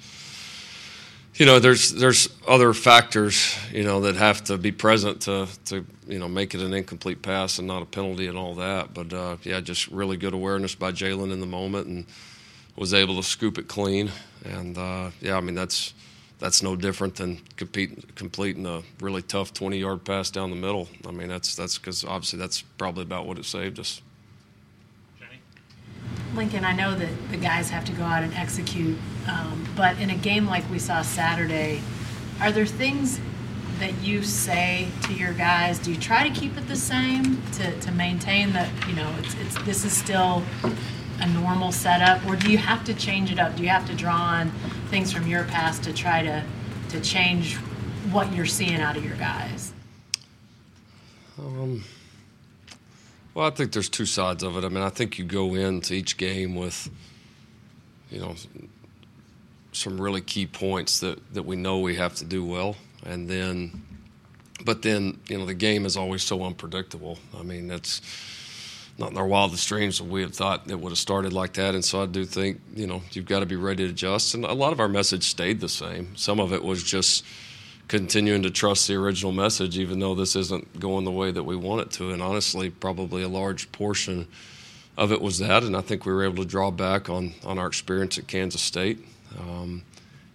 you 1.36 1.44
know, 1.44 1.58
there's 1.58 1.92
there's 1.92 2.28
other 2.48 2.72
factors, 2.72 3.56
you 3.70 3.84
know, 3.84 4.00
that 4.02 4.16
have 4.16 4.42
to 4.44 4.56
be 4.56 4.72
present 4.72 5.22
to 5.22 5.46
to 5.66 5.84
you 6.08 6.18
know 6.18 6.28
make 6.28 6.54
it 6.54 6.60
an 6.62 6.72
incomplete 6.72 7.20
pass 7.20 7.58
and 7.58 7.68
not 7.68 7.82
a 7.82 7.86
penalty 7.86 8.26
and 8.26 8.38
all 8.38 8.54
that. 8.54 8.94
But 8.94 9.12
uh, 9.12 9.36
yeah, 9.42 9.60
just 9.60 9.88
really 9.88 10.16
good 10.16 10.32
awareness 10.32 10.74
by 10.74 10.92
Jalen 10.92 11.32
in 11.32 11.40
the 11.40 11.46
moment 11.46 11.88
and 11.88 12.06
was 12.74 12.94
able 12.94 13.16
to 13.16 13.22
scoop 13.22 13.58
it 13.58 13.68
clean. 13.68 14.10
And 14.44 14.78
uh, 14.78 15.10
yeah, 15.20 15.36
I 15.36 15.40
mean 15.40 15.54
that's 15.54 15.92
that's 16.38 16.62
no 16.62 16.74
different 16.74 17.16
than 17.16 17.40
compete, 17.56 18.14
completing 18.14 18.66
a 18.66 18.82
really 19.00 19.22
tough 19.22 19.52
20 19.52 19.78
yard 19.78 20.04
pass 20.04 20.30
down 20.30 20.50
the 20.50 20.56
middle. 20.56 20.88
I 21.06 21.10
mean 21.10 21.28
that's 21.28 21.54
that's 21.54 21.76
because 21.76 22.02
obviously 22.02 22.38
that's 22.38 22.62
probably 22.62 23.02
about 23.02 23.26
what 23.26 23.38
it 23.38 23.44
saved 23.44 23.78
us. 23.78 24.00
Lincoln, 26.34 26.64
I 26.64 26.74
know 26.74 26.94
that 26.94 27.30
the 27.30 27.36
guys 27.36 27.70
have 27.70 27.84
to 27.86 27.92
go 27.92 28.02
out 28.02 28.22
and 28.22 28.34
execute, 28.34 28.98
um, 29.28 29.66
but 29.76 29.98
in 29.98 30.10
a 30.10 30.14
game 30.16 30.46
like 30.46 30.68
we 30.70 30.78
saw 30.78 31.02
Saturday, 31.02 31.80
are 32.40 32.52
there 32.52 32.66
things 32.66 33.20
that 33.78 33.94
you 34.02 34.22
say 34.22 34.88
to 35.04 35.12
your 35.14 35.32
guys? 35.32 35.78
Do 35.78 35.92
you 35.92 35.98
try 35.98 36.28
to 36.28 36.34
keep 36.38 36.56
it 36.56 36.66
the 36.68 36.76
same 36.76 37.42
to, 37.52 37.78
to 37.80 37.92
maintain 37.92 38.52
that 38.52 38.70
you 38.88 38.94
know 38.94 39.14
it's, 39.18 39.34
it's 39.34 39.62
this 39.64 39.84
is 39.84 39.92
still 39.92 40.42
a 41.20 41.26
normal 41.28 41.72
setup, 41.72 42.24
or 42.26 42.36
do 42.36 42.50
you 42.50 42.58
have 42.58 42.84
to 42.84 42.94
change 42.94 43.32
it 43.32 43.38
up? 43.38 43.56
Do 43.56 43.62
you 43.62 43.68
have 43.70 43.86
to 43.86 43.94
draw 43.94 44.16
on 44.16 44.50
things 44.90 45.12
from 45.12 45.26
your 45.26 45.44
past 45.44 45.82
to 45.84 45.92
try 45.92 46.22
to 46.22 46.44
to 46.90 47.00
change 47.00 47.56
what 48.12 48.32
you're 48.32 48.46
seeing 48.46 48.80
out 48.80 48.96
of 48.96 49.04
your 49.04 49.16
guys? 49.16 49.72
Um, 51.38 51.82
well, 53.36 53.46
I 53.46 53.50
think 53.50 53.72
there's 53.72 53.90
two 53.90 54.06
sides 54.06 54.42
of 54.42 54.56
it. 54.56 54.64
I 54.64 54.70
mean, 54.70 54.82
I 54.82 54.88
think 54.88 55.18
you 55.18 55.24
go 55.26 55.54
into 55.54 55.92
each 55.92 56.16
game 56.16 56.54
with, 56.54 56.88
you 58.10 58.18
know, 58.18 58.34
some 59.72 60.00
really 60.00 60.22
key 60.22 60.46
points 60.46 61.00
that, 61.00 61.34
that 61.34 61.42
we 61.42 61.54
know 61.54 61.80
we 61.80 61.96
have 61.96 62.14
to 62.14 62.24
do 62.24 62.42
well. 62.42 62.76
And 63.04 63.28
then, 63.28 63.84
but 64.64 64.80
then, 64.80 65.20
you 65.28 65.36
know, 65.36 65.44
the 65.44 65.52
game 65.52 65.84
is 65.84 65.98
always 65.98 66.22
so 66.22 66.44
unpredictable. 66.44 67.18
I 67.38 67.42
mean, 67.42 67.68
that's 67.68 68.00
not 68.96 69.10
in 69.10 69.18
our 69.18 69.26
wildest 69.26 69.68
dreams 69.68 69.98
that 69.98 70.04
we 70.04 70.22
had 70.22 70.34
thought 70.34 70.70
it 70.70 70.80
would 70.80 70.88
have 70.88 70.98
started 70.98 71.34
like 71.34 71.52
that. 71.52 71.74
And 71.74 71.84
so 71.84 72.02
I 72.02 72.06
do 72.06 72.24
think, 72.24 72.62
you 72.74 72.86
know, 72.86 73.02
you've 73.12 73.26
got 73.26 73.40
to 73.40 73.46
be 73.46 73.56
ready 73.56 73.84
to 73.84 73.90
adjust. 73.90 74.34
And 74.34 74.46
a 74.46 74.54
lot 74.54 74.72
of 74.72 74.80
our 74.80 74.88
message 74.88 75.24
stayed 75.24 75.60
the 75.60 75.68
same. 75.68 76.16
Some 76.16 76.40
of 76.40 76.54
it 76.54 76.64
was 76.64 76.82
just 76.82 77.22
continuing 77.88 78.42
to 78.42 78.50
trust 78.50 78.88
the 78.88 78.94
original 78.94 79.32
message, 79.32 79.78
even 79.78 79.98
though 79.98 80.14
this 80.14 80.34
isn't 80.34 80.80
going 80.80 81.04
the 81.04 81.12
way 81.12 81.30
that 81.30 81.44
we 81.44 81.56
want 81.56 81.82
it 81.82 81.90
to. 81.92 82.10
And 82.10 82.20
honestly, 82.20 82.70
probably 82.70 83.22
a 83.22 83.28
large 83.28 83.70
portion 83.72 84.26
of 84.96 85.12
it 85.12 85.20
was 85.20 85.38
that. 85.38 85.62
And 85.62 85.76
I 85.76 85.80
think 85.80 86.04
we 86.04 86.12
were 86.12 86.24
able 86.24 86.42
to 86.42 86.48
draw 86.48 86.70
back 86.70 87.08
on, 87.08 87.34
on 87.44 87.58
our 87.58 87.66
experience 87.66 88.18
at 88.18 88.26
Kansas 88.26 88.62
State. 88.62 88.98
Um, 89.38 89.82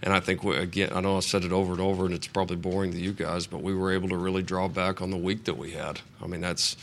and 0.04 0.14
I 0.14 0.20
think, 0.20 0.44
we, 0.44 0.56
again, 0.56 0.92
I 0.94 1.02
know 1.02 1.18
I 1.18 1.20
said 1.20 1.44
it 1.44 1.52
over 1.52 1.74
and 1.74 1.82
over, 1.82 2.06
and 2.06 2.14
it's 2.14 2.28
probably 2.28 2.56
boring 2.56 2.92
to 2.92 3.00
you 3.00 3.14
guys, 3.14 3.46
but 3.46 3.62
we 3.62 3.76
were 3.76 3.92
able 3.92 4.10
to 4.10 4.18
really 4.18 4.42
draw 4.42 4.68
back 4.68 5.02
on 5.02 5.12
the 5.12 5.18
week 5.18 5.46
that 5.46 5.58
we 5.58 5.72
had. 5.72 6.00
I 6.24 6.28
mean, 6.28 6.42
that's 6.42 6.76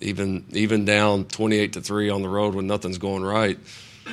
even 0.00 0.44
even 0.52 0.84
down 0.84 1.24
28 1.24 1.72
to 1.74 1.80
3 1.80 2.10
on 2.10 2.22
the 2.22 2.28
road 2.28 2.54
when 2.54 2.66
nothing's 2.66 2.98
going 2.98 3.24
right. 3.24 3.58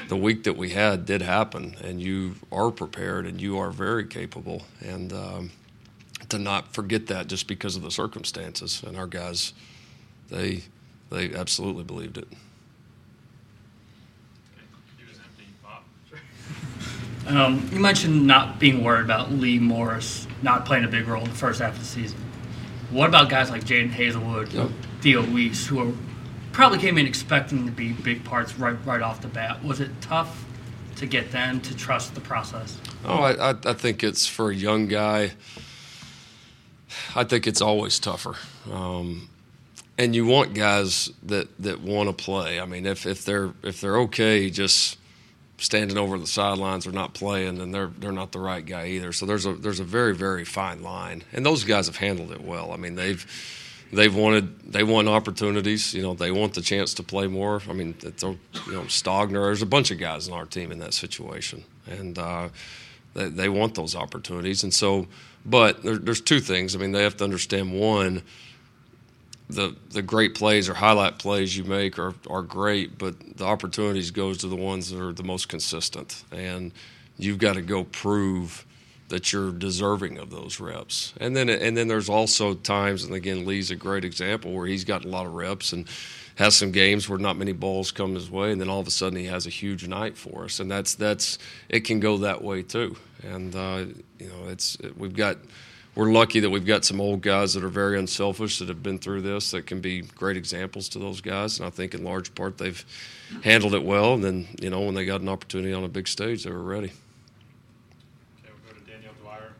The 0.08 0.16
week 0.16 0.46
that 0.46 0.58
we 0.58 0.70
had 0.70 1.06
did 1.06 1.22
happen, 1.22 1.76
and 1.84 2.02
you 2.02 2.36
are 2.52 2.72
prepared 2.72 3.26
and 3.26 3.42
you 3.42 3.60
are 3.60 3.72
very 3.72 4.06
capable. 4.06 4.64
And, 4.80 5.12
um, 5.12 5.52
to 6.32 6.40
not 6.40 6.74
forget 6.74 7.08
that 7.08 7.28
just 7.28 7.48
because 7.48 7.76
of 7.76 7.84
the 7.84 7.92
circumstances. 7.92 8.82
And 8.86 8.98
our 8.98 9.08
guys, 9.08 9.54
they 10.30 10.64
they 11.10 11.34
absolutely 11.34 11.84
believed 11.84 12.18
it. 12.18 12.28
Um, 17.28 17.70
you 17.72 17.80
mentioned 17.80 18.26
not 18.26 18.60
being 18.60 18.84
worried 18.84 19.06
about 19.06 19.32
Lee 19.32 19.60
Morris 19.60 20.28
not 20.42 20.66
playing 20.66 20.86
a 20.86 20.88
big 20.88 21.08
role 21.08 21.24
in 21.24 21.30
the 21.30 21.36
first 21.36 21.62
half 21.62 21.74
of 21.74 21.80
the 21.80 21.86
season. 21.86 22.18
What 22.90 23.08
about 23.08 23.30
guys 23.30 23.52
like 23.52 23.64
Jadon 23.64 23.92
Haselwood, 23.92 24.52
Yep. 24.52 24.70
Theo 25.02 25.26
Wease, 25.32 25.68
who 25.68 25.80
are, 25.80 25.94
probably 26.52 26.80
came 26.80 26.98
in 26.98 27.06
expecting 27.06 27.66
to 27.66 27.72
be 27.72 27.94
big 27.94 28.24
parts 28.24 28.58
right 28.58 28.76
right 28.86 29.02
off 29.02 29.22
the 29.22 29.28
bat? 29.28 29.64
Was 29.64 29.80
it 29.80 29.92
tough 30.02 30.46
to 30.96 31.06
get 31.06 31.32
them 31.32 31.62
to 31.62 31.76
trust 31.76 32.16
the 32.16 32.22
process? 32.22 32.78
Oh, 33.06 33.20
I, 33.20 33.52
I, 33.52 33.56
I 33.66 33.74
think 33.74 34.04
it's 34.04 34.26
for 34.26 34.50
a 34.50 34.56
young 34.56 34.88
guy. 34.88 35.32
I 37.16 37.24
think 37.24 37.48
it's 37.48 37.62
always 37.62 38.00
tougher, 38.00 38.36
um, 38.72 39.30
and 39.98 40.16
you 40.16 40.26
want 40.26 40.54
guys 40.54 41.12
that, 41.24 41.48
that 41.62 41.82
want 41.82 42.10
to 42.10 42.24
play. 42.24 42.60
I 42.60 42.66
mean, 42.66 42.86
if, 42.86 43.06
if 43.06 43.24
they're 43.26 43.52
if 43.64 43.82
they're 43.82 44.00
okay 44.02 44.50
just 44.50 44.98
standing 45.58 45.98
over 45.98 46.18
the 46.18 46.28
sidelines 46.28 46.88
or 46.88 46.92
not 46.92 47.14
playing, 47.14 47.60
then 47.60 47.72
they're 47.72 47.92
they're 48.00 48.12
not 48.12 48.32
the 48.32 48.40
right 48.40 48.66
guy 48.66 48.88
either. 48.88 49.14
So 49.14 49.26
there's 49.26 49.46
a 49.46 49.54
there's 49.54 49.80
a 49.80 49.84
very 49.84 50.16
very 50.16 50.44
fine 50.44 50.82
line, 50.82 51.24
and 51.34 51.46
those 51.46 51.64
guys 51.64 51.88
have 51.88 51.98
handled 51.98 52.32
it 52.32 52.42
well. 52.42 52.72
I 52.72 52.78
mean, 52.78 52.96
they've 52.96 53.26
they've 53.94 54.14
wanted 54.14 54.72
they 54.74 54.84
want 54.84 55.08
opportunities. 55.08 55.94
You 55.94 56.02
know, 56.02 56.14
they 56.14 56.32
want 56.32 56.54
the 56.54 56.62
chance 56.62 56.94
to 56.96 57.04
play 57.04 57.28
more. 57.28 57.62
I 57.70 57.74
mean, 57.74 57.96
it's, 58.02 58.24
you 58.24 58.38
know, 58.68 58.82
Stogner. 58.84 59.46
There's 59.46 59.62
a 59.62 59.68
bunch 59.68 59.92
of 59.92 60.00
guys 60.00 60.28
on 60.28 60.38
our 60.38 60.46
team 60.46 60.72
in 60.72 60.80
that 60.80 60.94
situation, 60.94 61.64
and 61.88 62.18
uh, 62.18 62.50
they 63.14 63.30
they 63.30 63.50
want 63.50 63.76
those 63.76 63.96
opportunities. 63.96 64.64
And 64.64 64.74
so, 64.74 65.08
but 65.46 65.84
there, 65.84 65.98
there's 65.98 66.22
two 66.22 66.40
things. 66.40 66.76
I 66.76 66.80
mean, 66.80 66.92
they 66.92 67.04
have 67.04 67.18
to 67.18 67.24
understand 67.24 67.78
one. 67.80 68.22
The, 69.50 69.76
the 69.90 70.02
great 70.02 70.36
plays 70.36 70.70
or 70.70 70.74
highlight 70.74 71.20
plays 71.20 71.58
you 71.58 71.66
make 71.66 72.00
are, 72.00 72.14
are 72.30 72.42
great, 72.42 72.98
but 72.98 73.38
the 73.38 73.46
opportunities 73.46 74.10
goes 74.10 74.38
to 74.40 74.48
the 74.48 74.56
ones 74.56 74.90
that 74.90 75.02
are 75.02 75.12
the 75.12 75.24
most 75.24 75.50
consistent, 75.50 76.24
and 76.32 76.72
you've 77.18 77.38
got 77.38 77.54
to 77.54 77.62
go 77.62 77.84
prove 77.84 78.66
that 79.10 79.34
you're 79.34 79.52
deserving 79.52 80.18
of 80.18 80.30
those 80.30 80.62
reps. 80.62 81.14
And 81.20 81.36
then 81.36 81.50
and 81.50 81.76
then 81.76 81.90
there's 81.90 82.08
also 82.08 82.54
times, 82.54 83.04
and 83.04 83.14
again, 83.14 83.46
Lee's 83.46 83.70
a 83.70 83.76
great 83.76 84.06
example 84.06 84.54
where 84.54 84.68
he's 84.68 84.86
got 84.86 85.04
a 85.04 85.10
lot 85.10 85.26
of 85.26 85.34
reps 85.34 85.74
and 85.74 85.86
has 86.36 86.56
some 86.56 86.72
games 86.72 87.08
where 87.08 87.20
not 87.20 87.38
many 87.38 87.52
balls 87.52 87.92
come 87.92 88.16
his 88.16 88.30
way, 88.30 88.52
and 88.52 88.60
then 88.60 88.70
all 88.70 88.80
of 88.80 88.88
a 88.88 88.92
sudden 88.92 89.18
he 89.18 89.26
has 89.26 89.46
a 89.46 89.50
huge 89.50 89.88
night 89.88 90.18
for 90.18 90.46
us, 90.46 90.60
and 90.60 90.70
that's 90.70 90.96
that's 90.96 91.38
it 91.70 91.82
can 91.82 92.00
go 92.00 92.18
that 92.18 92.44
way 92.44 92.64
too. 92.64 92.96
And 93.24 93.56
uh, 93.56 93.86
you 94.20 94.28
know, 94.28 94.48
it's 94.48 94.78
we've 94.98 95.16
got 95.16 95.38
we're 95.96 96.12
lucky 96.12 96.40
that 96.40 96.50
we've 96.50 96.66
got 96.66 96.86
some 96.86 97.02
old 97.02 97.22
guys 97.22 97.54
that 97.54 97.64
are 97.64 97.70
very 97.70 98.00
unselfish 98.00 98.60
that 98.60 98.70
have 98.70 98.82
been 98.82 98.98
through 98.98 99.22
this 99.22 99.52
that 99.52 99.66
can 99.66 99.82
be 99.82 100.02
great 100.02 100.38
examples 100.38 100.88
to 100.90 101.00
those 101.00 101.20
guys. 101.20 101.60
And 101.60 101.68
I 101.68 101.70
think 101.70 101.94
in 101.94 102.04
large 102.04 102.34
part 102.34 102.58
they've 102.58 102.84
handled 103.44 103.76
it 103.76 103.84
well. 103.84 104.14
And 104.14 104.24
then, 104.24 104.48
you 104.62 104.70
know, 104.70 104.82
when 104.82 104.96
they 104.96 105.06
got 105.06 105.22
an 105.22 105.30
opportunity 105.30 105.74
on 105.74 105.84
a 105.84 105.90
big 105.90 106.08
stage, 106.08 106.44
they 106.44 106.52
were 106.52 106.64
ready. 106.64 106.92
Okay, 108.40 108.54
we'll 108.64 108.74
go 108.74 108.80
to 108.80 108.92
Daniel 108.92 109.12
Delire 109.22 109.52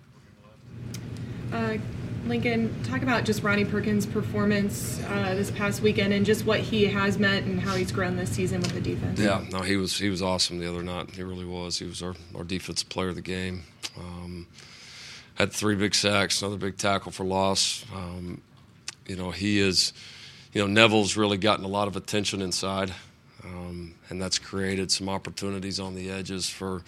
we're 1.52 1.52
gonna 1.52 1.74
left. 1.74 1.82
Uh, 1.82 1.91
Lincoln, 2.26 2.84
talk 2.84 3.02
about 3.02 3.26
just 3.26 3.44
Ronnie 3.44 3.66
Perkins' 3.66 4.06
performance 4.06 5.02
uh, 5.08 5.34
this 5.36 5.52
past 5.52 5.82
weekend 5.82 6.14
and 6.14 6.26
just 6.26 6.46
what 6.46 6.60
he 6.60 6.86
has 6.86 7.18
meant 7.18 7.46
and 7.46 7.60
how 7.60 7.76
he's 7.76 7.92
grown 7.92 8.16
this 8.16 8.30
season 8.30 8.62
with 8.62 8.74
the 8.74 8.82
defense. 8.82 9.20
Yeah, 9.20 9.44
no, 9.52 9.62
he 9.62 9.76
was 9.76 9.98
he 9.98 10.10
was 10.10 10.22
awesome 10.22 10.60
the 10.60 10.70
other 10.70 10.84
night. 10.84 11.12
He 11.12 11.24
really 11.24 11.46
was. 11.46 11.80
He 11.80 11.86
was 11.86 12.02
our, 12.02 12.16
our 12.36 12.44
defensive 12.44 12.90
player 12.90 13.10
of 13.10 13.16
the 13.16 13.22
game. 13.22 13.64
Um, 13.98 14.48
had 15.36 15.52
three 15.52 15.76
big 15.76 15.96
sacks, 15.96 16.42
another 16.42 16.58
big 16.58 16.78
tackle 16.78 17.12
for 17.12 17.24
loss. 17.26 17.86
Um, 17.94 18.42
you 19.08 19.16
know, 19.16 19.32
he 19.32 19.60
is. 19.60 19.94
You 20.54 20.62
know, 20.62 20.68
Neville's 20.68 21.16
really 21.16 21.38
gotten 21.38 21.64
a 21.64 21.70
lot 21.70 21.88
of 21.88 21.96
attention 21.96 22.42
inside, 22.42 22.94
um, 23.46 23.96
and 24.10 24.22
that's 24.22 24.38
created 24.38 24.92
some 24.92 25.08
opportunities 25.08 25.80
on 25.80 25.96
the 25.96 26.12
edges 26.12 26.50
for 26.50 26.84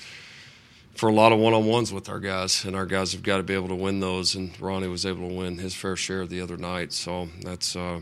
for 0.95 1.09
a 1.09 1.13
lot 1.13 1.31
of 1.31 1.39
one-on-ones 1.39 1.91
with 1.91 2.07
our 2.07 2.19
guys, 2.19 2.65
and 2.65 2.75
our 2.75 2.85
guys 2.85 3.13
have 3.13 3.23
got 3.23 3.37
to 3.37 3.43
be 3.43 3.53
able 3.53 3.69
to 3.69 3.75
win 3.75 3.99
those. 3.99 4.35
And 4.35 4.59
Ronnie 4.61 4.87
was 4.87 5.05
able 5.05 5.27
to 5.27 5.33
win 5.33 5.57
his 5.57 5.73
fair 5.73 5.95
share 5.95 6.27
the 6.27 6.41
other 6.41 6.57
night, 6.57 6.93
so 6.93 7.29
that's 7.41 7.75
uh, 7.75 8.01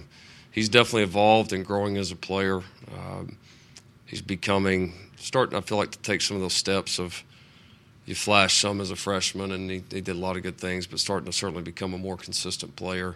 he's 0.52 0.70
definitely 0.70 1.04
evolved 1.04 1.54
and 1.54 1.66
growing 1.66 1.98
as 1.98 2.12
a 2.12 2.16
player. 2.16 2.62
Uh, 2.88 3.24
he's 4.06 4.22
becoming 4.22 4.94
starting. 5.16 5.58
I 5.58 5.62
feel 5.62 5.78
like 5.78 5.92
to 5.92 6.00
take 6.00 6.22
some 6.22 6.36
of 6.36 6.42
those 6.42 6.54
steps 6.54 7.00
of 7.00 7.24
you 8.06 8.16
flash 8.16 8.60
some 8.60 8.82
as 8.82 8.92
a 8.92 8.96
freshman, 8.96 9.52
and 9.52 9.70
he, 9.70 9.84
he 9.90 10.02
did 10.02 10.16
a 10.16 10.20
lot 10.20 10.36
of 10.36 10.44
good 10.44 10.58
things, 10.58 10.88
but 10.88 11.00
starting 11.00 11.28
to 11.28 11.32
certainly 11.32 11.64
become 11.64 11.94
a 11.94 11.98
more 11.98 12.18
consistent 12.18 12.76
player. 12.76 13.16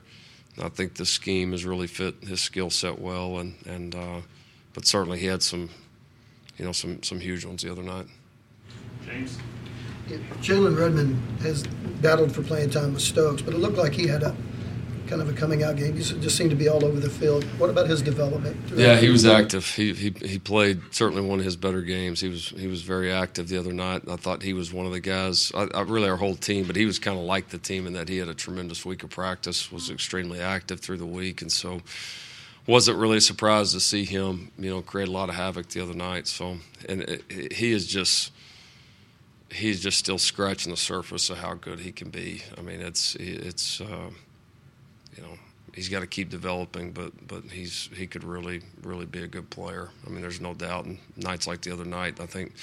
I 0.62 0.70
think 0.70 0.96
the 0.96 1.06
scheme 1.06 1.52
has 1.52 1.66
really 1.66 1.88
fit 1.88 2.16
his 2.24 2.40
skill 2.40 2.70
set 2.70 2.98
well, 3.00 3.40
and 3.40 3.56
and 3.66 3.94
uh, 3.94 4.22
but 4.74 4.86
certainly 4.86 5.20
he 5.20 5.26
had 5.26 5.44
some, 5.44 5.70
you 6.58 6.64
know, 6.64 6.72
some 6.72 7.04
some 7.04 7.20
huge 7.20 7.44
ones 7.44 7.62
the 7.64 7.72
other 7.72 7.84
night. 7.84 8.08
James. 9.06 9.38
Jalen 10.08 10.78
Redmond 10.78 11.18
has 11.42 11.64
battled 12.02 12.32
for 12.32 12.44
playing 12.44 12.70
time 12.70 12.94
with 12.94 13.02
Stokes, 13.02 13.42
but 13.42 13.54
it 13.54 13.58
looked 13.58 13.78
like 13.78 13.94
he 13.94 14.08
had 14.08 14.24
a 14.24 14.36
kind 15.08 15.22
of 15.22 15.30
a 15.30 15.34
coming 15.34 15.64
out 15.64 15.76
game. 15.76 15.96
He 15.96 16.02
just 16.02 16.36
seemed 16.36 16.50
to 16.50 16.56
be 16.56 16.68
all 16.68 16.84
over 16.84 17.00
the 17.00 17.10
field. 17.10 17.44
What 17.60 17.70
about 17.70 17.88
his 17.88 18.02
development? 18.02 18.58
Yeah, 18.74 18.98
he 18.98 19.10
was 19.10 19.26
active. 19.26 19.68
He, 19.68 19.94
he 19.94 20.10
he 20.26 20.40
played 20.40 20.82
certainly 20.92 21.22
one 21.22 21.40
of 21.40 21.46
his 21.46 21.56
better 21.56 21.82
games. 21.82 22.22
He 22.22 22.30
was 22.30 22.50
he 22.50 22.68
was 22.68 22.82
very 22.82 23.12
active 23.12 23.48
the 23.48 23.58
other 23.58 23.74
night. 23.74 24.04
I 24.10 24.16
thought 24.16 24.44
he 24.44 24.54
was 24.54 24.74
one 24.74 24.86
of 24.86 24.92
the 24.92 25.00
guys. 25.00 25.52
I, 25.56 25.68
I 25.74 25.82
really 25.82 26.10
our 26.10 26.18
whole 26.18 26.36
team, 26.36 26.66
but 26.66 26.76
he 26.76 26.86
was 26.86 27.00
kind 27.00 27.18
of 27.18 27.24
like 27.24 27.50
the 27.50 27.58
team 27.58 27.88
in 27.88 27.94
that 27.94 28.10
he 28.10 28.18
had 28.18 28.28
a 28.28 28.34
tremendous 28.34 28.86
week 28.86 29.04
of 29.04 29.10
practice. 29.10 29.72
Was 29.72 29.90
extremely 29.90 30.40
active 30.40 30.80
through 30.80 30.98
the 30.98 31.06
week, 31.06 31.42
and 31.42 31.52
so 31.52 31.82
wasn't 32.68 32.98
really 32.98 33.20
surprised 33.20 33.74
to 33.74 33.80
see 33.80 34.06
him. 34.06 34.52
You 34.58 34.70
know, 34.72 34.82
create 34.82 35.08
a 35.08 35.12
lot 35.12 35.30
of 35.30 35.36
havoc 35.36 35.70
the 35.70 35.82
other 35.82 35.94
night. 35.94 36.28
So 36.28 36.58
and 36.90 37.02
it, 37.02 37.24
it, 37.30 37.54
he 37.54 37.72
is 37.72 37.88
just 37.88 38.32
he's 39.56 39.82
just 39.82 39.98
still 39.98 40.18
scratching 40.18 40.72
the 40.72 40.78
surface 40.78 41.30
of 41.30 41.38
how 41.38 41.54
good 41.54 41.80
he 41.80 41.92
can 41.92 42.10
be. 42.10 42.44
I 42.58 42.62
mean, 42.62 42.82
it's 42.82 43.16
it's 43.16 43.82
uh, 43.82 44.10
you 45.16 45.24
know 45.24 45.38
he's 45.74 45.90
got 45.90 46.02
to 46.02 46.08
keep 46.08 46.30
developing, 46.30 46.92
but 46.92 47.28
but 47.28 47.44
he's 47.46 47.90
he 47.96 48.06
could 48.08 48.24
really 48.24 48.62
really 48.84 49.06
be 49.06 49.24
a 49.24 49.28
good 49.28 49.50
player. 49.50 49.90
I 50.06 50.10
mean, 50.10 50.22
there's 50.22 50.42
no 50.42 50.54
doubt. 50.54 50.86
And 50.86 51.00
nights 51.16 51.48
like 51.48 51.62
the 51.62 51.72
other 51.72 51.86
night, 51.86 52.20
I 52.20 52.26
think 52.26 52.54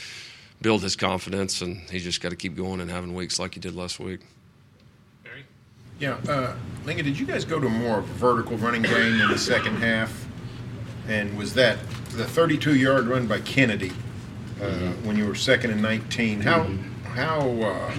build 0.61 0.83
his 0.83 0.95
confidence, 0.95 1.63
and 1.63 1.79
he's 1.91 2.05
just 2.05 2.21
got 2.21 2.29
to 2.29 2.37
keep 2.37 2.55
going 2.57 2.81
and 2.81 2.91
having 2.91 3.15
weeks 3.15 3.39
like 3.39 3.55
he 3.55 3.61
did 3.61 3.75
last 3.75 3.99
week. 3.99 4.21
Yeah, 5.99 6.19
uh, 6.29 6.57
Lincoln, 6.85 7.05
did 7.05 7.17
you 7.17 7.27
guys 7.27 7.45
go 7.45 7.61
to 7.61 7.69
more 7.69 8.01
vertical 8.01 8.57
running 8.57 8.83
game 8.83 9.21
in 9.21 9.29
the 9.29 9.39
second 9.39 9.77
half? 9.77 10.27
And 11.07 11.37
was 11.39 11.55
that 11.55 11.79
the 12.11 12.25
32-yard 12.25 13.07
run 13.07 13.29
by 13.29 13.41
Kennedy 13.41 13.93
uh, 14.63 14.67
mm-hmm. 14.67 15.07
when 15.07 15.17
you 15.17 15.27
were 15.27 15.35
second 15.35 15.73
and 15.73 15.83
19? 15.83 16.41
How 16.41 16.61
mm-hmm. 16.61 17.03
how 17.05 17.51
uh, 17.63 17.95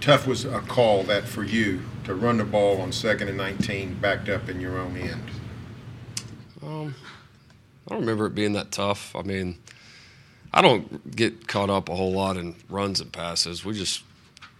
tough 0.00 0.26
was 0.26 0.44
a 0.44 0.60
call 0.60 1.04
that 1.04 1.24
for 1.24 1.44
you 1.44 1.82
to 2.04 2.14
run 2.14 2.38
the 2.38 2.44
ball 2.44 2.80
on 2.80 2.92
second 2.92 3.28
and 3.28 3.38
19 3.38 3.94
backed 4.00 4.28
up 4.28 4.48
in 4.48 4.60
your 4.60 4.78
own 4.78 4.96
end? 4.96 5.30
Um, 6.62 6.94
I 7.86 7.90
don't 7.92 8.00
remember 8.00 8.26
it 8.26 8.34
being 8.34 8.54
that 8.54 8.72
tough. 8.72 9.14
I 9.14 9.22
mean, 9.22 9.58
I 10.52 10.62
don't 10.62 11.14
get 11.14 11.46
caught 11.46 11.70
up 11.70 11.88
a 11.88 11.94
whole 11.94 12.12
lot 12.12 12.36
in 12.36 12.56
runs 12.68 13.00
and 13.00 13.12
passes. 13.12 13.64
We 13.64 13.74
just 13.74 14.02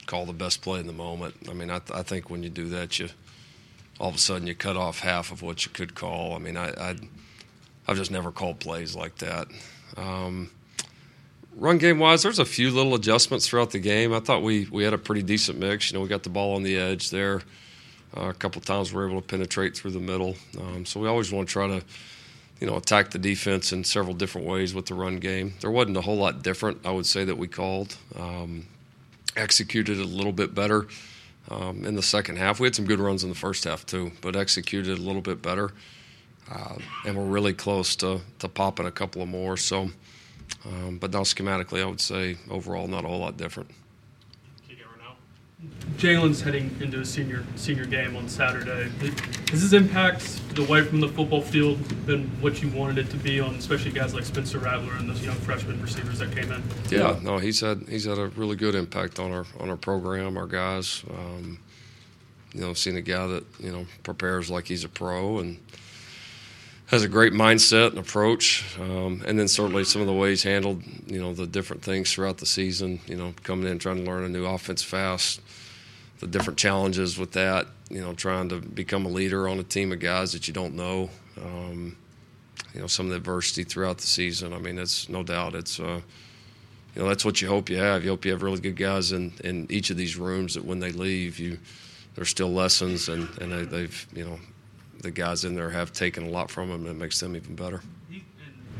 call 0.06 0.26
the 0.26 0.32
best 0.32 0.62
play 0.62 0.80
in 0.80 0.86
the 0.86 0.92
moment. 0.92 1.34
I 1.48 1.54
mean, 1.54 1.70
I, 1.70 1.78
th- 1.78 1.98
I 1.98 2.02
think 2.02 2.30
when 2.30 2.42
you 2.42 2.50
do 2.50 2.68
that, 2.68 2.98
you 2.98 3.08
all 4.00 4.08
of 4.08 4.16
a 4.16 4.18
sudden 4.18 4.46
you 4.46 4.54
cut 4.54 4.76
off 4.76 5.00
half 5.00 5.30
of 5.30 5.42
what 5.42 5.64
you 5.64 5.70
could 5.72 5.94
call. 5.94 6.34
I 6.34 6.38
mean, 6.38 6.56
I, 6.56 6.70
I 6.70 6.96
have 7.86 7.96
just 7.96 8.10
never 8.10 8.32
called 8.32 8.58
plays 8.60 8.96
like 8.96 9.16
that. 9.18 9.46
Um, 9.96 10.50
run 11.56 11.78
game 11.78 11.98
wise, 11.98 12.22
there's 12.22 12.38
a 12.38 12.44
few 12.44 12.70
little 12.70 12.94
adjustments 12.94 13.48
throughout 13.48 13.70
the 13.70 13.78
game. 13.78 14.12
I 14.12 14.20
thought 14.20 14.42
we 14.42 14.66
we 14.70 14.84
had 14.84 14.94
a 14.94 14.98
pretty 14.98 15.22
decent 15.22 15.58
mix. 15.58 15.90
You 15.90 15.98
know, 15.98 16.02
we 16.02 16.08
got 16.08 16.22
the 16.22 16.30
ball 16.30 16.54
on 16.56 16.62
the 16.62 16.76
edge 16.76 17.10
there. 17.10 17.42
Uh, 18.16 18.28
a 18.28 18.34
couple 18.34 18.60
times 18.60 18.92
we 18.92 18.98
were 18.98 19.08
able 19.08 19.20
to 19.20 19.26
penetrate 19.26 19.76
through 19.76 19.90
the 19.90 20.00
middle. 20.00 20.36
Um, 20.60 20.84
so 20.84 21.00
we 21.00 21.08
always 21.08 21.32
want 21.32 21.48
to 21.48 21.52
try 21.52 21.66
to, 21.66 21.82
you 22.60 22.66
know, 22.66 22.76
attack 22.76 23.10
the 23.10 23.18
defense 23.18 23.72
in 23.72 23.82
several 23.82 24.14
different 24.14 24.46
ways 24.46 24.72
with 24.72 24.86
the 24.86 24.94
run 24.94 25.16
game. 25.16 25.54
There 25.60 25.70
wasn't 25.70 25.96
a 25.96 26.00
whole 26.00 26.16
lot 26.16 26.42
different, 26.42 26.78
I 26.84 26.92
would 26.92 27.06
say, 27.06 27.24
that 27.24 27.36
we 27.36 27.48
called. 27.48 27.96
Um, 28.16 28.66
executed 29.36 29.98
a 29.98 30.04
little 30.04 30.32
bit 30.32 30.54
better 30.54 30.86
um, 31.50 31.84
in 31.84 31.94
the 31.94 32.02
second 32.02 32.36
half. 32.36 32.60
We 32.60 32.66
had 32.66 32.74
some 32.74 32.84
good 32.84 33.00
runs 33.00 33.24
in 33.24 33.30
the 33.30 33.34
first 33.34 33.64
half 33.64 33.84
too, 33.84 34.12
but 34.20 34.36
executed 34.36 34.96
a 34.96 35.00
little 35.00 35.22
bit 35.22 35.42
better. 35.42 35.72
Uh, 36.50 36.76
and 37.06 37.16
we're 37.16 37.24
really 37.24 37.54
close 37.54 37.96
to, 37.96 38.20
to 38.38 38.48
popping 38.48 38.86
a 38.86 38.90
couple 38.90 39.22
of 39.22 39.28
more. 39.28 39.56
So, 39.56 39.90
um, 40.64 40.98
but 40.98 41.12
now 41.12 41.20
schematically, 41.20 41.82
I 41.82 41.86
would 41.86 42.00
say 42.00 42.36
overall 42.50 42.88
not 42.88 43.04
a 43.04 43.08
whole 43.08 43.20
lot 43.20 43.36
different. 43.36 43.70
Jalen's 45.96 46.40
heading 46.40 46.76
into 46.80 47.00
a 47.00 47.04
senior 47.04 47.44
senior 47.56 47.84
game 47.84 48.16
on 48.16 48.28
Saturday. 48.28 48.90
Has 49.50 49.62
his 49.62 49.72
impact 49.72 50.40
away 50.58 50.82
from 50.82 51.00
the 51.00 51.08
football 51.08 51.40
field 51.40 51.78
been 52.06 52.26
what 52.40 52.62
you 52.62 52.68
wanted 52.70 52.98
it 52.98 53.10
to 53.10 53.16
be 53.16 53.40
on, 53.40 53.54
especially 53.54 53.92
guys 53.92 54.14
like 54.14 54.24
Spencer 54.24 54.58
Rattler 54.58 54.94
and 54.94 55.08
those 55.08 55.24
young 55.24 55.36
freshman 55.36 55.80
receivers 55.80 56.18
that 56.18 56.34
came 56.34 56.50
in? 56.50 56.62
Yeah, 56.90 57.18
no, 57.22 57.38
he's 57.38 57.60
had 57.60 57.84
he's 57.88 58.04
had 58.04 58.18
a 58.18 58.26
really 58.28 58.56
good 58.56 58.74
impact 58.74 59.18
on 59.18 59.32
our 59.32 59.46
on 59.60 59.70
our 59.70 59.76
program, 59.76 60.36
our 60.36 60.46
guys. 60.46 61.04
Um, 61.08 61.58
you 62.52 62.60
know, 62.60 62.72
seeing 62.72 62.96
a 62.96 63.02
guy 63.02 63.26
that 63.26 63.44
you 63.58 63.72
know 63.72 63.86
prepares 64.02 64.50
like 64.50 64.66
he's 64.66 64.84
a 64.84 64.88
pro 64.88 65.38
and 65.38 65.58
has 66.94 67.02
a 67.02 67.08
great 67.08 67.32
mindset 67.32 67.88
and 67.88 67.98
approach, 67.98 68.64
um, 68.78 69.20
and 69.26 69.36
then 69.36 69.48
certainly 69.48 69.82
some 69.82 70.00
of 70.00 70.06
the 70.06 70.12
ways 70.12 70.44
handled, 70.44 70.80
you 71.06 71.20
know, 71.20 71.34
the 71.34 71.44
different 71.46 71.82
things 71.82 72.12
throughout 72.12 72.38
the 72.38 72.46
season. 72.46 73.00
You 73.06 73.16
know, 73.16 73.34
coming 73.42 73.68
in 73.68 73.80
trying 73.80 73.96
to 73.96 74.08
learn 74.08 74.22
a 74.22 74.28
new 74.28 74.46
offense 74.46 74.80
fast, 74.80 75.40
the 76.20 76.28
different 76.28 76.56
challenges 76.56 77.18
with 77.18 77.32
that. 77.32 77.66
You 77.90 78.00
know, 78.00 78.14
trying 78.14 78.48
to 78.50 78.60
become 78.60 79.06
a 79.06 79.08
leader 79.08 79.48
on 79.48 79.58
a 79.58 79.64
team 79.64 79.92
of 79.92 79.98
guys 79.98 80.32
that 80.34 80.46
you 80.46 80.54
don't 80.54 80.76
know. 80.76 81.10
Um, 81.36 81.96
you 82.72 82.80
know, 82.80 82.86
some 82.86 83.06
of 83.06 83.10
the 83.10 83.16
adversity 83.16 83.64
throughout 83.64 83.98
the 83.98 84.06
season. 84.06 84.52
I 84.52 84.58
mean, 84.58 84.78
it's 84.78 85.08
no 85.08 85.24
doubt 85.24 85.54
it's. 85.54 85.80
Uh, 85.80 86.00
you 86.94 87.02
know, 87.02 87.08
that's 87.08 87.24
what 87.24 87.42
you 87.42 87.48
hope 87.48 87.68
you 87.68 87.76
have. 87.76 88.04
You 88.04 88.10
hope 88.10 88.24
you 88.24 88.30
have 88.30 88.44
really 88.44 88.60
good 88.60 88.76
guys 88.76 89.10
in, 89.10 89.32
in 89.42 89.66
each 89.68 89.90
of 89.90 89.96
these 89.96 90.16
rooms 90.16 90.54
that 90.54 90.64
when 90.64 90.78
they 90.78 90.92
leave, 90.92 91.40
you 91.40 91.58
there's 92.14 92.28
still 92.28 92.52
lessons 92.52 93.08
and, 93.08 93.28
and 93.40 93.52
they, 93.52 93.64
they've 93.64 94.06
you 94.14 94.24
know 94.24 94.38
the 95.04 95.12
guys 95.12 95.44
in 95.44 95.54
there 95.54 95.70
have 95.70 95.92
taken 95.92 96.26
a 96.26 96.30
lot 96.30 96.50
from 96.50 96.70
them, 96.70 96.80
and 96.80 96.96
it 96.96 97.00
makes 97.00 97.20
them 97.20 97.36
even 97.36 97.54
better. 97.54 97.80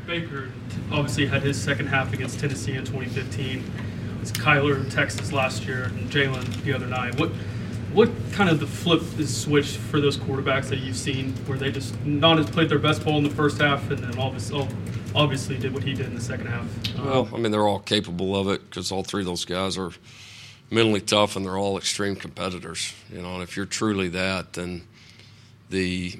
Baker 0.05 0.51
obviously 0.91 1.25
had 1.25 1.41
his 1.41 1.59
second 1.59 1.87
half 1.87 2.13
against 2.13 2.39
Tennessee 2.39 2.73
in 2.73 2.83
2015. 2.83 3.63
It's 4.21 4.31
Kyler 4.31 4.75
in 4.75 4.89
Texas 4.89 5.31
last 5.31 5.65
year 5.65 5.85
and 5.85 6.09
Jalen 6.11 6.63
the 6.63 6.73
other 6.73 6.85
night. 6.85 7.17
What 7.19 7.31
what 7.93 8.09
kind 8.33 8.49
of 8.49 8.59
the 8.59 8.67
flip 8.67 9.01
is 9.17 9.35
switched 9.35 9.77
for 9.77 10.01
those 10.01 10.17
quarterbacks 10.17 10.67
that 10.67 10.79
you've 10.79 10.97
seen 10.97 11.31
where 11.45 11.57
they 11.57 11.71
just 11.71 11.97
not 12.05 12.37
as 12.37 12.49
played 12.49 12.67
their 12.67 12.79
best 12.79 13.05
ball 13.05 13.17
in 13.17 13.23
the 13.23 13.29
first 13.29 13.61
half 13.61 13.89
and 13.89 13.99
then 13.99 14.19
obviously, 14.19 14.67
obviously 15.15 15.57
did 15.57 15.73
what 15.73 15.81
he 15.81 15.93
did 15.93 16.07
in 16.07 16.13
the 16.13 16.19
second 16.19 16.47
half? 16.47 16.65
Uh, 16.99 17.03
well, 17.03 17.29
I 17.33 17.37
mean, 17.37 17.53
they're 17.53 17.67
all 17.67 17.79
capable 17.79 18.35
of 18.35 18.49
it 18.49 18.69
because 18.69 18.91
all 18.91 19.01
three 19.01 19.21
of 19.21 19.27
those 19.27 19.45
guys 19.45 19.77
are 19.77 19.91
mentally 20.69 20.99
tough 20.99 21.37
and 21.37 21.45
they're 21.45 21.57
all 21.57 21.77
extreme 21.77 22.17
competitors. 22.17 22.93
You 23.09 23.21
know, 23.21 23.35
and 23.35 23.43
if 23.43 23.55
you're 23.55 23.65
truly 23.65 24.09
that, 24.09 24.53
then– 24.53 24.81
the 25.69 26.19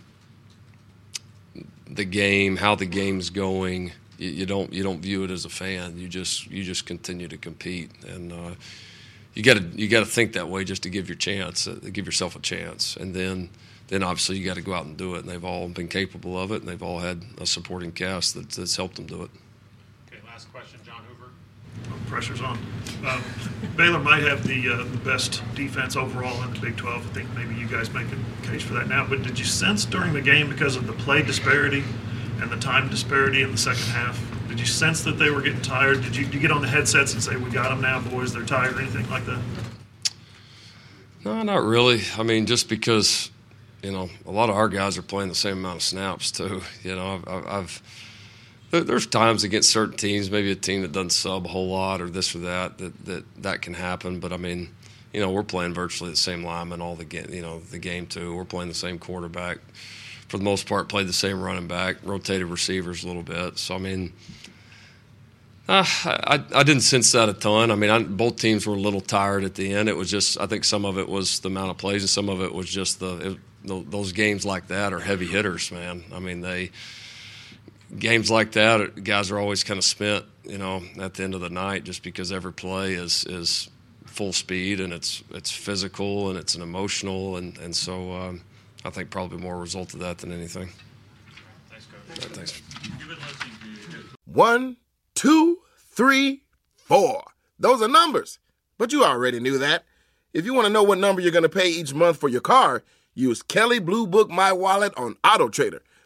the 1.90 2.06
game, 2.06 2.58
how 2.58 2.76
the 2.76 2.86
game's 2.86 3.30
going. 3.30 3.92
You, 4.18 4.30
you, 4.30 4.46
don't 4.46 4.72
you 4.74 4.84
don't 4.84 5.02
view 5.02 5.24
it 5.24 5.32
as 5.32 5.46
a 5.46 5.50
fan. 5.50 5.98
You 5.98 6.08
just 6.08 6.48
you 6.48 6.64
just 6.64 6.86
continue 6.86 7.28
to 7.28 7.38
compete, 7.38 7.92
and 8.08 8.32
uh, 8.32 8.56
you 9.34 9.44
got 9.44 9.58
to 9.58 9.64
you 9.64 9.88
got 9.88 10.00
to 10.00 10.06
think 10.06 10.34
that 10.34 10.48
way 10.48 10.64
just 10.64 10.84
to 10.84 10.90
give 10.90 11.08
your 11.10 11.18
chance, 11.18 11.68
uh, 11.68 11.80
give 11.92 12.06
yourself 12.06 12.36
a 12.36 12.40
chance, 12.40 12.96
and 12.96 13.14
then 13.14 13.50
then 13.88 14.04
obviously 14.04 14.38
you 14.38 14.46
got 14.46 14.56
to 14.56 14.62
go 14.62 14.74
out 14.74 14.86
and 14.86 14.98
do 14.98 15.16
it. 15.16 15.20
And 15.20 15.30
they've 15.30 15.44
all 15.44 15.68
been 15.70 15.88
capable 15.88 16.40
of 16.40 16.52
it, 16.52 16.62
and 16.62 16.68
they've 16.68 16.82
all 16.82 17.00
had 17.00 17.24
a 17.40 17.46
supporting 17.46 17.92
cast 17.92 18.34
that, 18.36 18.50
that's 18.52 18.76
helped 18.76 18.96
them 18.96 19.06
do 19.06 19.24
it. 19.24 19.30
Okay, 20.08 20.22
last 20.26 20.52
question, 20.52 20.80
John 20.86 21.04
Hoover. 21.08 21.32
Pressure's 22.08 22.42
on. 22.42 22.58
Uh, 23.06 23.22
Baylor 23.76 24.00
might 24.00 24.24
have 24.24 24.46
the, 24.48 24.70
uh, 24.70 24.78
the 24.84 24.98
best 24.98 25.44
defense 25.56 25.96
overall 25.96 26.42
in 26.44 26.54
the 26.54 26.60
Big 26.60 26.78
12. 26.78 27.10
I 27.10 27.14
think 27.14 27.30
maybe 27.36 27.56
you 27.56 27.68
guys 27.68 27.94
make 27.94 28.08
a 28.08 28.48
case 28.48 28.64
for 28.64 28.74
that 28.74 28.88
now. 28.88 29.06
But 29.06 29.24
did 29.24 29.38
you 29.38 29.46
sense 29.46 29.86
during 29.86 30.14
the 30.14 30.22
game, 30.22 30.50
because 30.50 30.76
of 30.76 30.88
the 30.88 30.94
play 30.94 31.22
disparity 31.22 31.84
and 32.40 32.50
the 32.50 32.58
time 32.58 32.90
disparity 32.90 33.42
in 33.42 33.52
the 33.52 33.58
second 33.58 33.84
half, 33.86 34.20
did 34.48 34.60
you 34.60 34.66
sense 34.66 35.04
that 35.04 35.14
they 35.14 35.30
were 35.30 35.42
getting 35.42 35.62
tired? 35.62 36.02
Did 36.02 36.16
you, 36.16 36.26
did 36.26 36.34
you 36.34 36.40
get 36.40 36.52
on 36.52 36.62
the 36.62 36.68
headsets 36.68 37.14
and 37.14 37.22
say, 37.22 37.36
"We 37.36 37.50
got 37.50 37.70
them 37.70 37.82
now, 37.82 38.00
boys. 38.00 38.32
They're 38.34 38.44
tired," 38.44 38.76
or 38.76 38.82
anything 38.82 39.10
like 39.10 39.26
that? 39.26 39.42
No, 41.26 41.42
not 41.44 41.64
really. 41.64 42.02
I 42.18 42.24
mean, 42.24 42.46
just 42.46 42.70
because 42.70 43.32
you 43.84 43.92
know 43.92 44.10
a 44.26 44.32
lot 44.32 44.50
of 44.50 44.56
our 44.56 44.70
guys 44.70 44.98
are 44.98 45.02
playing 45.02 45.30
the 45.30 45.36
same 45.36 45.58
amount 45.58 45.78
of 45.78 45.82
snaps 45.84 46.32
too. 46.32 46.62
You 46.84 46.96
know, 46.96 47.22
I've, 47.28 47.48
I've 47.48 47.82
there's 48.84 49.08
times 49.08 49.44
against 49.44 49.70
certain 49.70 49.98
teams, 49.98 50.30
maybe 50.30 50.52
a 50.52 50.56
team 50.56 50.82
that 50.82 50.92
doesn't 50.92 51.12
sub 51.12 51.46
a 51.46 51.50
whole 51.50 51.70
lot 51.70 52.02
or 52.02 52.10
this 52.10 52.36
or 52.36 52.40
that, 52.40 52.78
that 52.78 53.06
that 53.06 53.44
that 53.44 53.62
can 53.62 53.74
happen. 53.74 54.20
But 54.20 54.34
I 54.34 54.38
mean, 54.38 54.70
you 55.14 55.20
know, 55.20 55.32
we're 55.32 55.44
playing 55.44 55.74
virtually 55.74 56.12
the 56.12 56.18
same 56.18 56.44
lineman 56.44 56.82
all 56.82 56.96
the 56.96 57.06
game, 57.06 57.28
you 57.32 57.42
know, 57.42 57.60
the 57.60 57.80
game 57.80 58.08
too. 58.08 58.36
We're 58.36 58.46
playing 58.46 58.70
the 58.70 58.76
same 58.76 59.00
quarterback 59.00 59.60
for 60.28 60.38
the 60.38 60.44
most 60.44 60.68
part. 60.68 60.90
Played 60.90 61.08
the 61.08 61.14
same 61.14 61.42
running 61.42 61.68
back, 61.68 61.98
rotated 62.04 62.48
receivers 62.48 63.04
a 63.04 63.08
little 63.08 63.24
bit. 63.24 63.58
So 63.58 63.76
I 63.76 63.80
mean. 63.80 64.14
Uh, 65.68 65.84
I, 66.06 66.44
I 66.54 66.62
didn't 66.62 66.84
sense 66.84 67.12
that 67.14 67.28
a 67.28 67.34
ton. 67.34 67.72
I 67.72 67.76
mean, 67.76 67.90
I, 67.90 68.04
both 68.04 68.36
teams 68.36 68.68
were 68.68 68.76
a 68.76 68.80
little 68.80 69.02
tired 69.02 69.44
at 69.44 69.56
the 69.56 69.74
end. 69.74 69.90
It 69.90 69.98
was 69.98 70.12
just, 70.12 70.40
I 70.40 70.46
think 70.46 70.64
some 70.64 70.86
of 70.86 71.00
it 71.00 71.10
was 71.10 71.40
the 71.40 71.48
amount 71.48 71.72
of 71.72 71.80
plays, 71.80 72.04
and 72.04 72.10
some 72.10 72.30
of 72.30 72.40
it 72.40 72.54
was 72.54 72.70
just 72.70 73.00
the, 73.00 73.32
it, 73.32 73.38
the 73.64 73.84
those 73.90 74.12
games 74.12 74.46
like 74.46 74.68
that 74.68 74.94
are 74.94 75.00
heavy 75.00 75.26
hitters, 75.26 75.72
man. 75.72 76.04
I 76.14 76.20
mean, 76.20 76.42
they 76.42 76.70
games 77.98 78.30
like 78.30 78.54
that, 78.54 79.04
guys 79.04 79.32
are 79.32 79.40
always 79.40 79.64
kind 79.64 79.78
of 79.78 79.84
spent, 79.84 80.26
you 80.44 80.58
know, 80.58 80.82
at 81.00 81.14
the 81.16 81.24
end 81.24 81.36
of 81.36 81.42
the 81.42 81.50
night, 81.50 81.84
just 81.84 82.04
because 82.04 82.32
every 82.32 82.54
play 82.54 82.94
is 82.94 83.26
is 83.26 83.70
full 84.06 84.32
speed 84.32 84.80
and 84.80 84.94
it's 84.94 85.24
it's 85.32 85.52
physical 85.52 86.30
and 86.30 86.38
it's 86.38 86.56
an 86.56 86.62
emotional, 86.62 87.38
and 87.38 87.58
and 87.58 87.76
so 87.76 88.12
um, 88.14 88.42
I 88.84 88.90
think 88.90 89.10
probably 89.10 89.38
more 89.38 89.56
a 89.56 89.60
result 89.60 89.94
of 89.94 90.00
that 90.02 90.20
than 90.20 90.32
anything. 90.32 90.70
Thanks, 91.70 91.86
coach. 91.86 92.26
Right, 92.26 92.36
thanks. 92.36 92.62
One, 94.26 94.78
two, 95.14 95.60
three, 95.92 96.44
four. 96.76 97.24
Those 97.60 97.82
are 97.82 97.88
numbers, 97.88 98.40
but 98.78 98.92
you 98.92 99.04
already 99.04 99.40
knew 99.40 99.58
that. 99.60 99.84
If 100.34 100.46
you 100.46 100.54
want 100.54 100.68
to 100.68 100.74
know 100.74 100.84
what 100.84 100.98
number 100.98 101.22
you're 101.22 101.32
going 101.32 101.44
to 101.44 101.50
pay 101.50 101.70
each 101.70 101.94
month 101.94 102.18
for 102.18 102.28
your 102.28 102.42
car, 102.42 102.84
use 103.14 103.42
Kelley 103.42 103.80
Blue 103.80 104.06
Book 104.06 104.30
My 104.30 104.52
Wallet 104.52 104.94
on 104.98 105.16
Auto 105.24 105.48
Trader. 105.48 105.82